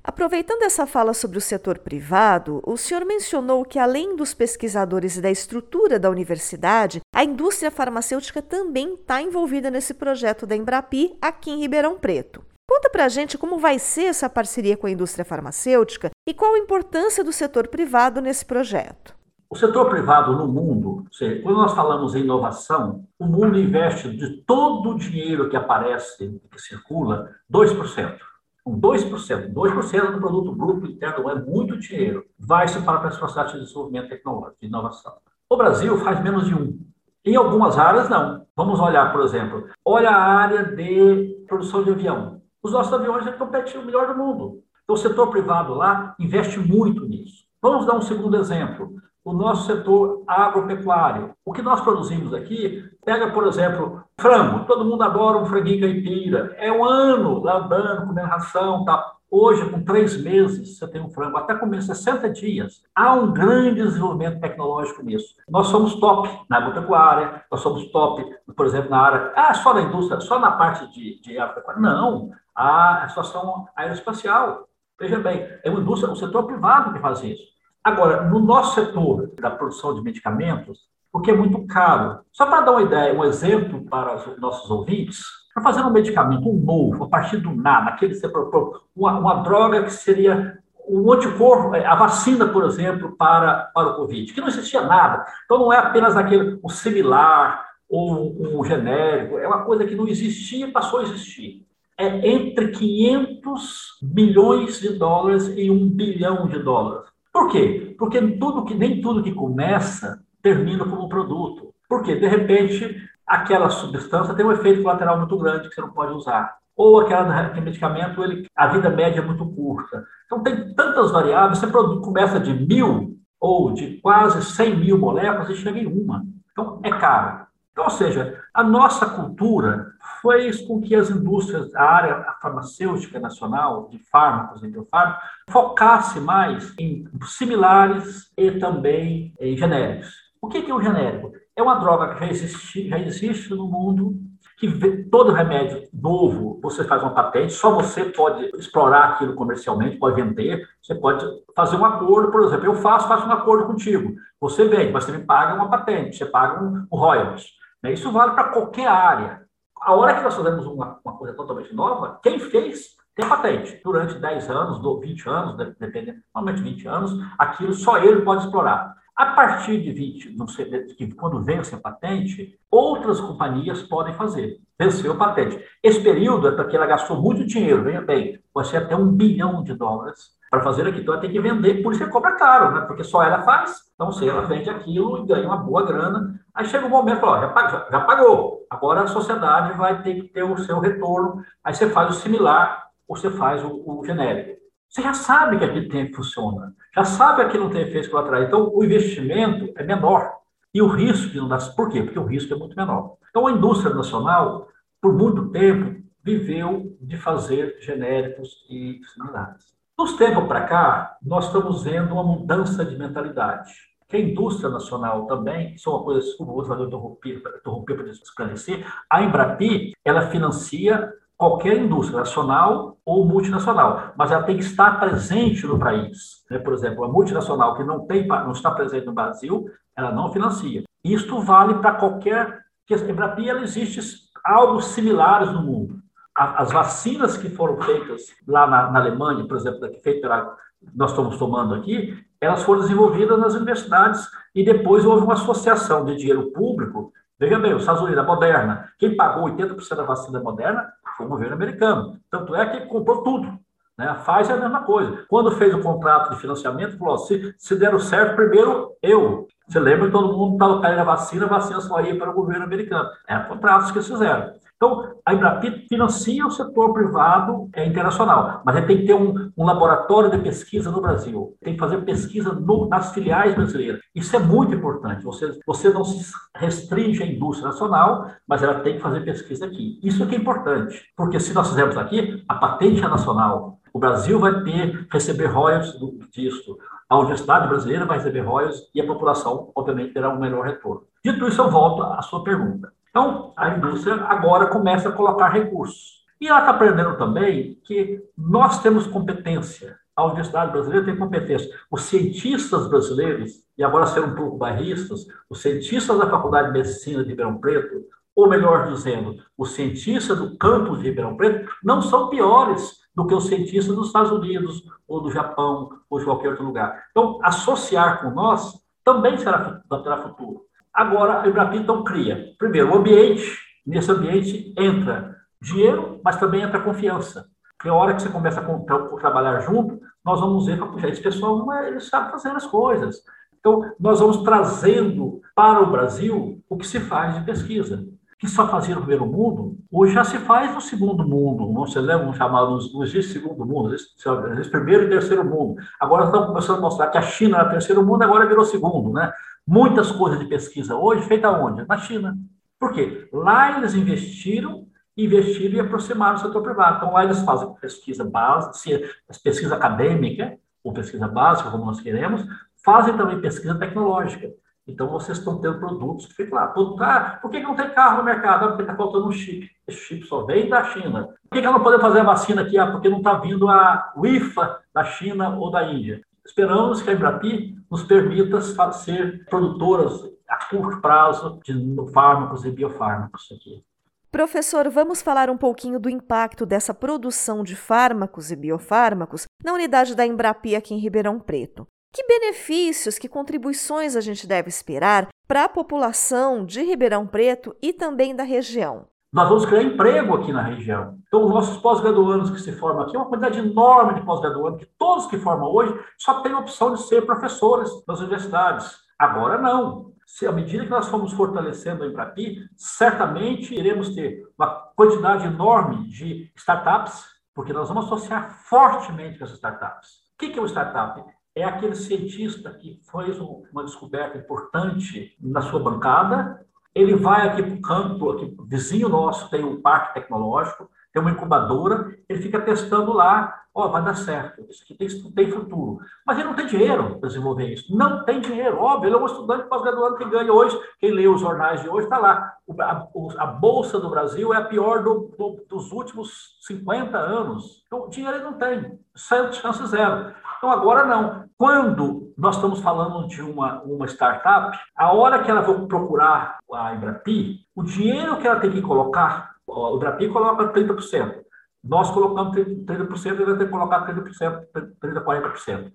Aproveitando 0.07 0.61
essa 0.61 0.85
fala 0.85 1.15
sobre 1.15 1.39
o 1.39 1.41
setor 1.41 1.79
privado, 1.79 2.61
o 2.63 2.77
senhor 2.77 3.03
mencionou 3.03 3.65
que, 3.65 3.79
além 3.79 4.15
dos 4.15 4.35
pesquisadores 4.35 5.17
e 5.17 5.21
da 5.21 5.31
estrutura 5.31 5.97
da 5.97 6.11
universidade, 6.11 7.01
a 7.11 7.23
indústria 7.23 7.71
farmacêutica 7.71 8.39
também 8.39 8.93
está 8.93 9.19
envolvida 9.19 9.71
nesse 9.71 9.95
projeto 9.95 10.45
da 10.45 10.55
Embrapi 10.55 11.17
aqui 11.19 11.49
em 11.49 11.59
Ribeirão 11.59 11.97
Preto. 11.97 12.43
Conta 12.69 12.87
pra 12.87 13.09
gente 13.09 13.35
como 13.35 13.57
vai 13.57 13.79
ser 13.79 14.03
essa 14.03 14.29
parceria 14.29 14.77
com 14.77 14.85
a 14.85 14.91
indústria 14.91 15.25
farmacêutica 15.25 16.11
e 16.27 16.35
qual 16.35 16.53
a 16.53 16.59
importância 16.59 17.23
do 17.23 17.33
setor 17.33 17.67
privado 17.67 18.21
nesse 18.21 18.45
projeto. 18.45 19.15
O 19.49 19.55
setor 19.55 19.89
privado 19.89 20.37
no 20.37 20.47
mundo, 20.47 21.03
quando 21.41 21.57
nós 21.57 21.73
falamos 21.73 22.13
em 22.13 22.19
inovação, 22.19 23.03
o 23.17 23.25
mundo 23.25 23.57
investe 23.57 24.15
de 24.15 24.43
todo 24.43 24.91
o 24.91 24.97
dinheiro 24.99 25.49
que 25.49 25.57
aparece, 25.57 26.39
que 26.51 26.61
circula, 26.61 27.31
2%. 27.51 28.19
Com 28.65 28.81
2%, 28.81 29.53
2% 29.53 30.11
do 30.11 30.19
produto 30.19 30.51
bruto 30.51 30.87
interno 30.87 31.29
é 31.29 31.35
muito 31.35 31.77
dinheiro, 31.77 32.25
vai-se 32.39 32.81
para 32.81 33.07
as 33.07 33.15
processos 33.15 33.53
de 33.53 33.59
desenvolvimento 33.59 34.09
tecnológico, 34.09 34.57
de 34.59 34.67
inovação. 34.67 35.13
O 35.47 35.55
Brasil 35.55 35.95
faz 35.99 36.19
menos 36.23 36.47
de 36.47 36.55
um. 36.55 36.75
Em 37.23 37.35
algumas 37.35 37.77
áreas, 37.77 38.09
não. 38.09 38.43
Vamos 38.55 38.79
olhar, 38.79 39.11
por 39.11 39.21
exemplo, 39.21 39.67
olha 39.85 40.09
a 40.09 40.19
área 40.19 40.63
de 40.63 41.45
produção 41.47 41.83
de 41.83 41.91
avião. 41.91 42.41
Os 42.63 42.71
nossos 42.71 42.91
aviões 42.91 43.29
competem 43.35 43.79
o 43.79 43.85
melhor 43.85 44.07
do 44.07 44.17
mundo. 44.17 44.63
Então, 44.83 44.95
o 44.95 44.97
setor 44.97 45.29
privado 45.29 45.75
lá 45.75 46.15
investe 46.19 46.57
muito 46.59 47.05
nisso. 47.05 47.45
Vamos 47.61 47.85
dar 47.85 47.95
um 47.95 48.01
segundo 48.01 48.35
exemplo. 48.35 48.95
O 49.23 49.31
nosso 49.31 49.67
setor 49.67 50.23
agropecuário. 50.25 51.35
O 51.45 51.53
que 51.53 51.61
nós 51.61 51.81
produzimos 51.81 52.33
aqui, 52.33 52.83
pega, 53.05 53.31
por 53.31 53.45
exemplo, 53.45 54.03
frango. 54.19 54.65
Todo 54.65 54.83
mundo 54.83 55.03
adora 55.03 55.37
um 55.37 55.45
franguinho 55.45 55.81
caipira. 55.81 56.55
É 56.57 56.71
um 56.71 56.83
ano 56.83 57.43
lá 57.43 57.57
andando, 57.57 58.07
comendo 58.07 58.27
ração, 58.27 58.83
tá? 58.83 59.13
Hoje, 59.29 59.69
com 59.69 59.83
três 59.83 60.21
meses, 60.21 60.77
você 60.77 60.87
tem 60.87 61.01
um 61.01 61.09
frango, 61.09 61.37
até 61.37 61.53
comer 61.55 61.81
60 61.81 62.29
dias. 62.29 62.83
Há 62.95 63.13
um 63.13 63.33
grande 63.33 63.83
desenvolvimento 63.83 64.39
tecnológico 64.39 65.03
nisso. 65.03 65.35
Nós 65.49 65.67
somos 65.67 65.95
top 65.95 66.29
na 66.49 66.57
agropecuária, 66.57 67.43
nós 67.51 67.59
somos 67.61 67.85
top, 67.91 68.23
por 68.55 68.65
exemplo, 68.65 68.89
na 68.89 68.99
área, 68.99 69.33
ah, 69.35 69.53
só 69.53 69.73
na 69.73 69.81
indústria, 69.81 70.21
só 70.21 70.39
na 70.39 70.51
parte 70.51 70.91
de, 70.93 71.19
de 71.21 71.37
agropecuária. 71.37 71.81
Não, 71.81 72.31
a 72.55 73.05
situação 73.09 73.67
aeroespacial. 73.75 74.69
Veja 74.99 75.19
bem, 75.19 75.45
é 75.63 75.69
uma 75.69 75.81
indústria, 75.81 76.11
o 76.11 76.15
setor 76.15 76.43
privado 76.43 76.93
que 76.93 76.99
faz 76.99 77.21
isso. 77.21 77.43
Agora, 77.83 78.23
no 78.23 78.39
nosso 78.39 78.75
setor 78.75 79.31
da 79.39 79.51
produção 79.51 79.93
de 79.93 80.01
medicamentos, 80.01 80.79
porque 81.15 81.31
é 81.31 81.33
muito 81.33 81.65
caro. 81.65 82.19
Só 82.29 82.45
para 82.45 82.59
dar 82.59 82.71
uma 82.73 82.81
ideia, 82.81 83.13
um 83.13 83.23
exemplo 83.23 83.85
para 83.85 84.17
os 84.17 84.37
nossos 84.37 84.69
ouvintes, 84.69 85.23
para 85.53 85.63
fazer 85.63 85.79
um 85.79 85.89
medicamento 85.89 86.49
um 86.49 86.59
novo, 86.59 87.05
a 87.05 87.07
partir 87.07 87.37
do 87.37 87.55
nada, 87.55 87.91
aquele 87.91 88.13
que 88.13 88.19
você 88.19 88.27
propõe, 88.27 88.81
uma, 88.93 89.17
uma 89.17 89.35
droga 89.35 89.83
que 89.83 89.93
seria 89.93 90.59
um 90.85 91.09
anticorpo, 91.13 91.73
é, 91.73 91.85
a 91.85 91.95
vacina, 91.95 92.49
por 92.49 92.65
exemplo, 92.65 93.15
para, 93.15 93.71
para 93.73 93.91
o 93.91 93.95
Covid, 93.95 94.33
que 94.33 94.41
não 94.41 94.49
existia 94.49 94.81
nada. 94.81 95.25
Então, 95.45 95.57
não 95.57 95.71
é 95.71 95.77
apenas 95.77 96.17
aquele, 96.17 96.59
o 96.61 96.69
similar 96.69 97.65
ou 97.87 98.35
um 98.37 98.61
genérico, 98.65 99.37
é 99.37 99.47
uma 99.47 99.63
coisa 99.63 99.85
que 99.85 99.95
não 99.95 100.09
existia 100.09 100.67
e 100.67 100.71
passou 100.73 100.99
a 100.99 101.03
existir 101.03 101.65
é 101.97 102.29
entre 102.29 102.71
500 102.71 103.99
bilhões 104.01 104.81
de 104.81 104.89
dólares 104.89 105.47
e 105.55 105.71
1 105.71 105.89
bilhão 105.91 106.45
de 106.49 106.59
dólares. 106.59 107.09
Por 107.31 107.49
quê? 107.49 107.95
Porque 107.97 108.19
tudo 108.37 108.65
que, 108.65 108.73
nem 108.73 108.99
tudo 108.99 109.23
que 109.23 109.31
começa 109.33 110.24
termina 110.45 110.85
como 110.85 111.09
produto. 111.09 111.73
Porque, 111.89 112.15
de 112.15 112.27
repente, 112.27 113.01
aquela 113.25 113.67
substância 113.71 114.35
tem 114.35 114.45
um 114.45 114.51
efeito 114.51 114.83
colateral 114.83 115.17
muito 115.17 115.35
grande 115.39 115.67
que 115.67 115.73
você 115.73 115.81
não 115.81 115.89
pode 115.89 116.13
usar. 116.13 116.55
Ou 116.77 116.99
aquela, 116.99 117.47
aquele 117.47 117.65
medicamento, 117.65 118.23
ele, 118.23 118.47
a 118.55 118.67
vida 118.67 118.91
média 118.91 119.21
é 119.21 119.23
muito 119.25 119.43
curta. 119.47 120.05
Então, 120.27 120.43
tem 120.43 120.71
tantas 120.75 121.09
variáveis, 121.09 121.57
você 121.57 121.67
começa 121.67 122.39
de 122.39 122.53
mil 122.53 123.17
ou 123.39 123.73
de 123.73 123.99
quase 124.01 124.43
100 124.43 124.77
mil 124.77 124.99
moléculas 124.99 125.49
e 125.49 125.55
chega 125.55 125.79
em 125.79 125.87
uma. 125.87 126.23
Então, 126.51 126.79
é 126.83 126.91
caro. 126.91 127.45
Então, 127.71 127.85
ou 127.85 127.89
seja, 127.89 128.39
a 128.53 128.63
nossa 128.63 129.07
cultura 129.07 129.93
fez 130.21 130.61
com 130.61 130.79
que 130.79 130.95
as 130.95 131.09
indústrias, 131.09 131.73
a 131.75 131.83
área 131.83 132.25
farmacêutica 132.39 133.19
nacional, 133.19 133.89
de 133.89 133.97
fármacos 133.97 134.63
e 134.63 134.67
biofármacos, 134.67 135.23
focasse 135.49 136.19
mais 136.19 136.73
em 136.79 137.09
similares 137.23 138.31
e 138.37 138.51
também 138.51 139.33
em 139.39 139.57
genéricos. 139.57 140.24
O 140.45 140.47
que 140.47 140.69
é 140.69 140.73
o 140.73 140.81
genérico? 140.81 141.31
é 141.55 141.63
uma 141.63 141.75
droga 141.75 142.13
que 142.13 142.19
já 142.19 142.27
existe, 142.31 142.89
já 142.89 142.99
existe 142.99 143.49
no 143.51 143.67
mundo, 143.67 144.13
que 144.57 144.69
todo 145.05 145.31
remédio 145.31 145.87
novo, 145.93 146.59
você 146.61 146.83
faz 146.83 147.01
uma 147.01 147.13
patente, 147.13 147.53
só 147.53 147.71
você 147.71 148.05
pode 148.05 148.45
explorar 148.57 149.11
aquilo 149.11 149.35
comercialmente, 149.35 149.97
pode 149.97 150.21
vender, 150.21 150.67
você 150.81 150.95
pode 150.95 151.25
fazer 151.55 151.77
um 151.77 151.85
acordo, 151.85 152.31
por 152.31 152.43
exemplo, 152.43 152.65
eu 152.65 152.75
faço, 152.75 153.07
faço 153.07 153.27
um 153.27 153.31
acordo 153.31 153.65
contigo, 153.65 154.15
você 154.39 154.67
vende, 154.67 154.91
mas 154.91 155.05
você 155.05 155.13
me 155.13 155.25
paga 155.25 155.55
uma 155.55 155.69
patente, 155.69 156.17
você 156.17 156.25
paga 156.25 156.63
um, 156.63 156.85
um 156.91 156.97
royalties. 156.97 157.47
Né? 157.81 157.93
Isso 157.93 158.11
vale 158.11 158.33
para 158.33 158.49
qualquer 158.49 158.87
área. 158.87 159.45
A 159.81 159.93
hora 159.93 160.15
que 160.15 160.23
nós 160.23 160.35
fazemos 160.35 160.65
uma, 160.65 160.99
uma 161.03 161.17
coisa 161.17 161.33
totalmente 161.35 161.73
nova, 161.73 162.19
quem 162.21 162.39
fez 162.39 162.95
tem 163.15 163.27
patente. 163.27 163.79
Durante 163.83 164.19
10 164.19 164.49
anos, 164.49 164.81
20 165.01 165.29
anos, 165.29 165.75
dependendo, 165.79 166.19
normalmente 166.33 166.63
20 166.63 166.87
anos, 166.87 167.11
aquilo 167.37 167.73
só 167.73 167.97
ele 167.97 168.21
pode 168.21 168.43
explorar. 168.43 168.93
A 169.15 169.27
partir 169.27 169.81
de 169.81 169.91
20, 169.93 170.35
não 170.37 170.45
sei, 170.45 170.65
que 170.95 171.13
quando 171.13 171.41
vence 171.41 171.73
a 171.73 171.79
patente, 171.79 172.59
outras 172.69 173.21
companhias 173.21 173.81
podem 173.83 174.13
fazer. 174.13 174.59
Venceu 174.77 175.13
a 175.13 175.15
patente. 175.15 175.63
Esse 175.81 176.01
período 176.01 176.49
é 176.49 176.51
porque 176.51 176.75
ela 176.75 176.85
gastou 176.85 177.21
muito 177.21 177.45
dinheiro, 177.45 177.81
veja 177.81 178.01
bem, 178.01 178.37
pode 178.53 178.67
ser 178.67 178.77
até 178.77 178.93
um 178.93 179.09
bilhão 179.09 179.63
de 179.63 179.73
dólares 179.73 180.35
para 180.51 180.61
fazer 180.61 180.81
aquilo. 180.81 181.01
Então 181.01 181.13
ela 181.13 181.21
tem 181.21 181.31
que 181.31 181.39
vender, 181.39 181.81
por 181.81 181.93
isso 181.93 182.03
é 182.03 182.09
cobra 182.09 182.33
caro, 182.33 182.75
né? 182.75 182.81
porque 182.81 183.05
só 183.05 183.23
ela 183.23 183.41
faz. 183.43 183.85
Então, 183.93 184.11
se 184.11 184.27
ela 184.27 184.41
vende 184.41 184.69
aquilo 184.69 185.23
e 185.23 185.27
ganha 185.27 185.47
uma 185.47 185.57
boa 185.57 185.85
grana, 185.85 186.37
aí 186.53 186.65
chega 186.65 186.85
um 186.85 186.89
momento, 186.89 187.23
ó, 187.23 187.39
já, 187.39 187.53
já, 187.69 187.87
já 187.89 188.01
pagou, 188.01 188.65
agora 188.69 189.03
a 189.03 189.07
sociedade 189.07 189.77
vai 189.77 190.03
ter 190.03 190.15
que 190.15 190.27
ter 190.27 190.43
o 190.43 190.57
seu 190.57 190.79
retorno. 190.79 191.41
Aí 191.63 191.73
você 191.73 191.89
faz 191.89 192.09
o 192.09 192.19
similar, 192.19 192.85
ou 193.07 193.15
você 193.15 193.29
faz 193.29 193.63
o, 193.63 193.81
o 193.85 194.03
genérico. 194.05 194.64
Você 194.89 195.01
já 195.01 195.13
sabe 195.13 195.57
que 195.57 195.65
aquele 195.65 195.89
tempo 195.89 196.15
funciona, 196.15 196.73
já 196.95 197.03
sabe 197.03 197.41
que 197.41 197.47
aquilo 197.47 197.65
não 197.65 197.71
tem 197.71 197.81
efeito 197.81 198.09
colaterais. 198.09 198.47
Então, 198.47 198.71
o 198.73 198.83
investimento 198.83 199.73
é 199.75 199.83
menor. 199.83 200.31
E 200.73 200.81
o 200.81 200.87
risco 200.87 201.35
não 201.37 201.47
dá. 201.47 201.57
Por 201.57 201.89
quê? 201.89 202.03
Porque 202.03 202.19
o 202.19 202.25
risco 202.25 202.53
é 202.53 202.57
muito 202.57 202.75
menor. 202.75 203.17
Então, 203.29 203.47
a 203.47 203.51
indústria 203.51 203.93
nacional, 203.93 204.67
por 205.01 205.13
muito 205.13 205.49
tempo, 205.49 206.01
viveu 206.23 206.97
de 206.99 207.17
fazer 207.17 207.77
genéricos 207.81 208.65
e 208.69 208.99
similares. 209.13 209.75
Dos 209.97 210.17
tempos 210.17 210.47
para 210.47 210.65
cá, 210.65 211.17
nós 211.21 211.45
estamos 211.45 211.83
vendo 211.83 212.13
uma 212.13 212.23
mudança 212.23 212.83
de 212.83 212.97
mentalidade. 212.97 213.71
Que 214.07 214.17
a 214.17 214.19
indústria 214.19 214.69
nacional 214.69 215.25
também, 215.25 215.75
isso 215.75 215.89
é 215.89 215.93
uma 215.93 216.03
coisa, 216.03 216.21
desculpa, 216.21 216.51
vou 216.51 216.85
interromper 216.85 217.95
para 217.95 218.09
esclarecer, 218.09 218.85
a 219.09 219.23
Embrapi, 219.23 219.93
ela 220.03 220.27
financia 220.29 221.11
qualquer 221.37 221.77
indústria, 221.77 222.19
nacional 222.19 222.97
ou 223.05 223.25
multinacional, 223.25 224.13
mas 224.17 224.31
ela 224.31 224.43
tem 224.43 224.57
que 224.57 224.63
estar 224.63 224.99
presente 224.99 225.65
no 225.67 225.77
país. 225.77 226.43
Né? 226.49 226.57
Por 226.59 226.73
exemplo, 226.73 227.03
a 227.03 227.07
multinacional 227.07 227.75
que 227.75 227.83
não, 227.83 228.05
tem, 228.07 228.25
não 228.27 228.51
está 228.51 228.71
presente 228.71 229.05
no 229.05 229.13
Brasil, 229.13 229.65
ela 229.95 230.11
não 230.11 230.31
financia. 230.31 230.83
Isto 231.03 231.39
vale 231.41 231.75
para 231.75 231.93
qualquer. 231.93 232.63
Porque 232.87 233.11
a 233.11 233.49
ela 233.49 233.63
existe 233.63 233.99
algo 234.43 234.81
similares 234.81 235.51
no 235.51 235.63
mundo. 235.63 235.99
As 236.35 236.71
vacinas 236.71 237.37
que 237.37 237.49
foram 237.49 237.81
feitas 237.81 238.23
lá 238.47 238.67
na, 238.67 238.91
na 238.91 238.99
Alemanha, 238.99 239.47
por 239.47 239.55
exemplo, 239.55 239.89
que 239.89 240.11
pela, 240.15 240.55
nós 240.93 241.11
estamos 241.11 241.37
tomando 241.37 241.73
aqui, 241.73 242.15
elas 242.39 242.61
foram 242.63 242.81
desenvolvidas 242.81 243.39
nas 243.39 243.55
universidades 243.55 244.27
e 244.53 244.63
depois 244.63 245.05
houve 245.05 245.23
uma 245.23 245.33
associação 245.33 246.05
de 246.05 246.17
dinheiro 246.17 246.51
público. 246.51 247.11
Veja 247.39 247.57
bem, 247.57 247.73
os 247.73 247.81
Estados 247.81 248.01
Unidos, 248.01 248.19
a 248.19 248.27
Moderna, 248.27 248.89
quem 248.99 249.15
pagou 249.15 249.45
80% 249.45 249.95
da 249.95 250.03
vacina 250.03 250.39
moderna 250.39 250.87
foi 251.15 251.25
o 251.25 251.29
governo 251.29 251.55
americano. 251.55 252.19
Tanto 252.29 252.55
é 252.55 252.65
que 252.65 252.87
comprou 252.87 253.23
tudo. 253.23 253.59
Né? 253.97 254.07
A 254.07 254.15
Pfizer 254.15 254.55
é 254.55 254.59
a 254.59 254.61
mesma 254.61 254.83
coisa. 254.83 255.25
Quando 255.29 255.51
fez 255.51 255.73
o 255.73 255.81
contrato 255.81 256.31
de 256.31 256.41
financiamento, 256.41 256.97
falou: 256.97 257.17
se, 257.17 257.55
se 257.57 257.75
certo, 258.01 258.35
primeiro 258.35 258.91
eu. 259.01 259.47
Você 259.67 259.79
lembra 259.79 260.07
que 260.07 260.11
todo 260.11 260.37
mundo 260.37 260.53
estava 260.53 260.81
caindo 260.81 260.99
a 260.99 261.03
vacina, 261.03 261.45
a 261.45 261.49
vacina 261.49 261.81
só 261.81 261.99
ia 262.01 262.17
para 262.17 262.29
o 262.29 262.33
governo 262.33 262.65
americano. 262.65 263.09
É 263.27 263.37
contratos 263.39 263.91
que 263.91 264.01
fizeram. 264.01 264.53
Então, 264.85 265.15
a 265.25 265.33
Embrapi 265.33 265.87
financia 265.89 266.45
o 266.45 266.51
setor 266.51 266.93
privado 266.93 267.67
é, 267.73 267.87
internacional, 267.87 268.61
mas 268.63 268.75
ele 268.75 268.85
tem 268.85 268.97
que 268.99 269.07
ter 269.07 269.15
um, 269.15 269.51
um, 269.57 269.65
laboratório 269.65 270.29
de 270.29 270.37
pesquisa 270.37 270.91
no 270.91 271.01
Brasil, 271.01 271.57
tem 271.63 271.73
que 271.73 271.79
fazer 271.79 272.05
pesquisa 272.05 272.53
no, 272.53 272.87
nas 272.87 273.11
filiais 273.11 273.55
brasileiras. 273.55 273.99
Isso 274.13 274.35
é 274.35 274.39
muito 274.39 274.75
importante. 274.75 275.23
Você, 275.23 275.59
você 275.65 275.89
não 275.89 276.03
se 276.03 276.31
restringe 276.55 277.23
à 277.23 277.25
indústria 277.25 277.69
nacional, 277.69 278.29
mas 278.47 278.61
ela 278.61 278.81
tem 278.81 278.97
que 278.97 279.01
fazer 279.01 279.21
pesquisa 279.21 279.65
aqui. 279.65 279.99
Isso 280.03 280.21
é 280.21 280.27
que 280.27 280.35
é 280.35 280.37
importante, 280.37 281.01
porque 281.17 281.39
se 281.39 281.51
nós 281.51 281.69
fizermos 281.69 281.97
aqui, 281.97 282.43
a 282.47 282.53
patente 282.53 283.03
é 283.03 283.07
nacional. 283.07 283.79
O 283.91 283.97
Brasil 283.97 284.39
vai 284.39 284.63
ter, 284.63 285.07
receber 285.11 285.47
royalties 285.47 285.95
disso. 286.31 286.77
A 287.09 287.17
universidade 287.17 287.67
brasileira 287.67 288.05
vai 288.05 288.17
receber 288.17 288.41
royalties 288.41 288.83
e 288.93 289.01
a 289.01 289.07
população, 289.07 289.71
obviamente, 289.75 290.13
terá 290.13 290.29
um 290.29 290.39
melhor 290.39 290.63
retorno. 290.63 291.03
Dito 291.23 291.47
isso, 291.47 291.59
eu 291.59 291.71
volto 291.71 292.03
à 292.03 292.21
sua 292.21 292.43
pergunta. 292.43 292.93
Então, 293.15 293.53
a 293.55 293.69
indústria 293.69 294.15
agora 294.25 294.67
começa 294.67 295.07
a 295.07 295.11
colocar 295.13 295.47
recursos. 295.47 296.25
E 296.41 296.49
ela 296.49 296.59
está 296.59 296.71
aprendendo 296.71 297.17
também 297.17 297.79
que 297.85 298.21
nós 298.37 298.81
temos 298.81 299.07
competência. 299.07 299.97
A 300.13 300.25
Universidade 300.25 300.73
Brasileira 300.73 301.05
tem 301.05 301.15
competência. 301.15 301.69
Os 301.89 302.01
cientistas 302.01 302.89
brasileiros, 302.89 303.63
e 303.77 303.85
agora 303.85 304.05
ser 304.05 304.19
um 304.19 304.35
pouco 304.35 304.57
barristas, 304.57 305.21
os 305.49 305.61
cientistas 305.61 306.17
da 306.17 306.29
Faculdade 306.29 306.67
de 306.67 306.73
Medicina 306.73 307.23
de 307.23 307.29
Ribeirão 307.29 307.57
Preto, 307.57 308.03
ou 308.35 308.49
melhor 308.49 308.89
dizendo, 308.89 309.37
os 309.57 309.71
cientistas 309.71 310.37
do 310.37 310.57
campus 310.57 310.99
de 310.99 311.05
Ribeirão 311.05 311.37
Preto, 311.37 311.69
não 311.81 312.01
são 312.01 312.29
piores 312.29 312.97
do 313.15 313.25
que 313.25 313.33
os 313.33 313.47
cientistas 313.47 313.95
dos 313.95 314.07
Estados 314.07 314.31
Unidos, 314.31 314.83
ou 315.07 315.21
do 315.21 315.31
Japão, 315.31 315.89
ou 316.09 316.19
de 316.19 316.25
qualquer 316.25 316.49
outro 316.49 316.65
lugar. 316.65 317.01
Então, 317.11 317.39
associar 317.41 318.19
com 318.21 318.31
nós 318.31 318.73
também 319.05 319.37
será, 319.37 319.81
terá 320.03 320.17
futuro. 320.17 320.65
Agora, 320.95 321.41
a 321.41 321.47
Embrapi 321.47 321.77
então 321.77 322.05
cria, 322.05 322.53
primeiro, 322.57 322.91
o 322.91 322.97
ambiente, 322.97 323.57
nesse 323.85 324.09
ambiente 324.09 324.73
entra 324.77 325.35
dinheiro, 325.61 326.21
mas 326.23 326.37
também 326.37 326.61
entra 326.61 326.79
confiança. 326.79 327.45
Porque 327.77 327.89
a 327.89 327.93
hora 327.93 328.13
que 328.13 328.21
você 328.21 328.29
começa 328.29 328.61
a 328.61 329.17
trabalhar 329.19 329.59
junto, 329.59 329.99
nós 330.23 330.39
vamos 330.39 330.65
ver 330.65 330.79
que 330.79 331.05
esse 331.07 331.21
pessoal 331.21 331.57
não 331.57 331.73
é, 331.73 331.89
ele 331.89 331.99
sabe 331.99 332.31
fazer 332.31 332.49
as 332.49 332.65
coisas. 332.65 333.17
Então, 333.59 333.81
nós 333.99 334.21
vamos 334.21 334.37
trazendo 334.43 335.41
para 335.53 335.81
o 335.81 335.91
Brasil 335.91 336.63
o 336.69 336.77
que 336.77 336.87
se 336.87 336.99
faz 336.99 337.35
de 337.35 337.43
pesquisa. 337.43 338.05
Que 338.37 338.47
só 338.47 338.67
fazia 338.67 338.95
no 338.95 339.01
primeiro 339.01 339.25
mundo, 339.25 339.77
hoje 339.91 340.13
já 340.13 340.23
se 340.23 340.37
faz 340.39 340.73
no 340.73 340.81
segundo 340.81 341.27
mundo. 341.27 341.71
Não 341.73 341.87
se 341.87 341.99
lembra, 341.99 342.33
chamados, 342.33 342.93
não 342.93 343.03
existe 343.03 343.33
segundo 343.33 343.65
mundo, 343.65 343.93
existe 343.93 344.69
primeiro 344.69 345.05
e 345.05 345.09
terceiro 345.09 345.43
mundo. 345.43 345.81
Agora 345.99 346.25
estamos 346.25 346.47
começando 346.47 346.77
a 346.77 346.81
mostrar 346.81 347.07
que 347.07 347.17
a 347.17 347.21
China 347.21 347.57
era 347.57 347.69
terceiro 347.69 348.05
mundo, 348.05 348.23
agora 348.23 348.45
virou 348.45 348.65
segundo, 348.65 349.11
né? 349.11 349.31
Muitas 349.67 350.11
coisas 350.11 350.39
de 350.39 350.45
pesquisa 350.45 350.95
hoje 350.95 351.27
feitas 351.27 351.53
onde? 351.53 351.87
Na 351.87 351.97
China. 351.97 352.37
Por 352.79 352.93
quê? 352.93 353.27
Lá 353.33 353.77
eles 353.77 353.95
investiram, 353.95 354.87
investiram 355.17 355.75
e 355.75 355.79
aproximaram 355.79 356.35
o 356.35 356.39
setor 356.39 356.61
privado. 356.61 356.97
Então, 356.97 357.13
lá 357.13 357.23
eles 357.23 357.39
fazem 357.39 357.73
pesquisa 357.75 358.23
básica, 358.23 359.09
pesquisa 359.43 359.75
acadêmica, 359.75 360.57
ou 360.83 360.93
pesquisa 360.93 361.27
básica, 361.27 361.71
como 361.71 361.85
nós 361.85 361.99
queremos, 361.99 362.45
fazem 362.83 363.17
também 363.17 363.41
pesquisa 363.41 363.73
tecnológica. 363.73 364.51
Então, 364.87 365.09
vocês 365.09 365.39
estão 365.39 365.59
tendo 365.59 365.79
produtos 365.79 366.27
que 366.27 366.35
ficam 366.35 366.59
lá. 366.59 366.71
Ah, 366.99 367.39
por 367.41 367.49
que 367.49 367.59
não 367.59 367.75
tem 367.75 367.89
carro 367.89 368.19
no 368.19 368.23
mercado? 368.23 368.65
Ah, 368.65 368.67
porque 368.67 368.83
está 368.83 368.95
faltando 368.95 369.27
um 369.27 369.31
chip. 369.31 369.67
Esse 369.87 369.97
chip 369.97 370.27
só 370.27 370.45
vem 370.45 370.69
da 370.69 370.83
China. 370.83 371.29
Por 371.49 371.55
que, 371.55 371.61
que 371.61 371.67
não 371.67 371.81
podemos 371.81 372.05
fazer 372.05 372.19
a 372.19 372.23
vacina 372.23 372.61
aqui? 372.61 372.77
Ah, 372.77 372.91
porque 372.91 373.09
não 373.09 373.17
está 373.17 373.33
vindo 373.33 373.67
a 373.67 374.13
IFA 374.23 374.79
da 374.93 375.03
China 375.03 375.57
ou 375.57 375.71
da 375.71 375.91
Índia. 375.91 376.21
Esperamos 376.45 377.01
que 377.01 377.09
a 377.09 377.13
Embrapi 377.13 377.75
nos 377.89 378.03
permita 378.03 378.61
ser 378.93 379.45
produtoras 379.45 380.29
a 380.47 380.65
curto 380.69 381.01
prazo 381.01 381.59
de 381.63 381.73
fármacos 382.13 382.63
e 382.63 382.71
biofármacos 382.71 383.49
aqui. 383.51 383.83
Professor, 384.31 384.89
vamos 384.89 385.21
falar 385.21 385.49
um 385.49 385.57
pouquinho 385.57 385.99
do 385.99 386.09
impacto 386.09 386.65
dessa 386.65 386.93
produção 386.93 387.63
de 387.63 387.75
fármacos 387.75 388.51
e 388.51 388.55
biofármacos 388.55 389.45
na 389.63 389.73
unidade 389.73 390.13
da 390.13 390.25
Embrapi 390.25 390.75
aqui 390.75 390.93
em 390.93 390.99
Ribeirão 390.99 391.39
Preto. 391.39 391.87
Que 392.13 392.23
benefícios, 392.27 393.17
que 393.17 393.27
contribuições 393.27 394.15
a 394.15 394.21
gente 394.21 394.45
deve 394.45 394.69
esperar 394.69 395.29
para 395.47 395.63
a 395.63 395.69
população 395.69 396.65
de 396.65 396.81
Ribeirão 396.83 397.25
Preto 397.25 397.75
e 397.81 397.91
também 397.91 398.35
da 398.35 398.43
região? 398.43 399.07
Nós 399.35 399.49
vamos 399.49 399.65
criar 399.65 399.83
emprego 399.83 400.33
aqui 400.33 400.53
na 400.53 400.61
região. 400.61 401.19
Então, 401.27 401.43
os 401.43 401.53
nossos 401.53 401.75
pós-graduandos 401.81 402.51
que 402.51 402.61
se 402.61 402.71
formam 402.71 403.03
aqui, 403.03 403.17
é 403.17 403.19
uma 403.19 403.27
quantidade 403.27 403.59
enorme 403.59 404.13
de 404.13 404.25
pós-graduandos, 404.25 404.79
que 404.79 404.85
todos 404.97 405.27
que 405.27 405.37
formam 405.37 405.73
hoje 405.73 405.93
só 406.17 406.39
têm 406.39 406.53
a 406.53 406.59
opção 406.59 406.93
de 406.93 407.01
ser 407.01 407.25
professores 407.25 407.91
nas 408.07 408.21
universidades. 408.21 408.95
Agora, 409.19 409.57
não. 409.57 410.13
Se 410.25 410.47
à 410.47 410.53
medida 410.53 410.85
que 410.85 410.89
nós 410.89 411.09
formos 411.09 411.33
fortalecendo 411.33 412.05
a 412.05 412.07
Embrapi, 412.07 412.61
certamente 412.77 413.75
iremos 413.75 414.15
ter 414.15 414.41
uma 414.57 414.67
quantidade 414.95 415.45
enorme 415.45 416.07
de 416.07 416.49
startups, 416.55 417.25
porque 417.53 417.73
nós 417.73 417.89
vamos 417.89 418.05
associar 418.05 418.51
fortemente 418.69 419.37
com 419.37 419.43
essas 419.43 419.57
startups. 419.57 420.11
O 420.33 420.37
que 420.37 420.57
é 420.57 420.61
uma 420.61 420.69
startup? 420.69 421.21
É 421.53 421.65
aquele 421.65 421.95
cientista 421.95 422.71
que 422.71 423.01
fez 423.11 423.37
uma 423.37 423.83
descoberta 423.83 424.37
importante 424.37 425.35
na 425.41 425.59
sua 425.59 425.81
bancada 425.81 426.65
ele 426.95 427.15
vai 427.15 427.47
aqui 427.47 427.61
para 427.61 427.73
o 427.73 427.81
campo, 427.81 428.31
aqui, 428.31 428.55
vizinho 428.65 429.09
nosso 429.09 429.49
tem 429.49 429.63
um 429.63 429.81
parque 429.81 430.13
tecnológico, 430.13 430.89
tem 431.15 431.21
uma 431.21 431.31
incubadora, 431.31 432.13
ele 432.27 432.41
fica 432.41 432.59
testando 432.59 433.13
lá, 433.13 433.61
ó, 433.73 433.85
oh, 433.85 433.89
vai 433.89 434.03
dar 434.03 434.15
certo, 434.15 434.65
isso 434.69 434.83
aqui 434.83 434.93
tem, 434.93 435.07
tem 435.07 435.49
futuro. 435.49 435.99
Mas 436.27 436.37
ele 436.37 436.49
não 436.49 436.55
tem 436.55 436.67
dinheiro 436.67 437.17
para 437.17 437.29
desenvolver 437.29 437.73
isso. 437.73 437.95
Não 437.95 438.25
tem 438.25 438.41
dinheiro. 438.41 438.77
Óbvio, 438.79 439.07
ele 439.07 439.15
é 439.15 439.19
um 439.19 439.25
estudante 439.25 439.69
pós-graduado 439.69 440.17
que 440.17 440.25
ganha 440.25 440.51
hoje, 440.51 440.77
quem 440.99 441.11
lê 441.11 441.25
os 441.25 441.39
jornais 441.39 441.81
de 441.81 441.87
hoje 441.87 442.07
está 442.07 442.17
lá. 442.17 442.53
A, 442.81 443.07
a, 443.37 443.45
Bolsa 443.45 443.97
do 443.97 444.09
Brasil 444.09 444.53
é 444.53 444.57
a 444.57 444.65
pior 444.65 445.03
do, 445.03 445.33
do, 445.37 445.65
dos 445.69 445.89
últimos 445.93 446.57
50 446.67 447.17
anos. 447.17 447.81
Então, 447.87 448.09
dinheiro 448.09 448.35
ele 448.35 448.43
não 448.43 448.53
tem, 448.53 448.99
chance 449.15 449.87
zero. 449.87 450.33
Então, 450.57 450.69
agora 450.69 451.05
não. 451.05 451.45
Quando 451.57 452.33
nós 452.37 452.57
estamos 452.57 452.81
falando 452.81 453.25
de 453.29 453.41
uma, 453.41 453.81
uma 453.83 454.05
startup, 454.07 454.77
a 454.97 455.13
hora 455.13 455.41
que 455.41 455.49
ela 455.49 455.63
for 455.63 455.87
procurar 455.87 456.57
a 456.73 456.93
Embrapi, 456.93 457.61
o 457.73 457.83
dinheiro 457.83 458.37
que 458.37 458.47
ela 458.47 458.59
tem 458.59 458.71
que 458.71 458.81
colocar, 458.81 459.54
o 459.67 459.95
Embrapi 459.95 460.29
coloca 460.29 460.71
30%. 460.71 461.43
Nós 461.83 462.09
colocamos 462.11 462.55
30%, 462.55 463.33
ele 463.33 463.45
vai 463.45 463.57
ter 463.57 463.65
que 463.65 463.71
colocar 463.71 464.07
30%, 464.07 464.65
30%, 465.01 465.23
40%. 465.23 465.91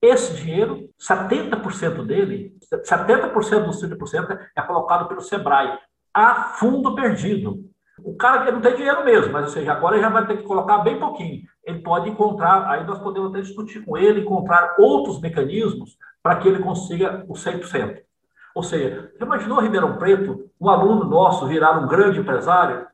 Esse 0.00 0.34
dinheiro, 0.34 0.88
70% 0.98 2.04
dele, 2.04 2.56
70% 2.72 3.64
dos 3.64 3.82
30% 3.82 4.38
é 4.56 4.62
colocado 4.62 5.08
pelo 5.08 5.20
Sebrae, 5.20 5.78
a 6.12 6.34
fundo 6.44 6.94
perdido. 6.94 7.64
O 7.98 8.14
cara 8.16 8.50
não 8.50 8.60
tem 8.60 8.76
dinheiro 8.76 9.04
mesmo, 9.04 9.32
mas 9.32 9.44
ou 9.46 9.50
seja, 9.50 9.72
agora 9.72 9.96
ele 9.96 10.02
já 10.02 10.10
vai 10.10 10.26
ter 10.26 10.36
que 10.36 10.42
colocar 10.42 10.78
bem 10.78 10.98
pouquinho. 10.98 11.42
Ele 11.64 11.80
pode 11.80 12.10
encontrar, 12.10 12.68
aí 12.68 12.84
nós 12.84 12.98
podemos 12.98 13.30
até 13.30 13.40
discutir 13.40 13.84
com 13.84 13.96
ele, 13.96 14.20
encontrar 14.20 14.74
outros 14.78 15.20
mecanismos 15.20 15.96
para 16.22 16.36
que 16.36 16.48
ele 16.48 16.62
consiga 16.62 17.24
os 17.28 17.44
100%. 17.44 17.98
Ou 18.54 18.62
seja, 18.62 19.12
imaginou 19.20 19.60
Ribeirão 19.60 19.96
Preto, 19.96 20.50
um 20.60 20.68
aluno 20.68 21.04
nosso 21.04 21.46
virar 21.46 21.78
um 21.78 21.88
grande 21.88 22.20
empresário? 22.20 22.86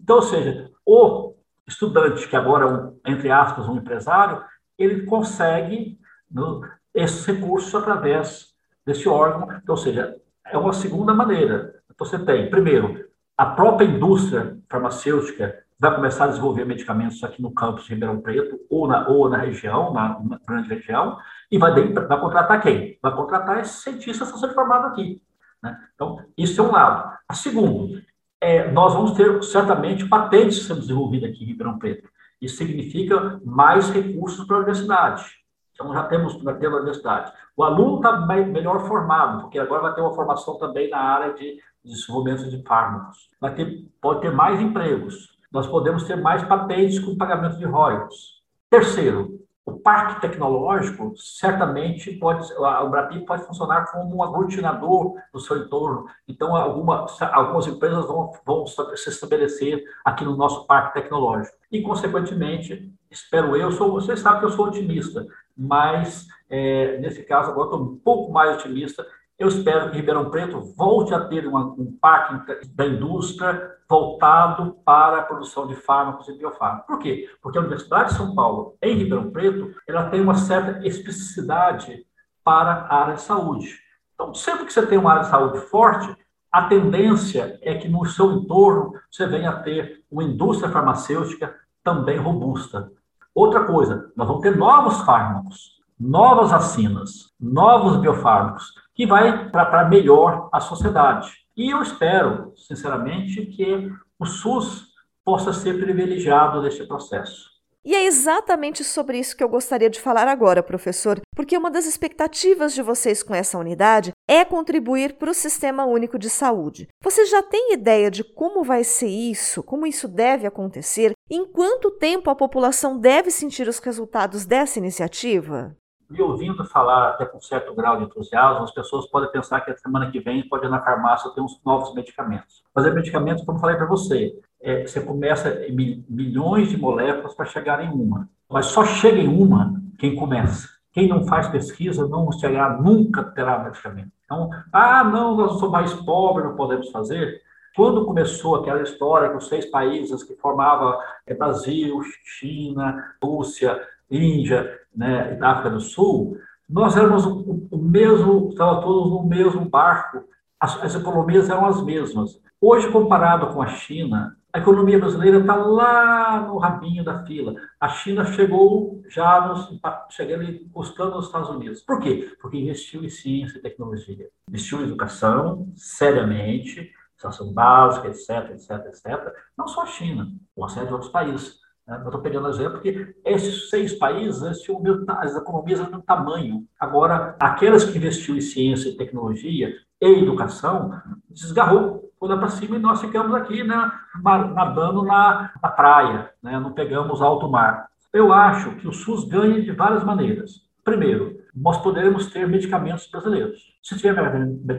Então, 0.00 0.16
ou 0.16 0.22
seja, 0.22 0.70
o 0.84 1.34
estudante, 1.66 2.28
que 2.28 2.36
agora 2.36 2.64
é, 2.64 2.68
um, 2.68 2.98
entre 3.06 3.30
aspas, 3.30 3.68
um 3.68 3.76
empresário, 3.76 4.42
ele 4.78 5.04
consegue 5.04 5.98
no, 6.30 6.62
esses 6.94 7.24
recursos 7.26 7.74
através 7.74 8.54
desse 8.84 9.08
órgão. 9.08 9.52
Então, 9.62 9.74
ou 9.74 9.76
seja, 9.76 10.16
é 10.46 10.56
uma 10.56 10.72
segunda 10.72 11.12
maneira. 11.12 11.74
Você 11.98 12.18
tem, 12.18 12.50
primeiro, 12.50 13.08
a 13.36 13.46
própria 13.46 13.86
indústria 13.86 14.58
farmacêutica 14.70 15.64
vai 15.78 15.94
começar 15.94 16.24
a 16.24 16.28
desenvolver 16.28 16.64
medicamentos 16.64 17.22
aqui 17.22 17.42
no 17.42 17.52
campus 17.52 17.84
de 17.84 17.90
Ribeirão 17.90 18.20
Preto 18.20 18.58
ou 18.70 18.86
na, 18.86 19.08
ou 19.08 19.28
na 19.28 19.38
região, 19.38 19.92
na, 19.92 20.18
na 20.20 20.40
grande 20.46 20.68
região, 20.68 21.18
e 21.50 21.58
vai, 21.58 21.72
vai 21.92 22.20
contratar 22.20 22.62
quem? 22.62 22.98
Vai 23.02 23.14
contratar 23.14 23.60
esses 23.60 23.82
cientistas 23.82 24.32
que 24.32 24.38
sendo 24.38 24.54
formados 24.54 24.90
aqui. 24.90 25.20
Né? 25.62 25.78
Então, 25.94 26.24
isso 26.36 26.60
é 26.60 26.64
um 26.64 26.72
lado. 26.72 27.16
A 27.28 27.34
segundo, 27.34 28.00
é, 28.40 28.70
nós 28.70 28.94
vamos 28.94 29.12
ter 29.12 29.42
certamente 29.42 30.08
patentes 30.08 30.66
sendo 30.66 30.80
desenvolvidas 30.80 31.30
aqui 31.30 31.44
em 31.44 31.46
Ribeirão 31.46 31.78
Preto. 31.78 32.08
Isso 32.40 32.56
significa 32.56 33.40
mais 33.44 33.90
recursos 33.90 34.46
para 34.46 34.56
a 34.56 34.58
universidade. 34.60 35.24
Então, 35.72 35.92
já 35.92 36.04
temos 36.04 36.42
na 36.42 36.52
universidade. 36.52 37.32
O 37.56 37.62
aluno 37.62 37.96
está 37.96 38.18
melhor 38.26 38.86
formado, 38.86 39.42
porque 39.42 39.58
agora 39.58 39.82
vai 39.82 39.94
ter 39.94 40.00
uma 40.00 40.14
formação 40.14 40.58
também 40.58 40.88
na 40.88 40.98
área 40.98 41.34
de 41.34 41.58
desenvolvimento 41.84 42.48
de 42.48 42.62
fármacos. 42.62 43.28
Vai 43.40 43.54
ter, 43.54 43.86
pode 44.00 44.20
ter 44.20 44.32
mais 44.32 44.60
empregos. 44.60 45.36
Nós 45.52 45.66
podemos 45.66 46.04
ter 46.04 46.16
mais 46.16 46.42
patentes 46.44 46.98
com 46.98 47.16
pagamento 47.16 47.58
de 47.58 47.64
royalties. 47.64 48.36
Terceiro, 48.70 49.35
o 49.66 49.80
parque 49.80 50.20
tecnológico 50.20 51.12
certamente 51.16 52.12
pode, 52.12 52.52
o 52.52 52.88
Brapi 52.88 53.26
pode 53.26 53.44
funcionar 53.44 53.90
como 53.90 54.16
um 54.16 54.22
aglutinador 54.22 55.16
do 55.32 55.40
seu 55.40 55.58
entorno. 55.58 56.06
Então, 56.28 56.54
alguma, 56.54 57.04
algumas 57.32 57.66
empresas 57.66 58.06
vão, 58.06 58.30
vão 58.46 58.64
se 58.64 59.10
estabelecer 59.10 59.82
aqui 60.04 60.24
no 60.24 60.36
nosso 60.36 60.64
parque 60.68 60.94
tecnológico. 60.94 61.56
E, 61.70 61.82
consequentemente, 61.82 62.92
espero 63.10 63.56
eu, 63.56 63.72
sou, 63.72 63.90
você 63.90 64.16
sabe 64.16 64.38
que 64.38 64.44
eu 64.46 64.50
sou 64.50 64.68
otimista, 64.68 65.26
mas 65.56 66.28
é, 66.48 66.98
nesse 66.98 67.24
caso 67.24 67.50
agora 67.50 67.66
estou 67.66 67.82
um 67.82 67.96
pouco 67.96 68.32
mais 68.32 68.56
otimista 68.56 69.04
eu 69.38 69.48
espero 69.48 69.90
que 69.90 69.96
Ribeirão 69.96 70.30
Preto 70.30 70.60
volte 70.76 71.12
a 71.14 71.24
ter 71.26 71.46
uma, 71.46 71.64
um 71.64 71.96
parque 72.00 72.66
da 72.74 72.86
indústria 72.86 73.76
voltado 73.88 74.78
para 74.84 75.18
a 75.18 75.22
produção 75.22 75.66
de 75.66 75.74
fármacos 75.76 76.26
e 76.28 76.38
biofármacos. 76.38 76.86
Por 76.86 76.98
quê? 76.98 77.28
Porque 77.42 77.58
a 77.58 77.60
Universidade 77.60 78.10
de 78.10 78.16
São 78.16 78.34
Paulo, 78.34 78.76
em 78.80 78.96
Ribeirão 78.96 79.30
Preto, 79.30 79.74
ela 79.86 80.08
tem 80.08 80.20
uma 80.20 80.34
certa 80.34 80.86
especificidade 80.86 82.04
para 82.42 82.86
a 82.88 83.02
área 83.02 83.14
de 83.14 83.22
saúde. 83.22 83.78
Então, 84.14 84.34
sempre 84.34 84.64
que 84.64 84.72
você 84.72 84.86
tem 84.86 84.96
uma 84.96 85.10
área 85.10 85.24
de 85.24 85.28
saúde 85.28 85.60
forte, 85.66 86.16
a 86.50 86.62
tendência 86.62 87.58
é 87.60 87.74
que 87.74 87.88
no 87.88 88.06
seu 88.06 88.32
entorno 88.32 88.94
você 89.10 89.26
venha 89.26 89.50
a 89.50 89.60
ter 89.60 90.02
uma 90.10 90.24
indústria 90.24 90.70
farmacêutica 90.70 91.54
também 91.84 92.16
robusta. 92.16 92.90
Outra 93.34 93.64
coisa, 93.64 94.10
nós 94.16 94.26
vamos 94.26 94.42
ter 94.42 94.56
novos 94.56 95.02
fármacos, 95.02 95.82
novas 96.00 96.50
vacinas, 96.50 97.34
novos 97.38 97.98
biofármacos 97.98 98.72
que 98.96 99.06
vai 99.06 99.50
tratar 99.50 99.88
melhor 99.88 100.48
a 100.50 100.58
sociedade. 100.58 101.30
E 101.54 101.70
eu 101.70 101.82
espero, 101.82 102.52
sinceramente, 102.56 103.44
que 103.46 103.90
o 104.18 104.24
SUS 104.24 104.86
possa 105.22 105.52
ser 105.52 105.78
privilegiado 105.78 106.62
nesse 106.62 106.86
processo. 106.86 107.54
E 107.84 107.94
é 107.94 108.04
exatamente 108.04 108.82
sobre 108.82 109.16
isso 109.16 109.36
que 109.36 109.44
eu 109.44 109.48
gostaria 109.48 109.88
de 109.88 110.00
falar 110.00 110.26
agora, 110.26 110.60
professor, 110.60 111.20
porque 111.36 111.56
uma 111.56 111.70
das 111.70 111.86
expectativas 111.86 112.74
de 112.74 112.82
vocês 112.82 113.22
com 113.22 113.32
essa 113.32 113.58
unidade 113.58 114.10
é 114.28 114.44
contribuir 114.44 115.14
para 115.14 115.30
o 115.30 115.34
Sistema 115.34 115.84
Único 115.84 116.18
de 116.18 116.28
Saúde. 116.28 116.88
Você 117.00 117.26
já 117.26 117.44
tem 117.44 117.74
ideia 117.74 118.10
de 118.10 118.24
como 118.24 118.64
vai 118.64 118.82
ser 118.82 119.06
isso, 119.06 119.62
como 119.62 119.86
isso 119.86 120.08
deve 120.08 120.48
acontecer? 120.48 121.12
Em 121.30 121.46
quanto 121.46 121.92
tempo 121.92 122.28
a 122.28 122.34
população 122.34 122.98
deve 122.98 123.30
sentir 123.30 123.68
os 123.68 123.78
resultados 123.78 124.44
dessa 124.44 124.80
iniciativa? 124.80 125.76
Me 126.08 126.20
ouvindo 126.22 126.64
falar 126.64 127.10
até 127.10 127.24
com 127.24 127.40
certo 127.40 127.74
grau 127.74 127.98
de 127.98 128.04
entusiasmo, 128.04 128.64
as 128.64 128.72
pessoas 128.72 129.06
podem 129.06 129.30
pensar 129.30 129.60
que 129.60 129.70
a 129.70 129.76
semana 129.76 130.10
que 130.10 130.20
vem 130.20 130.48
pode 130.48 130.66
ir 130.66 130.70
na 130.70 130.82
farmácia 130.82 131.30
ter 131.30 131.40
uns 131.40 131.60
novos 131.64 131.94
medicamentos. 131.94 132.62
Mas 132.74 132.86
é 132.86 132.90
medicamentos, 132.90 133.44
como 133.44 133.58
falei 133.58 133.76
para 133.76 133.86
você, 133.86 134.38
é, 134.60 134.86
você 134.86 135.00
começa 135.00 135.66
em 135.66 136.04
milhões 136.08 136.68
de 136.68 136.76
moléculas 136.76 137.34
para 137.34 137.46
chegar 137.46 137.84
em 137.84 137.90
uma. 137.90 138.28
Mas 138.48 138.66
só 138.66 138.84
chega 138.84 139.18
em 139.18 139.28
uma 139.28 139.80
quem 139.98 140.14
começa. 140.14 140.68
Quem 140.92 141.08
não 141.08 141.26
faz 141.26 141.48
pesquisa 141.48 142.08
não 142.08 142.30
chegará, 142.32 142.80
nunca 142.80 143.22
terá 143.22 143.58
medicamento. 143.58 144.10
Então, 144.24 144.50
ah, 144.72 145.04
não, 145.04 145.36
nós 145.36 145.52
somos 145.58 145.70
mais 145.70 145.92
pobres, 145.92 146.46
não 146.46 146.56
podemos 146.56 146.90
fazer. 146.90 147.40
Quando 147.76 148.06
começou 148.06 148.56
aquela 148.56 148.82
história 148.82 149.28
com 149.28 149.36
os 149.36 149.48
seis 149.48 149.66
países 149.66 150.24
que 150.24 150.34
formavam 150.36 150.98
é, 151.26 151.34
Brasil, 151.34 152.00
China, 152.24 153.14
Rússia, 153.22 153.78
Índia, 154.10 154.78
né, 154.94 155.34
da 155.34 155.50
África 155.50 155.70
do 155.70 155.80
Sul, 155.80 156.36
nós 156.68 156.96
éramos 156.96 157.24
o, 157.24 157.68
o 157.70 157.78
mesmo, 157.78 158.48
estávamos 158.50 158.84
todos 158.84 159.10
no 159.10 159.28
mesmo 159.28 159.68
barco, 159.68 160.24
as, 160.58 160.82
as, 160.82 160.94
economias 160.94 161.48
eram 161.48 161.66
as 161.66 161.82
mesmas. 161.84 162.40
Hoje, 162.60 162.90
comparado 162.90 163.52
com 163.52 163.62
a 163.62 163.66
China, 163.66 164.36
a 164.52 164.58
economia 164.58 164.98
brasileira 164.98 165.38
está 165.38 165.54
lá 165.54 166.40
no 166.40 166.56
rabinho 166.56 167.04
da 167.04 167.24
fila. 167.24 167.54
A 167.78 167.88
China 167.88 168.24
chegou 168.24 169.02
já 169.08 169.46
nos, 169.46 169.68
chegando 170.10 170.44
encostando 170.44 171.16
nos 171.16 171.26
Estados 171.26 171.50
Unidos. 171.50 171.82
Por 171.82 172.00
quê? 172.00 172.34
Porque 172.40 172.56
investiu 172.56 173.04
em 173.04 173.10
ciência 173.10 173.58
e 173.58 173.62
tecnologia. 173.62 174.28
Investiu 174.48 174.80
em 174.80 174.84
educação, 174.84 175.70
seriamente, 175.76 176.90
educação 177.14 177.52
básica, 177.52 178.08
etc, 178.08 178.50
etc, 178.52 178.70
etc. 178.86 179.34
Não 179.56 179.68
só 179.68 179.82
a 179.82 179.86
China, 179.86 180.32
uma 180.56 180.68
série 180.68 180.86
de 180.86 180.92
outros 180.92 181.12
países. 181.12 181.58
Eu 181.88 182.06
estou 182.06 182.20
pegando 182.20 182.48
exemplo 182.48 182.72
porque 182.72 183.14
esses 183.24 183.70
seis 183.70 183.94
países 183.94 184.60
tinham 184.60 184.82
as 185.08 185.36
economias 185.36 185.86
do 185.88 186.02
tamanho. 186.02 186.64
Agora, 186.80 187.36
aquelas 187.38 187.84
que 187.84 187.96
investiu 187.96 188.36
em 188.36 188.40
ciência 188.40 188.96
tecnologia 188.96 189.72
e 190.00 190.06
educação, 190.06 191.00
desgarrou, 191.30 192.06
lá 192.20 192.36
para 192.36 192.48
cima 192.48 192.76
e 192.76 192.80
nós 192.80 193.00
ficamos 193.00 193.32
aqui 193.34 193.62
né, 193.62 193.92
nadando 194.22 195.04
na, 195.04 195.52
na 195.62 195.68
praia, 195.68 196.30
né? 196.42 196.58
não 196.58 196.72
pegamos 196.72 197.22
alto 197.22 197.48
mar. 197.48 197.88
Eu 198.12 198.32
acho 198.32 198.74
que 198.76 198.88
o 198.88 198.92
SUS 198.92 199.28
ganha 199.28 199.62
de 199.62 199.70
várias 199.70 200.02
maneiras. 200.02 200.62
Primeiro, 200.82 201.38
nós 201.54 201.78
poderemos 201.82 202.26
ter 202.30 202.48
medicamentos 202.48 203.06
brasileiros. 203.06 203.76
Se 203.82 203.96
tiver 203.96 204.14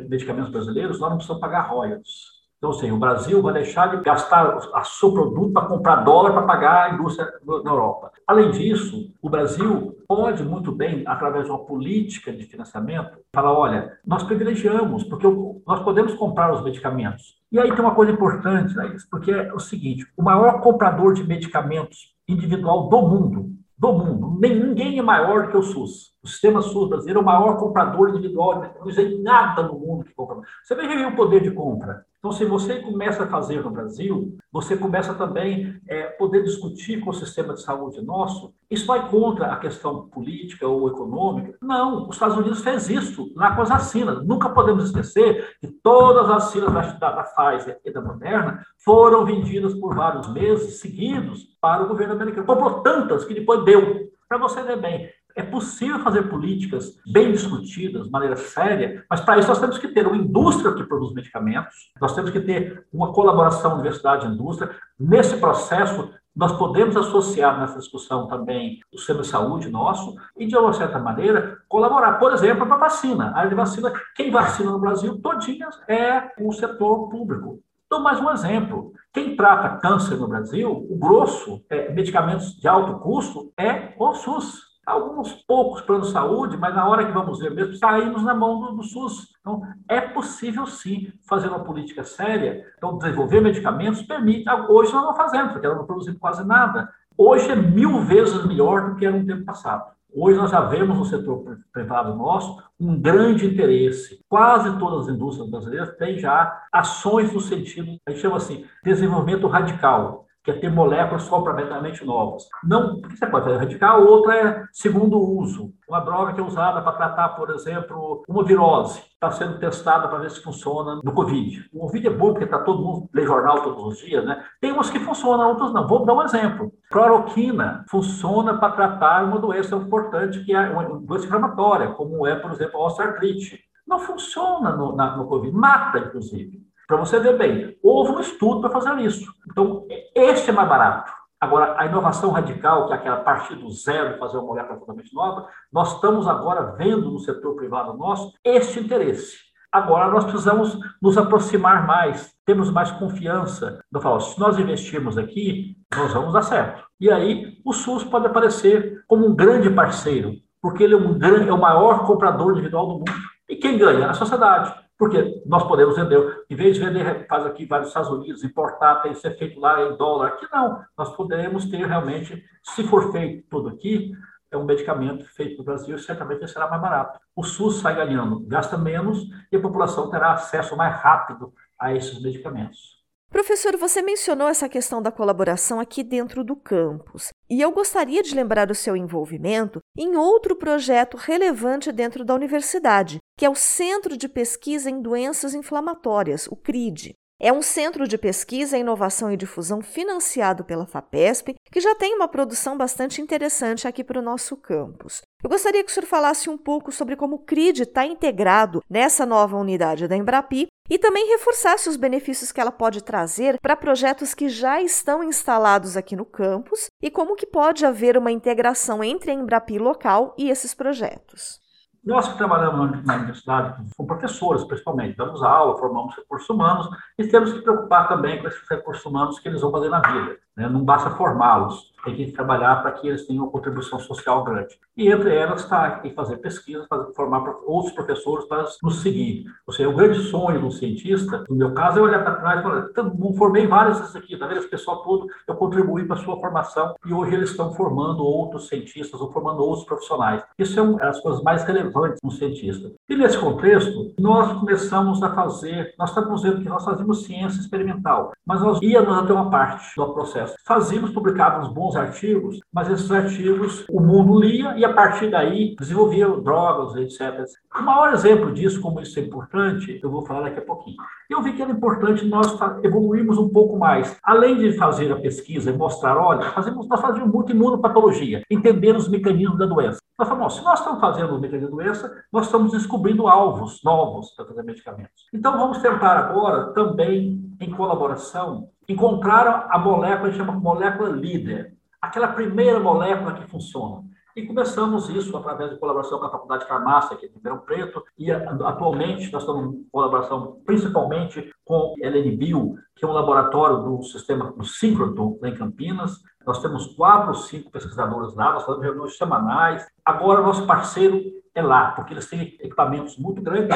medicamentos 0.09 0.51
brasileiros, 0.51 0.99
nós 0.99 1.09
não 1.09 1.17
precisamos 1.17 1.41
pagar 1.41 1.69
royalties. 1.69 2.36
Então, 2.57 2.71
assim, 2.71 2.91
o 2.91 2.97
Brasil 2.97 3.39
vai 3.41 3.53
deixar 3.53 3.95
de 3.95 4.03
gastar 4.03 4.57
a 4.73 4.83
seu 4.83 5.13
produto 5.13 5.53
para 5.53 5.67
comprar 5.67 5.97
dólar 5.97 6.31
para 6.33 6.41
pagar 6.41 6.85
a 6.85 6.93
indústria 6.95 7.31
na 7.63 7.71
Europa. 7.71 8.11
Além 8.25 8.49
disso, 8.49 9.13
o 9.21 9.29
Brasil 9.29 9.95
pode 10.07 10.43
muito 10.43 10.71
bem, 10.71 11.03
através 11.05 11.45
de 11.45 11.51
uma 11.51 11.63
política 11.63 12.33
de 12.33 12.43
financiamento, 12.45 13.19
falar: 13.31 13.53
olha, 13.53 13.99
nós 14.05 14.23
privilegiamos, 14.23 15.03
porque 15.03 15.27
nós 15.67 15.83
podemos 15.83 16.15
comprar 16.15 16.51
os 16.51 16.63
medicamentos. 16.63 17.35
E 17.51 17.59
aí 17.59 17.71
tem 17.71 17.79
uma 17.79 17.93
coisa 17.93 18.11
importante, 18.11 18.75
Laís, 18.75 19.07
porque 19.07 19.31
é 19.31 19.53
o 19.53 19.59
seguinte: 19.59 20.07
o 20.17 20.23
maior 20.23 20.59
comprador 20.59 21.13
de 21.13 21.23
medicamentos 21.23 22.15
individual 22.27 22.89
do 22.89 23.01
mundo, 23.03 23.51
do 23.77 23.93
mundo, 23.93 24.39
ninguém 24.41 24.97
é 24.97 25.03
maior 25.03 25.49
que 25.49 25.57
o 25.57 25.61
SUS. 25.61 26.13
O 26.23 26.27
sistema 26.27 26.61
SUS 26.61 26.89
brasileiro 26.89 27.19
é 27.19 27.21
o 27.21 27.25
maior 27.25 27.57
comprador 27.57 28.09
individual, 28.09 28.61
não 28.79 28.89
existe 28.89 29.21
nada 29.21 29.61
no 29.61 29.77
mundo 29.77 30.03
que 30.03 30.13
compra. 30.15 30.37
Você 30.63 30.73
veja 30.73 31.07
o 31.07 31.15
poder 31.15 31.41
de 31.43 31.51
compra. 31.51 32.03
Então, 32.19 32.31
se 32.31 32.45
você 32.45 32.79
começa 32.81 33.23
a 33.23 33.27
fazer 33.27 33.63
no 33.63 33.69
Brasil, 33.69 34.35
você 34.51 34.75
começa 34.75 35.13
também 35.13 35.79
a 35.89 35.93
é, 35.93 36.03
poder 36.07 36.43
discutir 36.43 36.99
com 36.99 37.11
o 37.11 37.13
sistema 37.13 37.53
de 37.53 37.61
saúde 37.61 38.01
nosso. 38.01 38.53
Isso 38.69 38.87
vai 38.87 39.07
contra 39.07 39.53
a 39.53 39.57
questão 39.57 40.09
política 40.09 40.67
ou 40.67 40.87
econômica? 40.87 41.55
Não, 41.61 42.07
os 42.07 42.15
Estados 42.15 42.35
Unidos 42.35 42.61
fez 42.61 42.89
isso 42.89 43.31
lá 43.35 43.55
com 43.55 43.61
as 43.61 43.69
vacinas. 43.69 44.25
Nunca 44.25 44.49
podemos 44.49 44.85
esquecer 44.85 45.55
que 45.61 45.67
todas 45.67 46.23
as 46.23 46.27
vacinas 46.27 46.73
da, 46.73 47.11
da 47.11 47.23
Pfizer 47.23 47.79
e 47.85 47.91
da 47.91 48.01
Moderna 48.01 48.63
foram 48.83 49.23
vendidas 49.23 49.75
por 49.75 49.95
vários 49.95 50.27
meses 50.33 50.79
seguidos 50.79 51.55
para 51.61 51.83
o 51.83 51.87
governo 51.87 52.15
americano. 52.15 52.47
Comprou 52.47 52.81
tantas 52.81 53.25
que 53.25 53.33
depois 53.35 53.63
deu. 53.63 54.07
Para 54.27 54.39
você 54.39 54.61
ver 54.61 54.81
bem, 54.81 55.09
é 55.37 55.43
possível 55.43 55.99
fazer 55.99 56.23
políticas 56.23 56.97
bem 57.05 57.31
discutidas, 57.31 58.05
de 58.05 58.11
maneira 58.11 58.35
séria, 58.35 59.05
mas 59.07 59.21
para 59.21 59.37
isso 59.37 59.47
nós 59.47 59.59
temos 59.59 59.77
que 59.77 59.87
ter 59.89 60.07
uma 60.07 60.17
indústria 60.17 60.73
que 60.73 60.83
produz 60.83 61.13
medicamentos, 61.13 61.91
nós 62.01 62.15
temos 62.15 62.31
que 62.31 62.39
ter 62.39 62.87
uma 62.91 63.13
colaboração 63.13 63.75
universidade-indústria. 63.75 64.71
Nesse 64.99 65.37
processo, 65.37 66.09
nós 66.35 66.53
podemos 66.53 66.97
associar 66.97 67.59
nessa 67.59 67.77
discussão 67.77 68.27
também 68.27 68.79
o 68.91 68.97
sistema 68.97 69.21
de 69.21 69.27
saúde 69.27 69.69
nosso 69.69 70.15
e, 70.35 70.47
de 70.47 70.57
uma 70.57 70.73
certa 70.73 70.97
maneira, 70.97 71.59
colaborar. 71.69 72.13
Por 72.13 72.33
exemplo, 72.33 72.65
para 72.65 72.75
a 72.75 72.79
vacina. 72.79 73.31
A 73.31 73.37
área 73.37 73.49
de 73.49 73.55
vacina, 73.55 73.93
quem 74.15 74.31
vacina 74.31 74.71
no 74.71 74.79
Brasil 74.79 75.21
todinhas 75.21 75.79
é 75.87 76.31
o 76.39 76.51
setor 76.51 77.09
público. 77.09 77.59
Dou 77.89 78.01
mais 78.01 78.19
um 78.19 78.29
exemplo. 78.31 78.91
Quem 79.13 79.35
trata 79.35 79.77
câncer 79.77 80.17
no 80.17 80.27
Brasil, 80.27 80.71
o 80.71 80.97
grosso, 80.97 81.63
é, 81.69 81.91
medicamentos 81.91 82.53
de 82.59 82.67
alto 82.67 82.99
custo, 82.99 83.51
é 83.57 83.93
o 83.97 84.13
SUS 84.13 84.66
alguns 84.87 85.33
poucos 85.33 85.81
planos 85.81 86.07
de 86.07 86.13
saúde, 86.13 86.55
mas 86.55 86.73
na 86.73 86.87
hora 86.87 87.05
que 87.05 87.11
vamos 87.11 87.39
ver 87.39 87.51
mesmo, 87.51 87.75
saímos 87.75 88.23
na 88.23 88.33
mão 88.33 88.59
do, 88.61 88.77
do, 88.77 88.83
SUS. 88.83 89.27
Então, 89.41 89.61
é 89.89 89.99
possível 89.99 90.65
sim 90.65 91.11
fazer 91.27 91.49
uma 91.49 91.59
política 91.59 92.05
séria. 92.05 92.65
Então, 92.77 92.97
desenvolver 92.97 93.41
medicamentos 93.41 94.01
permite. 94.01 94.49
Hoje 94.69 94.93
nós 94.93 95.03
não 95.03 95.15
fazemos, 95.15 95.51
porque 95.51 95.67
nós 95.67 95.77
não 95.77 95.85
produzimos 95.85 96.19
quase 96.19 96.47
nada. 96.47 96.89
Hoje 97.17 97.51
é 97.51 97.55
mil 97.55 97.99
vezes 97.99 98.45
melhor 98.45 98.89
do 98.89 98.95
que 98.95 99.05
era 99.05 99.17
no 99.17 99.25
tempo 99.25 99.43
passado. 99.43 99.91
Hoje 100.15 100.37
nós 100.37 100.51
já 100.51 100.61
vemos 100.61 100.97
no 100.97 101.05
setor 101.05 101.59
privado 101.73 102.15
nosso 102.15 102.63
um 102.79 102.99
grande 102.99 103.45
interesse. 103.45 104.23
Quase 104.29 104.79
todas 104.79 105.07
as 105.07 105.13
indústrias 105.13 105.49
brasileiras 105.49 105.97
têm 105.97 106.17
já 106.17 106.65
ações 106.71 107.33
no 107.33 107.41
sentido, 107.41 107.97
a 108.07 108.11
gente 108.11 108.21
chama 108.21 108.37
assim, 108.37 108.65
desenvolvimento 108.83 109.47
radical 109.47 110.26
que 110.47 110.51
é 110.51 110.53
ter 110.53 110.71
moléculas 110.71 111.27
completamente 111.27 112.05
novas. 112.05 112.47
Não, 112.63 113.01
porque 113.01 113.17
você 113.17 113.27
pode 113.27 113.43
fazer 113.43 113.57
radical, 113.57 114.05
outra 114.05 114.33
é 114.33 114.63
segundo 114.71 115.19
uso. 115.19 115.73
Uma 115.89 115.99
droga 115.99 116.31
que 116.31 116.39
é 116.39 116.43
usada 116.43 116.81
para 116.81 116.93
tratar, 116.93 117.29
por 117.29 117.49
exemplo, 117.49 118.23
uma 118.25 118.45
virose, 118.45 119.01
está 119.11 119.29
sendo 119.29 119.59
testada 119.59 120.07
para 120.07 120.19
ver 120.19 120.31
se 120.31 120.41
funciona 120.41 121.01
no 121.03 121.11
Covid. 121.11 121.69
O 121.73 121.79
Covid 121.79 122.07
é 122.07 122.09
bom 122.09 122.29
porque 122.29 122.45
está 122.45 122.59
todo 122.59 122.81
mundo 122.81 123.09
lê 123.13 123.25
jornal 123.25 123.61
todos 123.61 123.83
os 123.83 123.97
dias, 123.97 124.23
né? 124.23 124.41
Tem 124.61 124.71
umas 124.71 124.89
que 124.89 125.01
funcionam, 125.01 125.49
outras 125.49 125.73
não. 125.73 125.85
Vou 125.85 126.05
dar 126.05 126.13
um 126.13 126.23
exemplo. 126.23 126.71
Cloroquina 126.89 127.83
funciona 127.89 128.57
para 128.57 128.71
tratar 128.71 129.25
uma 129.25 129.39
doença 129.39 129.75
importante, 129.75 130.45
que 130.45 130.55
é 130.55 130.69
uma 130.69 130.97
doença 130.99 131.25
inflamatória, 131.25 131.89
como 131.89 132.25
é, 132.25 132.35
por 132.35 132.51
exemplo, 132.53 132.79
a 132.79 132.85
osteoartrite. 132.85 133.59
Não 133.85 133.99
funciona 133.99 134.71
no, 134.71 134.95
na, 134.95 135.17
no 135.17 135.27
Covid, 135.27 135.53
mata, 135.53 135.99
inclusive. 135.99 136.66
Para 136.87 136.97
você 136.97 137.19
ver 137.19 137.37
bem, 137.37 137.77
houve 137.83 138.13
um 138.13 138.19
estudo 138.21 138.61
para 138.61 138.69
fazer 138.69 138.97
isso. 138.99 139.29
Então, 139.51 139.85
este 140.15 140.49
é 140.49 140.53
mais 140.53 140.69
barato. 140.69 141.11
Agora, 141.39 141.75
a 141.77 141.85
inovação 141.85 142.31
radical, 142.31 142.87
que 142.87 142.93
é 142.93 142.95
aquela 142.95 143.17
partir 143.17 143.55
do 143.55 143.69
zero, 143.69 144.17
fazer 144.17 144.37
uma 144.37 144.47
molécula 144.47 144.79
totalmente 144.79 145.13
nova, 145.13 145.49
nós 145.71 145.93
estamos 145.93 146.27
agora 146.27 146.75
vendo 146.77 147.11
no 147.11 147.19
setor 147.19 147.55
privado 147.55 147.95
nosso 147.95 148.33
este 148.43 148.79
interesse. 148.79 149.37
Agora, 149.69 150.09
nós 150.09 150.23
precisamos 150.23 150.79
nos 151.01 151.17
aproximar 151.17 151.85
mais, 151.85 152.33
temos 152.45 152.71
mais 152.71 152.89
confiança. 152.89 153.83
Eu 153.93 153.99
falo, 153.99 154.21
se 154.21 154.39
nós 154.39 154.57
investirmos 154.57 155.17
aqui, 155.17 155.75
nós 155.95 156.13
vamos 156.13 156.33
dar 156.33 156.41
certo. 156.41 156.85
E 156.99 157.11
aí, 157.11 157.61
o 157.65 157.73
SUS 157.73 158.03
pode 158.05 158.25
aparecer 158.25 159.03
como 159.07 159.27
um 159.27 159.35
grande 159.35 159.69
parceiro, 159.69 160.31
porque 160.61 160.83
ele 160.83 160.95
é, 160.95 160.97
um 160.97 161.19
grande, 161.19 161.49
é 161.49 161.53
o 161.53 161.59
maior 161.59 162.07
comprador 162.07 162.53
individual 162.53 162.87
do 162.87 162.93
mundo. 162.93 163.11
E 163.47 163.57
quem 163.57 163.77
ganha? 163.77 164.09
A 164.09 164.13
sociedade. 164.13 164.73
Porque 164.97 165.43
nós 165.45 165.63
podemos 165.67 165.95
vender, 165.95 166.45
em 166.49 166.55
vez 166.55 166.75
de 166.75 166.83
vender, 166.83 167.27
faz 167.27 167.45
aqui 167.45 167.65
vários 167.65 167.89
Estados 167.89 168.09
Unidos, 168.09 168.43
importar, 168.43 169.01
tem 169.01 169.13
que 169.13 169.19
ser 169.19 169.37
feito 169.37 169.59
lá 169.59 169.81
em 169.83 169.95
dólar. 169.95 170.29
Aqui 170.29 170.47
não, 170.51 170.83
nós 170.97 171.15
poderemos 171.15 171.69
ter 171.69 171.85
realmente, 171.85 172.43
se 172.63 172.83
for 172.83 173.11
feito 173.11 173.47
tudo 173.47 173.69
aqui, 173.69 174.11
é 174.49 174.57
um 174.57 174.63
medicamento 174.63 175.25
feito 175.35 175.57
no 175.57 175.63
Brasil, 175.63 175.97
certamente 175.99 176.47
será 176.47 176.67
mais 176.67 176.81
barato. 176.81 177.19
O 177.35 177.43
SUS 177.43 177.79
sai 177.79 177.95
ganhando, 177.95 178.39
gasta 178.47 178.77
menos 178.77 179.27
e 179.51 179.57
a 179.57 179.61
população 179.61 180.09
terá 180.09 180.31
acesso 180.31 180.75
mais 180.75 180.95
rápido 181.01 181.53
a 181.77 181.93
esses 181.93 182.21
medicamentos. 182.21 182.96
Professor, 183.29 183.75
você 183.75 184.01
mencionou 184.01 184.47
essa 184.47 184.69
questão 184.69 185.01
da 185.01 185.11
colaboração 185.11 185.79
aqui 185.79 186.01
dentro 186.01 186.43
do 186.43 186.55
campus, 186.55 187.29
e 187.49 187.61
eu 187.61 187.71
gostaria 187.71 188.23
de 188.23 188.33
lembrar 188.33 188.71
o 188.71 188.75
seu 188.75 188.95
envolvimento 188.95 189.79
em 189.97 190.15
outro 190.15 190.55
projeto 190.55 191.17
relevante 191.17 191.91
dentro 191.91 192.23
da 192.23 192.33
universidade, 192.33 193.19
que 193.37 193.45
é 193.45 193.49
o 193.49 193.55
Centro 193.55 194.15
de 194.15 194.29
Pesquisa 194.29 194.89
em 194.89 195.01
Doenças 195.01 195.53
Inflamatórias, 195.53 196.47
o 196.47 196.55
CRID. 196.55 197.13
É 197.39 197.53
um 197.53 197.61
centro 197.61 198.07
de 198.07 198.17
pesquisa, 198.17 198.79
inovação 198.79 199.31
e 199.31 199.37
difusão 199.37 199.79
financiado 199.79 200.63
pela 200.63 200.87
FAPESP, 200.87 201.55
que 201.71 201.79
já 201.79 201.93
tem 201.93 202.15
uma 202.15 202.27
produção 202.27 202.75
bastante 202.75 203.21
interessante 203.21 203.87
aqui 203.87 204.03
para 204.03 204.19
o 204.19 204.23
nosso 204.23 204.57
campus. 204.57 205.21
Eu 205.43 205.49
gostaria 205.49 205.83
que 205.83 205.91
o 205.91 205.93
senhor 205.93 206.07
falasse 206.07 206.49
um 206.49 206.57
pouco 206.57 206.91
sobre 206.91 207.15
como 207.15 207.35
o 207.35 207.45
CRID 207.45 207.83
está 207.83 208.03
integrado 208.03 208.81
nessa 208.89 209.23
nova 209.23 209.55
unidade 209.55 210.07
da 210.07 210.17
Embrapi 210.17 210.65
e 210.89 210.97
também 210.97 211.27
reforçasse 211.27 211.89
os 211.89 211.95
benefícios 211.95 212.51
que 212.51 212.61
ela 212.61 212.71
pode 212.71 213.03
trazer 213.03 213.59
para 213.61 213.75
projetos 213.75 214.33
que 214.33 214.49
já 214.49 214.81
estão 214.81 215.23
instalados 215.23 215.97
aqui 215.97 216.15
no 216.15 216.25
campus 216.25 216.89
e 217.01 217.11
como 217.11 217.35
que 217.35 217.45
pode 217.45 217.85
haver 217.85 218.17
uma 218.17 218.31
integração 218.31 219.03
entre 219.03 219.31
a 219.31 219.33
Embrapi 219.33 219.77
local 219.77 220.33
e 220.37 220.49
esses 220.49 220.73
projetos. 220.73 221.59
Nós 222.07 222.25
que 222.25 222.37
trabalhamos 222.37 223.05
na 223.05 223.15
universidade, 223.15 223.83
com 223.97 224.05
professores 224.05 224.63
principalmente, 224.63 225.17
damos 225.17 225.43
aula, 225.43 225.77
formamos 225.77 226.15
recursos 226.15 226.49
humanos 226.49 226.87
e 227.19 227.27
temos 227.27 227.51
que 227.51 227.59
preocupar 227.59 228.07
também 228.07 228.41
com 228.41 228.47
esses 228.47 228.65
recursos 228.69 229.05
humanos 229.05 229.39
que 229.39 229.49
eles 229.49 229.59
vão 229.59 229.71
fazer 229.71 229.89
na 229.89 229.99
vida. 229.99 230.37
Né? 230.55 230.69
Não 230.69 230.85
basta 230.85 231.09
formá-los, 231.11 231.91
tem 232.03 232.15
que 232.15 232.31
trabalhar 232.31 232.81
para 232.81 232.91
que 232.91 233.07
eles 233.07 233.25
tenham 233.25 233.43
uma 233.43 233.51
contribuição 233.51 233.99
social 233.99 234.43
grande. 234.43 234.79
E 234.95 235.09
entre 235.09 235.35
elas 235.35 235.61
está 235.61 236.01
fazer 236.15 236.37
pesquisa, 236.37 236.85
fazer, 236.89 237.13
formar 237.13 237.43
outros 237.65 237.93
professores 237.93 238.45
para 238.45 238.65
nos 238.81 239.01
seguir. 239.01 239.45
Ou 239.65 239.73
seja, 239.73 239.89
o 239.89 239.93
grande 239.93 240.19
sonho 240.23 240.59
do 240.59 240.71
cientista, 240.71 241.43
no 241.49 241.55
meu 241.55 241.73
caso, 241.73 241.99
é 241.99 242.01
olhar 242.01 242.23
para 242.23 242.35
trás 242.35 242.59
e 242.59 242.63
falar, 242.63 243.13
não 243.17 243.33
formei 243.33 243.67
vários 243.67 243.99
desses 243.99 244.15
aqui, 244.15 244.37
tá 244.37 244.47
vendo? 244.47 244.59
Esse 244.59 244.69
pessoal 244.69 245.03
todo, 245.03 245.27
eu 245.47 245.55
contribuí 245.55 246.05
para 246.05 246.15
a 246.15 246.23
sua 246.23 246.39
formação 246.39 246.95
e 247.05 247.13
hoje 247.13 247.35
eles 247.35 247.51
estão 247.51 247.73
formando 247.73 248.23
outros 248.23 248.67
cientistas 248.67 249.19
ou 249.19 249.31
formando 249.31 249.61
outros 249.61 249.85
profissionais. 249.85 250.43
Isso 250.57 250.79
é 250.79 250.81
uma 250.81 250.97
das 250.97 251.19
coisas 251.19 251.43
mais 251.43 251.63
relevantes 251.63 252.19
no 252.23 252.31
cientista. 252.31 252.91
E 253.09 253.15
nesse 253.15 253.37
contexto, 253.37 254.13
nós 254.19 254.53
começamos 254.59 255.21
a 255.21 255.33
fazer, 255.33 255.93
nós 255.99 256.09
estamos 256.09 256.41
vendo 256.41 256.61
que 256.61 256.69
nós 256.69 256.83
fazíamos 256.83 257.23
ciência 257.23 257.59
experimental, 257.59 258.31
mas 258.45 258.61
nós 258.61 258.79
íamos 258.81 259.15
até 259.17 259.33
uma 259.33 259.49
parte 259.49 259.95
do 259.95 260.13
processo 260.13 260.55
Fazíamos, 260.65 261.11
publicávamos 261.11 261.69
bons 261.69 261.86
artigos, 261.95 262.59
mas 262.73 262.89
esses 262.89 263.11
artigos 263.11 263.85
o 263.89 264.01
mundo 264.01 264.39
lia 264.39 264.77
e 264.77 264.83
a 264.83 264.93
partir 264.93 265.29
daí 265.29 265.75
desenvolvia 265.75 266.27
drogas, 266.27 266.95
etc. 266.95 267.45
O 267.79 267.83
maior 267.83 268.13
exemplo 268.13 268.51
disso, 268.51 268.81
como 268.81 268.99
isso 268.99 269.19
é 269.19 269.23
importante, 269.23 269.99
eu 270.01 270.09
vou 270.09 270.25
falar 270.25 270.41
daqui 270.41 270.59
a 270.59 270.65
pouquinho. 270.65 270.97
Eu 271.29 271.41
vi 271.41 271.53
que 271.53 271.61
era 271.61 271.71
importante 271.71 272.25
nós 272.25 272.57
evoluirmos 272.83 273.37
um 273.37 273.49
pouco 273.49 273.77
mais. 273.77 274.17
Além 274.23 274.57
de 274.57 274.73
fazer 274.73 275.11
a 275.11 275.17
pesquisa 275.17 275.69
e 275.69 275.77
mostrar, 275.77 276.17
olha, 276.17 276.51
fazemos, 276.51 276.87
nós 276.87 277.01
fazíamos 277.01 277.33
muito 277.33 277.51
imunopatologia, 277.51 278.41
entender 278.49 278.95
os 278.95 279.09
mecanismos 279.09 279.57
da 279.57 279.65
doença. 279.65 279.99
Nós 280.17 280.27
falamos, 280.27 280.55
se 280.55 280.63
nós 280.63 280.79
estamos 280.79 280.99
fazendo 280.99 281.35
o 281.35 281.39
mecanismo 281.39 281.69
da 281.69 281.83
doença, 281.83 282.11
nós 282.31 282.45
estamos 282.45 282.71
descobrindo 282.71 283.27
alvos 283.27 283.83
novos 283.83 284.31
para 284.31 284.45
fazer 284.45 284.63
medicamentos. 284.63 285.27
Então, 285.33 285.57
vamos 285.57 285.77
tentar 285.79 286.17
agora, 286.17 286.73
também 286.73 287.55
em 287.59 287.71
colaboração, 287.71 288.69
encontraram 288.87 289.65
a 289.69 289.77
molécula 289.77 290.31
que 290.31 290.37
chama 290.37 290.53
molécula 290.53 291.09
líder, 291.09 291.76
aquela 292.01 292.29
primeira 292.29 292.79
molécula 292.79 293.33
que 293.33 293.49
funciona. 293.49 294.03
E 294.37 294.45
começamos 294.45 295.09
isso 295.09 295.35
através 295.35 295.71
de 295.71 295.79
colaboração 295.79 296.19
com 296.19 296.25
a 296.25 296.29
Faculdade 296.29 296.61
de 296.61 296.69
Farmácia 296.69 297.15
aqui 297.15 297.27
de 297.27 297.33
Ribeirão 297.33 297.57
Preto, 297.57 298.03
e 298.15 298.31
atualmente 298.31 299.31
nós 299.33 299.41
estamos 299.41 299.73
em 299.73 299.83
colaboração 299.91 300.61
principalmente 300.63 301.51
com 301.65 301.95
a 301.99 302.05
LNBio, 302.05 302.75
que 302.95 303.03
é 303.03 303.07
um 303.07 303.13
laboratório 303.13 303.77
do 303.77 304.03
sistema 304.03 304.51
do 304.51 304.63
Synchrotron, 304.63 305.39
lá 305.41 305.49
em 305.49 305.55
Campinas. 305.55 306.21
Nós 306.45 306.61
temos 306.61 306.85
quatro 306.95 307.29
ou 307.29 307.33
cinco 307.33 307.71
pesquisadores 307.71 308.35
lá, 308.35 308.53
nós 308.53 308.63
fazemos 308.63 308.85
reuniões 308.85 309.17
semanais. 309.17 309.87
Agora, 310.05 310.43
nosso 310.43 310.67
parceiro 310.67 311.19
é 311.55 311.61
lá, 311.63 311.93
porque 311.93 312.13
eles 312.13 312.29
têm 312.29 312.41
equipamentos 312.59 313.17
muito 313.17 313.41
grandes. 313.41 313.75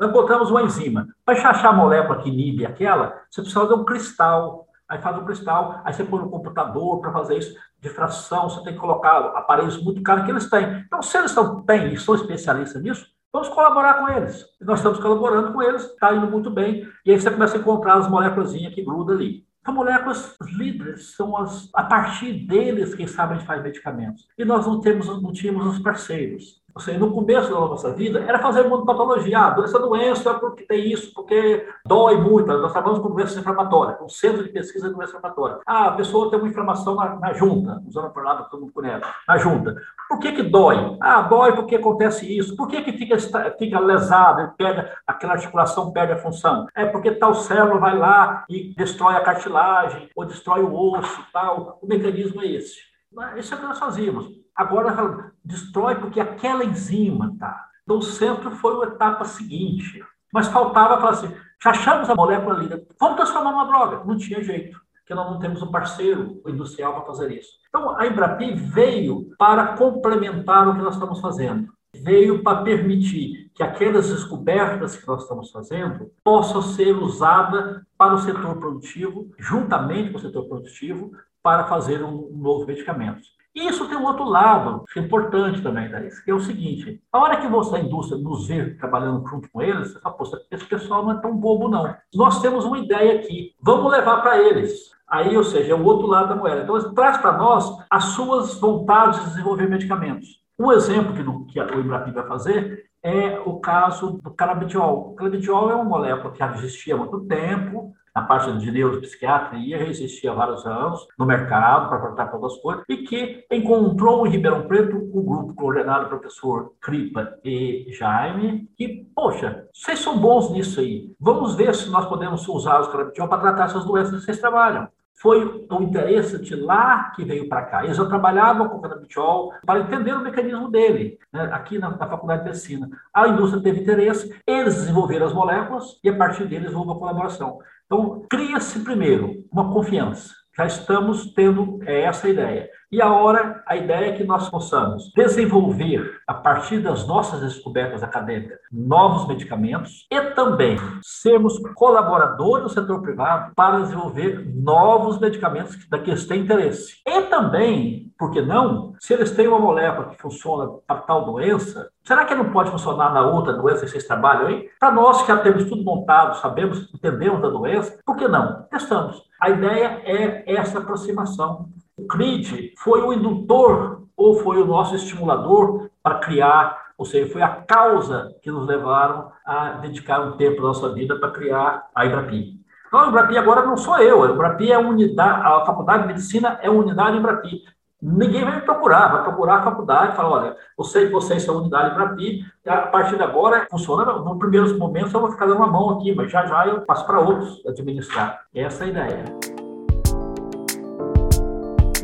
Nós 0.00 0.10
encontramos 0.10 0.50
uma 0.50 0.62
enzima. 0.62 1.06
Para 1.24 1.34
achar 1.34 1.68
a 1.68 1.72
molécula 1.72 2.20
que 2.20 2.28
inibe 2.28 2.66
aquela, 2.66 3.22
você 3.30 3.42
precisa 3.42 3.64
de 3.64 3.74
um 3.74 3.84
cristal. 3.84 4.66
Aí 4.90 5.00
faz 5.00 5.16
o 5.16 5.24
cristal, 5.24 5.80
aí 5.84 5.94
você 5.94 6.02
põe 6.02 6.20
no 6.20 6.28
computador 6.28 7.00
para 7.00 7.12
fazer 7.12 7.38
isso, 7.38 7.54
difração, 7.80 8.50
você 8.50 8.64
tem 8.64 8.72
que 8.72 8.80
colocar 8.80 9.18
aparelhos 9.36 9.80
muito 9.80 10.02
caros 10.02 10.24
que 10.24 10.32
eles 10.32 10.50
têm. 10.50 10.82
Então, 10.84 11.00
se 11.00 11.16
eles 11.16 11.32
têm 11.64 11.94
e 11.94 11.96
são 11.96 12.16
especialistas 12.16 12.82
nisso, 12.82 13.06
vamos 13.32 13.48
colaborar 13.48 13.94
com 13.94 14.08
eles. 14.08 14.44
E 14.60 14.64
nós 14.64 14.80
estamos 14.80 14.98
colaborando 14.98 15.52
com 15.52 15.62
eles, 15.62 15.84
está 15.84 16.12
indo 16.12 16.26
muito 16.26 16.50
bem. 16.50 16.88
E 17.06 17.12
aí 17.12 17.20
você 17.20 17.30
começa 17.30 17.56
a 17.56 17.60
encontrar 17.60 17.94
as 17.98 18.10
moléculas 18.10 18.52
que 18.52 18.82
grudam 18.82 19.14
ali. 19.14 19.46
São 19.64 19.74
moléculas 19.74 20.36
líderes, 20.56 21.14
são 21.14 21.36
as, 21.36 21.68
a 21.74 21.84
partir 21.84 22.32
deles 22.46 22.92
quem 22.92 23.06
sabe 23.06 23.34
a 23.34 23.36
gente 23.36 23.46
faz 23.46 23.62
medicamentos. 23.62 24.26
E 24.36 24.44
nós 24.44 24.66
não 24.66 24.80
temos, 24.80 25.06
não 25.22 25.32
tínhamos 25.32 25.66
os 25.66 25.78
parceiros. 25.78 26.59
Seja, 26.78 26.98
no 26.98 27.12
começo 27.12 27.50
da 27.50 27.60
nossa 27.60 27.92
vida, 27.92 28.20
era 28.20 28.38
fazer 28.38 28.62
muito 28.62 28.84
patologia. 28.84 29.38
Ah, 29.38 29.56
essa 29.62 29.78
doença 29.78 30.34
porque 30.34 30.64
tem 30.64 30.92
isso, 30.92 31.12
porque 31.14 31.66
dói 31.84 32.16
muito. 32.16 32.46
Nós 32.46 32.72
trabalhamos 32.72 33.02
com 33.02 33.10
doenças 33.14 33.36
inflamatórias, 33.36 33.98
com 33.98 34.08
centro 34.08 34.44
de 34.44 34.50
pesquisa 34.50 34.88
de 34.88 34.94
doença 34.94 35.16
inflamatória. 35.16 35.60
Ah, 35.66 35.88
a 35.88 35.92
pessoa 35.92 36.30
tem 36.30 36.38
uma 36.38 36.48
inflamação 36.48 36.94
na, 36.94 37.16
na 37.16 37.32
junta, 37.32 37.82
usando 37.86 38.06
a 38.06 38.10
palavra 38.10 38.44
que 38.44 38.50
todo 38.50 38.60
mundo 38.60 38.72
conhece, 38.72 39.04
na 39.26 39.36
junta. 39.38 39.76
Por 40.08 40.18
que 40.18 40.32
que 40.32 40.42
dói? 40.42 40.96
Ah, 41.00 41.22
dói 41.22 41.54
porque 41.54 41.76
acontece 41.76 42.36
isso. 42.36 42.56
Por 42.56 42.68
que 42.68 42.82
que 42.82 42.92
fica, 42.92 43.16
fica 43.58 43.80
lesado, 43.80 44.52
pega, 44.56 44.92
aquela 45.06 45.34
articulação 45.34 45.92
perde 45.92 46.12
a 46.12 46.18
função? 46.18 46.66
É 46.74 46.86
porque 46.86 47.12
tal 47.12 47.34
célula 47.34 47.78
vai 47.78 47.96
lá 47.96 48.44
e 48.48 48.74
destrói 48.76 49.14
a 49.14 49.22
cartilagem, 49.22 50.08
ou 50.14 50.24
destrói 50.24 50.62
o 50.62 50.74
osso, 50.74 51.22
tal. 51.32 51.78
O 51.82 51.86
mecanismo 51.86 52.42
é 52.42 52.46
esse. 52.46 52.90
Isso 53.36 53.54
é 53.54 53.56
o 53.56 53.60
que 53.60 53.66
nós 53.66 53.78
fazíamos. 53.78 54.26
Agora 54.54 55.29
destrói 55.44 55.96
porque 55.96 56.20
aquela 56.20 56.64
enzima 56.64 57.34
tá. 57.38 57.66
Então 57.82 57.98
o 57.98 58.02
centro 58.02 58.50
foi 58.52 58.84
a 58.84 58.88
etapa 58.88 59.24
seguinte. 59.24 60.02
Mas 60.32 60.48
faltava 60.48 61.00
falar 61.00 61.10
assim: 61.10 61.34
já 61.62 61.70
achamos 61.70 62.08
a 62.08 62.14
molécula 62.14 62.54
ali, 62.54 62.86
vamos 62.98 63.16
transformar 63.16 63.50
numa 63.50 63.66
droga. 63.66 64.04
Não 64.04 64.16
tinha 64.16 64.42
jeito, 64.42 64.80
porque 64.94 65.14
nós 65.14 65.30
não 65.30 65.38
temos 65.38 65.60
um 65.62 65.70
parceiro 65.70 66.40
industrial 66.46 66.94
para 66.94 67.06
fazer 67.06 67.32
isso. 67.32 67.50
Então 67.68 67.98
a 67.98 68.06
Embrapi 68.06 68.54
veio 68.54 69.30
para 69.38 69.76
complementar 69.76 70.68
o 70.68 70.74
que 70.74 70.82
nós 70.82 70.94
estamos 70.94 71.20
fazendo. 71.20 71.68
Veio 71.92 72.44
para 72.44 72.62
permitir 72.62 73.50
que 73.52 73.64
aquelas 73.64 74.08
descobertas 74.08 74.96
que 74.96 75.06
nós 75.06 75.22
estamos 75.22 75.50
fazendo 75.50 76.12
possam 76.22 76.62
ser 76.62 76.96
usadas 76.96 77.82
para 77.98 78.14
o 78.14 78.18
setor 78.18 78.56
produtivo, 78.58 79.28
juntamente 79.36 80.12
com 80.12 80.18
o 80.18 80.20
setor 80.20 80.48
produtivo, 80.48 81.10
para 81.42 81.64
fazer 81.64 82.04
um 82.04 82.30
novo 82.32 82.66
medicamento. 82.66 83.20
E 83.54 83.66
isso 83.66 83.88
tem 83.88 83.96
um 83.96 84.04
outro 84.04 84.24
lado, 84.24 84.84
que 84.92 85.00
é 85.00 85.02
importante 85.02 85.60
também, 85.60 85.90
Thaís, 85.90 86.20
que 86.20 86.30
é 86.30 86.34
o 86.34 86.40
seguinte: 86.40 87.02
a 87.12 87.18
hora 87.18 87.36
que 87.38 87.48
você, 87.48 87.76
a 87.76 87.80
indústria, 87.80 88.20
nos 88.20 88.46
vê 88.46 88.74
trabalhando 88.74 89.26
junto 89.26 89.50
com 89.50 89.60
eles, 89.60 89.92
você 89.92 90.00
fala, 90.00 90.16
pô, 90.16 90.24
esse 90.50 90.64
pessoal 90.64 91.02
não 91.02 91.12
é 91.12 91.20
tão 91.20 91.36
bobo, 91.36 91.68
não. 91.68 91.94
Nós 92.14 92.40
temos 92.40 92.64
uma 92.64 92.78
ideia 92.78 93.18
aqui, 93.18 93.54
vamos 93.60 93.90
levar 93.90 94.22
para 94.22 94.38
eles. 94.38 94.90
Aí, 95.08 95.36
ou 95.36 95.42
seja, 95.42 95.72
é 95.72 95.74
o 95.74 95.84
outro 95.84 96.06
lado 96.06 96.28
da 96.28 96.36
moeda. 96.36 96.62
Então, 96.62 96.94
traz 96.94 97.16
para 97.18 97.36
nós 97.36 97.68
as 97.90 98.04
suas 98.04 98.54
vontades 98.60 99.18
de 99.18 99.30
desenvolver 99.30 99.68
medicamentos. 99.68 100.40
Um 100.56 100.70
exemplo 100.70 101.14
que, 101.14 101.22
no, 101.22 101.46
que 101.46 101.58
o 101.58 101.80
Embrapi 101.80 102.12
vai 102.12 102.26
fazer 102.28 102.84
é 103.02 103.40
o 103.44 103.58
caso 103.58 104.20
do 104.22 104.30
canabidiol. 104.30 105.10
O 105.10 105.14
canabidiol 105.14 105.70
é 105.70 105.74
uma 105.74 105.84
molécula 105.84 106.32
que 106.32 106.42
existia 106.58 106.94
há 106.94 106.98
muito 106.98 107.20
tempo, 107.26 107.92
na 108.14 108.22
parte 108.22 108.52
de 108.58 108.70
neuropsiquiatria, 108.70 109.78
já 109.78 109.86
existia 109.86 110.32
há 110.32 110.34
vários 110.34 110.66
anos 110.66 111.06
no 111.18 111.26
mercado 111.26 111.88
para 111.88 112.00
tratar 112.00 112.28
todas 112.28 112.52
as 112.52 112.58
coisas, 112.60 112.84
e 112.88 112.98
que 112.98 113.44
encontrou 113.50 114.26
em 114.26 114.30
Ribeirão 114.30 114.66
Preto 114.66 114.96
o 114.96 115.22
grupo 115.22 115.54
coordenado 115.54 116.08
pelo 116.08 116.20
professor 116.20 116.72
Cripa 116.80 117.38
e 117.44 117.86
Jaime, 117.90 118.68
que, 118.76 119.06
poxa, 119.14 119.66
vocês 119.72 119.98
são 119.98 120.18
bons 120.18 120.50
nisso 120.50 120.80
aí, 120.80 121.12
vamos 121.20 121.54
ver 121.54 121.74
se 121.74 121.88
nós 121.90 122.06
podemos 122.06 122.46
usar 122.48 122.80
os 122.80 122.88
canabidiol 122.88 123.28
para 123.28 123.40
tratar 123.40 123.64
essas 123.64 123.84
doenças 123.84 124.20
que 124.20 124.24
vocês 124.24 124.40
trabalham 124.40 124.88
foi 125.20 125.66
o 125.70 125.82
interesse 125.82 126.40
de 126.40 126.56
lá 126.56 127.10
que 127.14 127.22
veio 127.22 127.46
para 127.46 127.66
cá. 127.66 127.84
Eles 127.84 127.98
já 127.98 128.06
trabalhavam 128.06 128.70
com 128.70 128.78
o 128.78 128.80
canabidiol 128.80 129.52
para 129.66 129.80
entender 129.80 130.14
o 130.14 130.22
mecanismo 130.22 130.70
dele, 130.70 131.18
né, 131.30 131.50
aqui 131.52 131.78
na, 131.78 131.90
na, 131.90 132.08
Faculdade 132.08 132.42
de 132.42 132.48
Medicina. 132.48 132.88
A 133.12 133.28
indústria 133.28 133.62
teve 133.62 133.80
interesse, 133.80 134.34
eles 134.46 134.76
desenvolveram 134.76 135.26
as 135.26 135.34
moléculas 135.34 136.00
e 136.02 136.08
a 136.08 136.16
partir 136.16 136.46
deles 136.46 136.72
houve 136.72 136.92
a 136.92 136.94
colaboração. 136.94 137.58
Então, 137.92 138.24
cria-se 138.30 138.84
primeiro 138.84 139.44
uma 139.50 139.72
confiança. 139.72 140.32
Já 140.56 140.64
estamos 140.64 141.34
tendo 141.34 141.80
é, 141.82 142.02
essa 142.02 142.28
ideia. 142.28 142.70
E 142.92 143.00
a 143.00 143.08
hora, 143.08 143.62
a 143.66 143.76
ideia 143.76 144.06
é 144.06 144.16
que 144.16 144.24
nós 144.24 144.48
possamos 144.50 145.12
desenvolver, 145.14 146.18
a 146.26 146.34
partir 146.34 146.80
das 146.80 147.06
nossas 147.06 147.40
descobertas 147.40 148.02
acadêmicas, 148.02 148.58
novos 148.72 149.28
medicamentos 149.28 150.08
e 150.10 150.20
também 150.32 150.76
sermos 151.00 151.56
colaboradores 151.76 152.64
do 152.64 152.68
setor 152.68 153.00
privado 153.00 153.52
para 153.54 153.78
desenvolver 153.82 154.44
novos 154.56 155.20
medicamentos 155.20 155.76
que 155.76 156.26
têm 156.26 156.40
interesse. 156.40 156.96
E 157.06 157.22
também, 157.22 158.12
por 158.18 158.32
que 158.32 158.42
não, 158.42 158.92
se 158.98 159.14
eles 159.14 159.30
têm 159.30 159.46
uma 159.46 159.60
molécula 159.60 160.08
que 160.08 160.20
funciona 160.20 160.68
para 160.84 161.02
tal 161.02 161.24
doença, 161.26 161.88
será 162.02 162.24
que 162.24 162.34
não 162.34 162.50
pode 162.50 162.72
funcionar 162.72 163.14
na 163.14 163.24
outra 163.24 163.52
doença 163.52 163.84
que 163.84 163.92
vocês 163.92 164.04
trabalham 164.04 164.48
aí? 164.48 164.68
Para 164.80 164.90
nós 164.90 165.22
que 165.22 165.28
já 165.28 165.36
temos 165.36 165.66
tudo 165.66 165.84
montado, 165.84 166.40
sabemos, 166.40 166.92
entendemos 166.92 167.40
da 167.40 167.50
doença, 167.50 168.00
por 168.04 168.16
que 168.16 168.26
não? 168.26 168.64
Testamos. 168.64 169.22
A 169.40 169.48
ideia 169.48 170.02
é 170.04 170.54
essa 170.56 170.80
aproximação 170.80 171.68
o 172.00 172.06
CRID 172.06 172.72
foi 172.78 173.02
o 173.02 173.12
indutor 173.12 174.02
ou 174.16 174.34
foi 174.36 174.60
o 174.60 174.66
nosso 174.66 174.94
estimulador 174.94 175.88
para 176.02 176.18
criar, 176.18 176.90
ou 176.96 177.04
seja, 177.04 177.30
foi 177.30 177.42
a 177.42 177.48
causa 177.48 178.34
que 178.42 178.50
nos 178.50 178.66
levaram 178.66 179.30
a 179.44 179.72
dedicar 179.72 180.20
um 180.20 180.32
tempo 180.36 180.56
da 180.56 180.68
nossa 180.68 180.92
vida 180.92 181.18
para 181.18 181.30
criar 181.30 181.88
a 181.94 182.06
Ibrapi. 182.06 182.60
Então, 182.86 183.00
a 183.00 183.08
Ibrapi 183.08 183.38
agora 183.38 183.64
não 183.64 183.76
sou 183.76 183.98
eu, 183.98 184.24
a 184.24 184.30
Ibrapi 184.30 184.72
é 184.72 184.78
unidade, 184.78 185.42
a 185.46 185.64
Faculdade 185.64 186.02
de 186.02 186.08
Medicina 186.08 186.58
é 186.62 186.68
unidade 186.68 187.16
Ibrapi. 187.16 187.62
Ninguém 188.02 188.44
vai 188.44 188.56
me 188.56 188.62
procurar, 188.62 189.08
vai 189.08 189.22
procurar 189.22 189.56
a 189.56 189.62
faculdade 189.62 190.12
e 190.12 190.16
falar, 190.16 190.30
olha, 190.30 190.56
eu 190.78 190.84
sei 190.84 191.06
que 191.06 191.12
vocês 191.12 191.42
são 191.42 191.58
unidade 191.58 191.92
Ibrapi, 191.92 192.44
a 192.66 192.78
partir 192.78 193.16
de 193.16 193.22
agora 193.22 193.66
funciona, 193.70 194.04
no 194.04 194.38
primeiros 194.38 194.76
momentos 194.76 195.12
eu 195.12 195.20
vou 195.20 195.30
ficar 195.30 195.44
dando 195.44 195.58
uma 195.58 195.66
mão 195.66 195.90
aqui, 195.90 196.14
mas 196.14 196.32
já 196.32 196.46
já 196.46 196.66
eu 196.66 196.80
passo 196.80 197.06
para 197.06 197.20
outros 197.20 197.64
administrar. 197.66 198.40
Essa 198.54 198.84
é 198.84 198.86
a 198.86 198.90
ideia. 198.90 199.59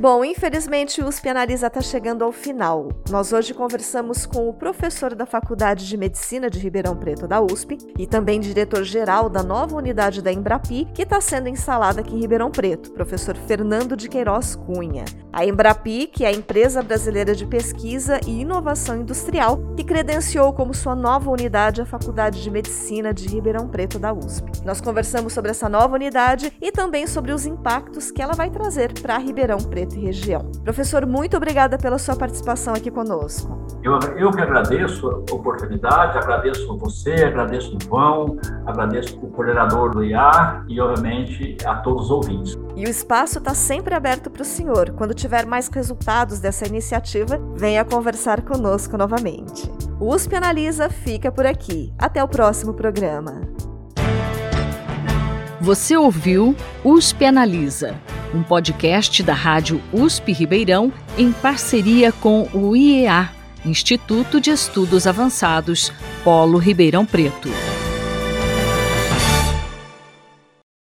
Bom, 0.09 0.25
infelizmente 0.25 1.03
o 1.03 1.09
USP 1.09 1.29
Analisa 1.29 1.67
está 1.67 1.81
chegando 1.81 2.23
ao 2.23 2.31
final. 2.31 2.91
Nós 3.11 3.33
hoje 3.33 3.53
conversamos 3.53 4.25
com 4.25 4.49
o 4.49 4.55
professor 4.55 5.17
da 5.17 5.27
Faculdade 5.27 5.85
de 5.85 5.97
Medicina 5.97 6.49
de 6.49 6.61
Ribeirão 6.61 6.95
Preto 6.95 7.27
da 7.27 7.41
USP 7.41 7.77
e 7.99 8.07
também 8.07 8.39
diretor-geral 8.39 9.29
da 9.29 9.43
nova 9.43 9.75
unidade 9.75 10.23
da 10.23 10.33
Embrapi, 10.33 10.87
que 10.95 11.03
está 11.03 11.21
sendo 11.21 11.49
instalada 11.49 12.03
aqui 12.03 12.15
em 12.15 12.21
Ribeirão 12.21 12.53
Preto, 12.53 12.93
professor 12.93 13.37
Fernando 13.37 13.97
de 13.97 14.09
Queiroz 14.09 14.55
Cunha. 14.55 15.05
A 15.33 15.45
Embrapi, 15.45 16.07
que 16.07 16.25
é 16.25 16.29
a 16.29 16.33
empresa 16.33 16.85
brasileira 16.85 17.35
de 17.35 17.45
pesquisa 17.45 18.21
e 18.29 18.43
inovação 18.43 19.01
industrial, 19.01 19.59
que 19.77 19.83
credenciou 19.83 20.53
como 20.53 20.73
sua 20.73 20.95
nova 20.95 21.29
unidade 21.33 21.81
a 21.81 21.85
Faculdade 21.85 22.45
de 22.45 22.51
Medicina 22.51 23.13
de 23.13 23.27
Ribeirão 23.27 23.67
Preto 23.67 23.99
da 23.99 24.13
USP. 24.13 24.63
Nós 24.65 24.81
conversamos 24.81 25.33
sobre 25.33 25.51
essa 25.51 25.69
nova 25.69 25.97
unidade 25.97 26.53
e 26.63 26.71
também 26.71 27.09
sobre 27.09 27.33
os 27.33 27.45
impactos 27.45 28.13
que 28.13 28.23
ela 28.23 28.35
vai 28.35 28.51
trazer 28.51 28.93
para 29.01 29.19
Ribeirão 29.19 29.59
Preto 29.59 29.96
e 29.97 30.01
região. 30.01 30.51
Professor, 30.63 31.07
muito 31.07 31.37
obrigada 31.37 31.79
pela 31.79 31.99
sua 31.99 32.17
participação 32.17 32.75
aqui 32.75 32.91
conosco. 32.91 33.67
Eu, 33.83 33.99
eu 34.17 34.31
que 34.31 34.41
agradeço 34.41 35.09
a 35.09 35.35
oportunidade, 35.35 36.19
agradeço 36.19 36.73
a 36.73 36.77
você, 36.77 37.13
agradeço 37.25 37.77
o 37.77 37.79
João, 37.85 38.37
agradeço 38.67 39.17
o 39.17 39.31
coordenador 39.31 39.91
do 39.91 40.05
IA 40.05 40.65
e, 40.69 40.81
obviamente, 40.81 41.57
a 41.65 41.77
todos 41.77 42.07
os 42.07 42.11
ouvintes. 42.11 42.59
E 42.75 42.85
o 42.85 42.89
espaço 42.89 43.39
está 43.39 43.55
sempre 43.55 43.95
aberto 43.95 44.31
para 44.31 44.43
o 44.43 44.45
senhor. 44.45 44.91
Quando 44.91 45.15
tiver 45.15 45.47
mais 45.47 45.69
resultados 45.69 46.41
dessa 46.41 46.67
iniciativa, 46.67 47.39
venha 47.55 47.85
conversar 47.85 48.43
conosco 48.43 48.97
novamente. 48.97 49.71
O 50.01 50.13
USP 50.15 50.35
Analisa 50.35 50.91
fica 50.91 51.31
por 51.31 51.47
aqui. 51.47 51.93
Até 51.99 52.23
o 52.23 52.29
próximo 52.29 52.75
programa. 52.75 53.41
Você 55.67 55.97
ouviu 55.97 56.55
USP 56.85 57.25
Analisa 57.25 58.01
um 58.33 58.41
podcast 58.41 59.21
da 59.21 59.35
Rádio 59.35 59.83
USP 59.93 60.33
Ribeirão 60.33 60.93
em 61.19 61.33
parceria 61.33 62.13
com 62.13 62.49
o 62.55 62.77
IEA, 62.77 63.29
Instituto 63.65 64.41
de 64.41 64.51
Estudos 64.51 65.09
Avançados, 65.09 65.93
Polo 66.23 66.59
Ribeirão 66.59 67.05
Preto. 67.05 67.49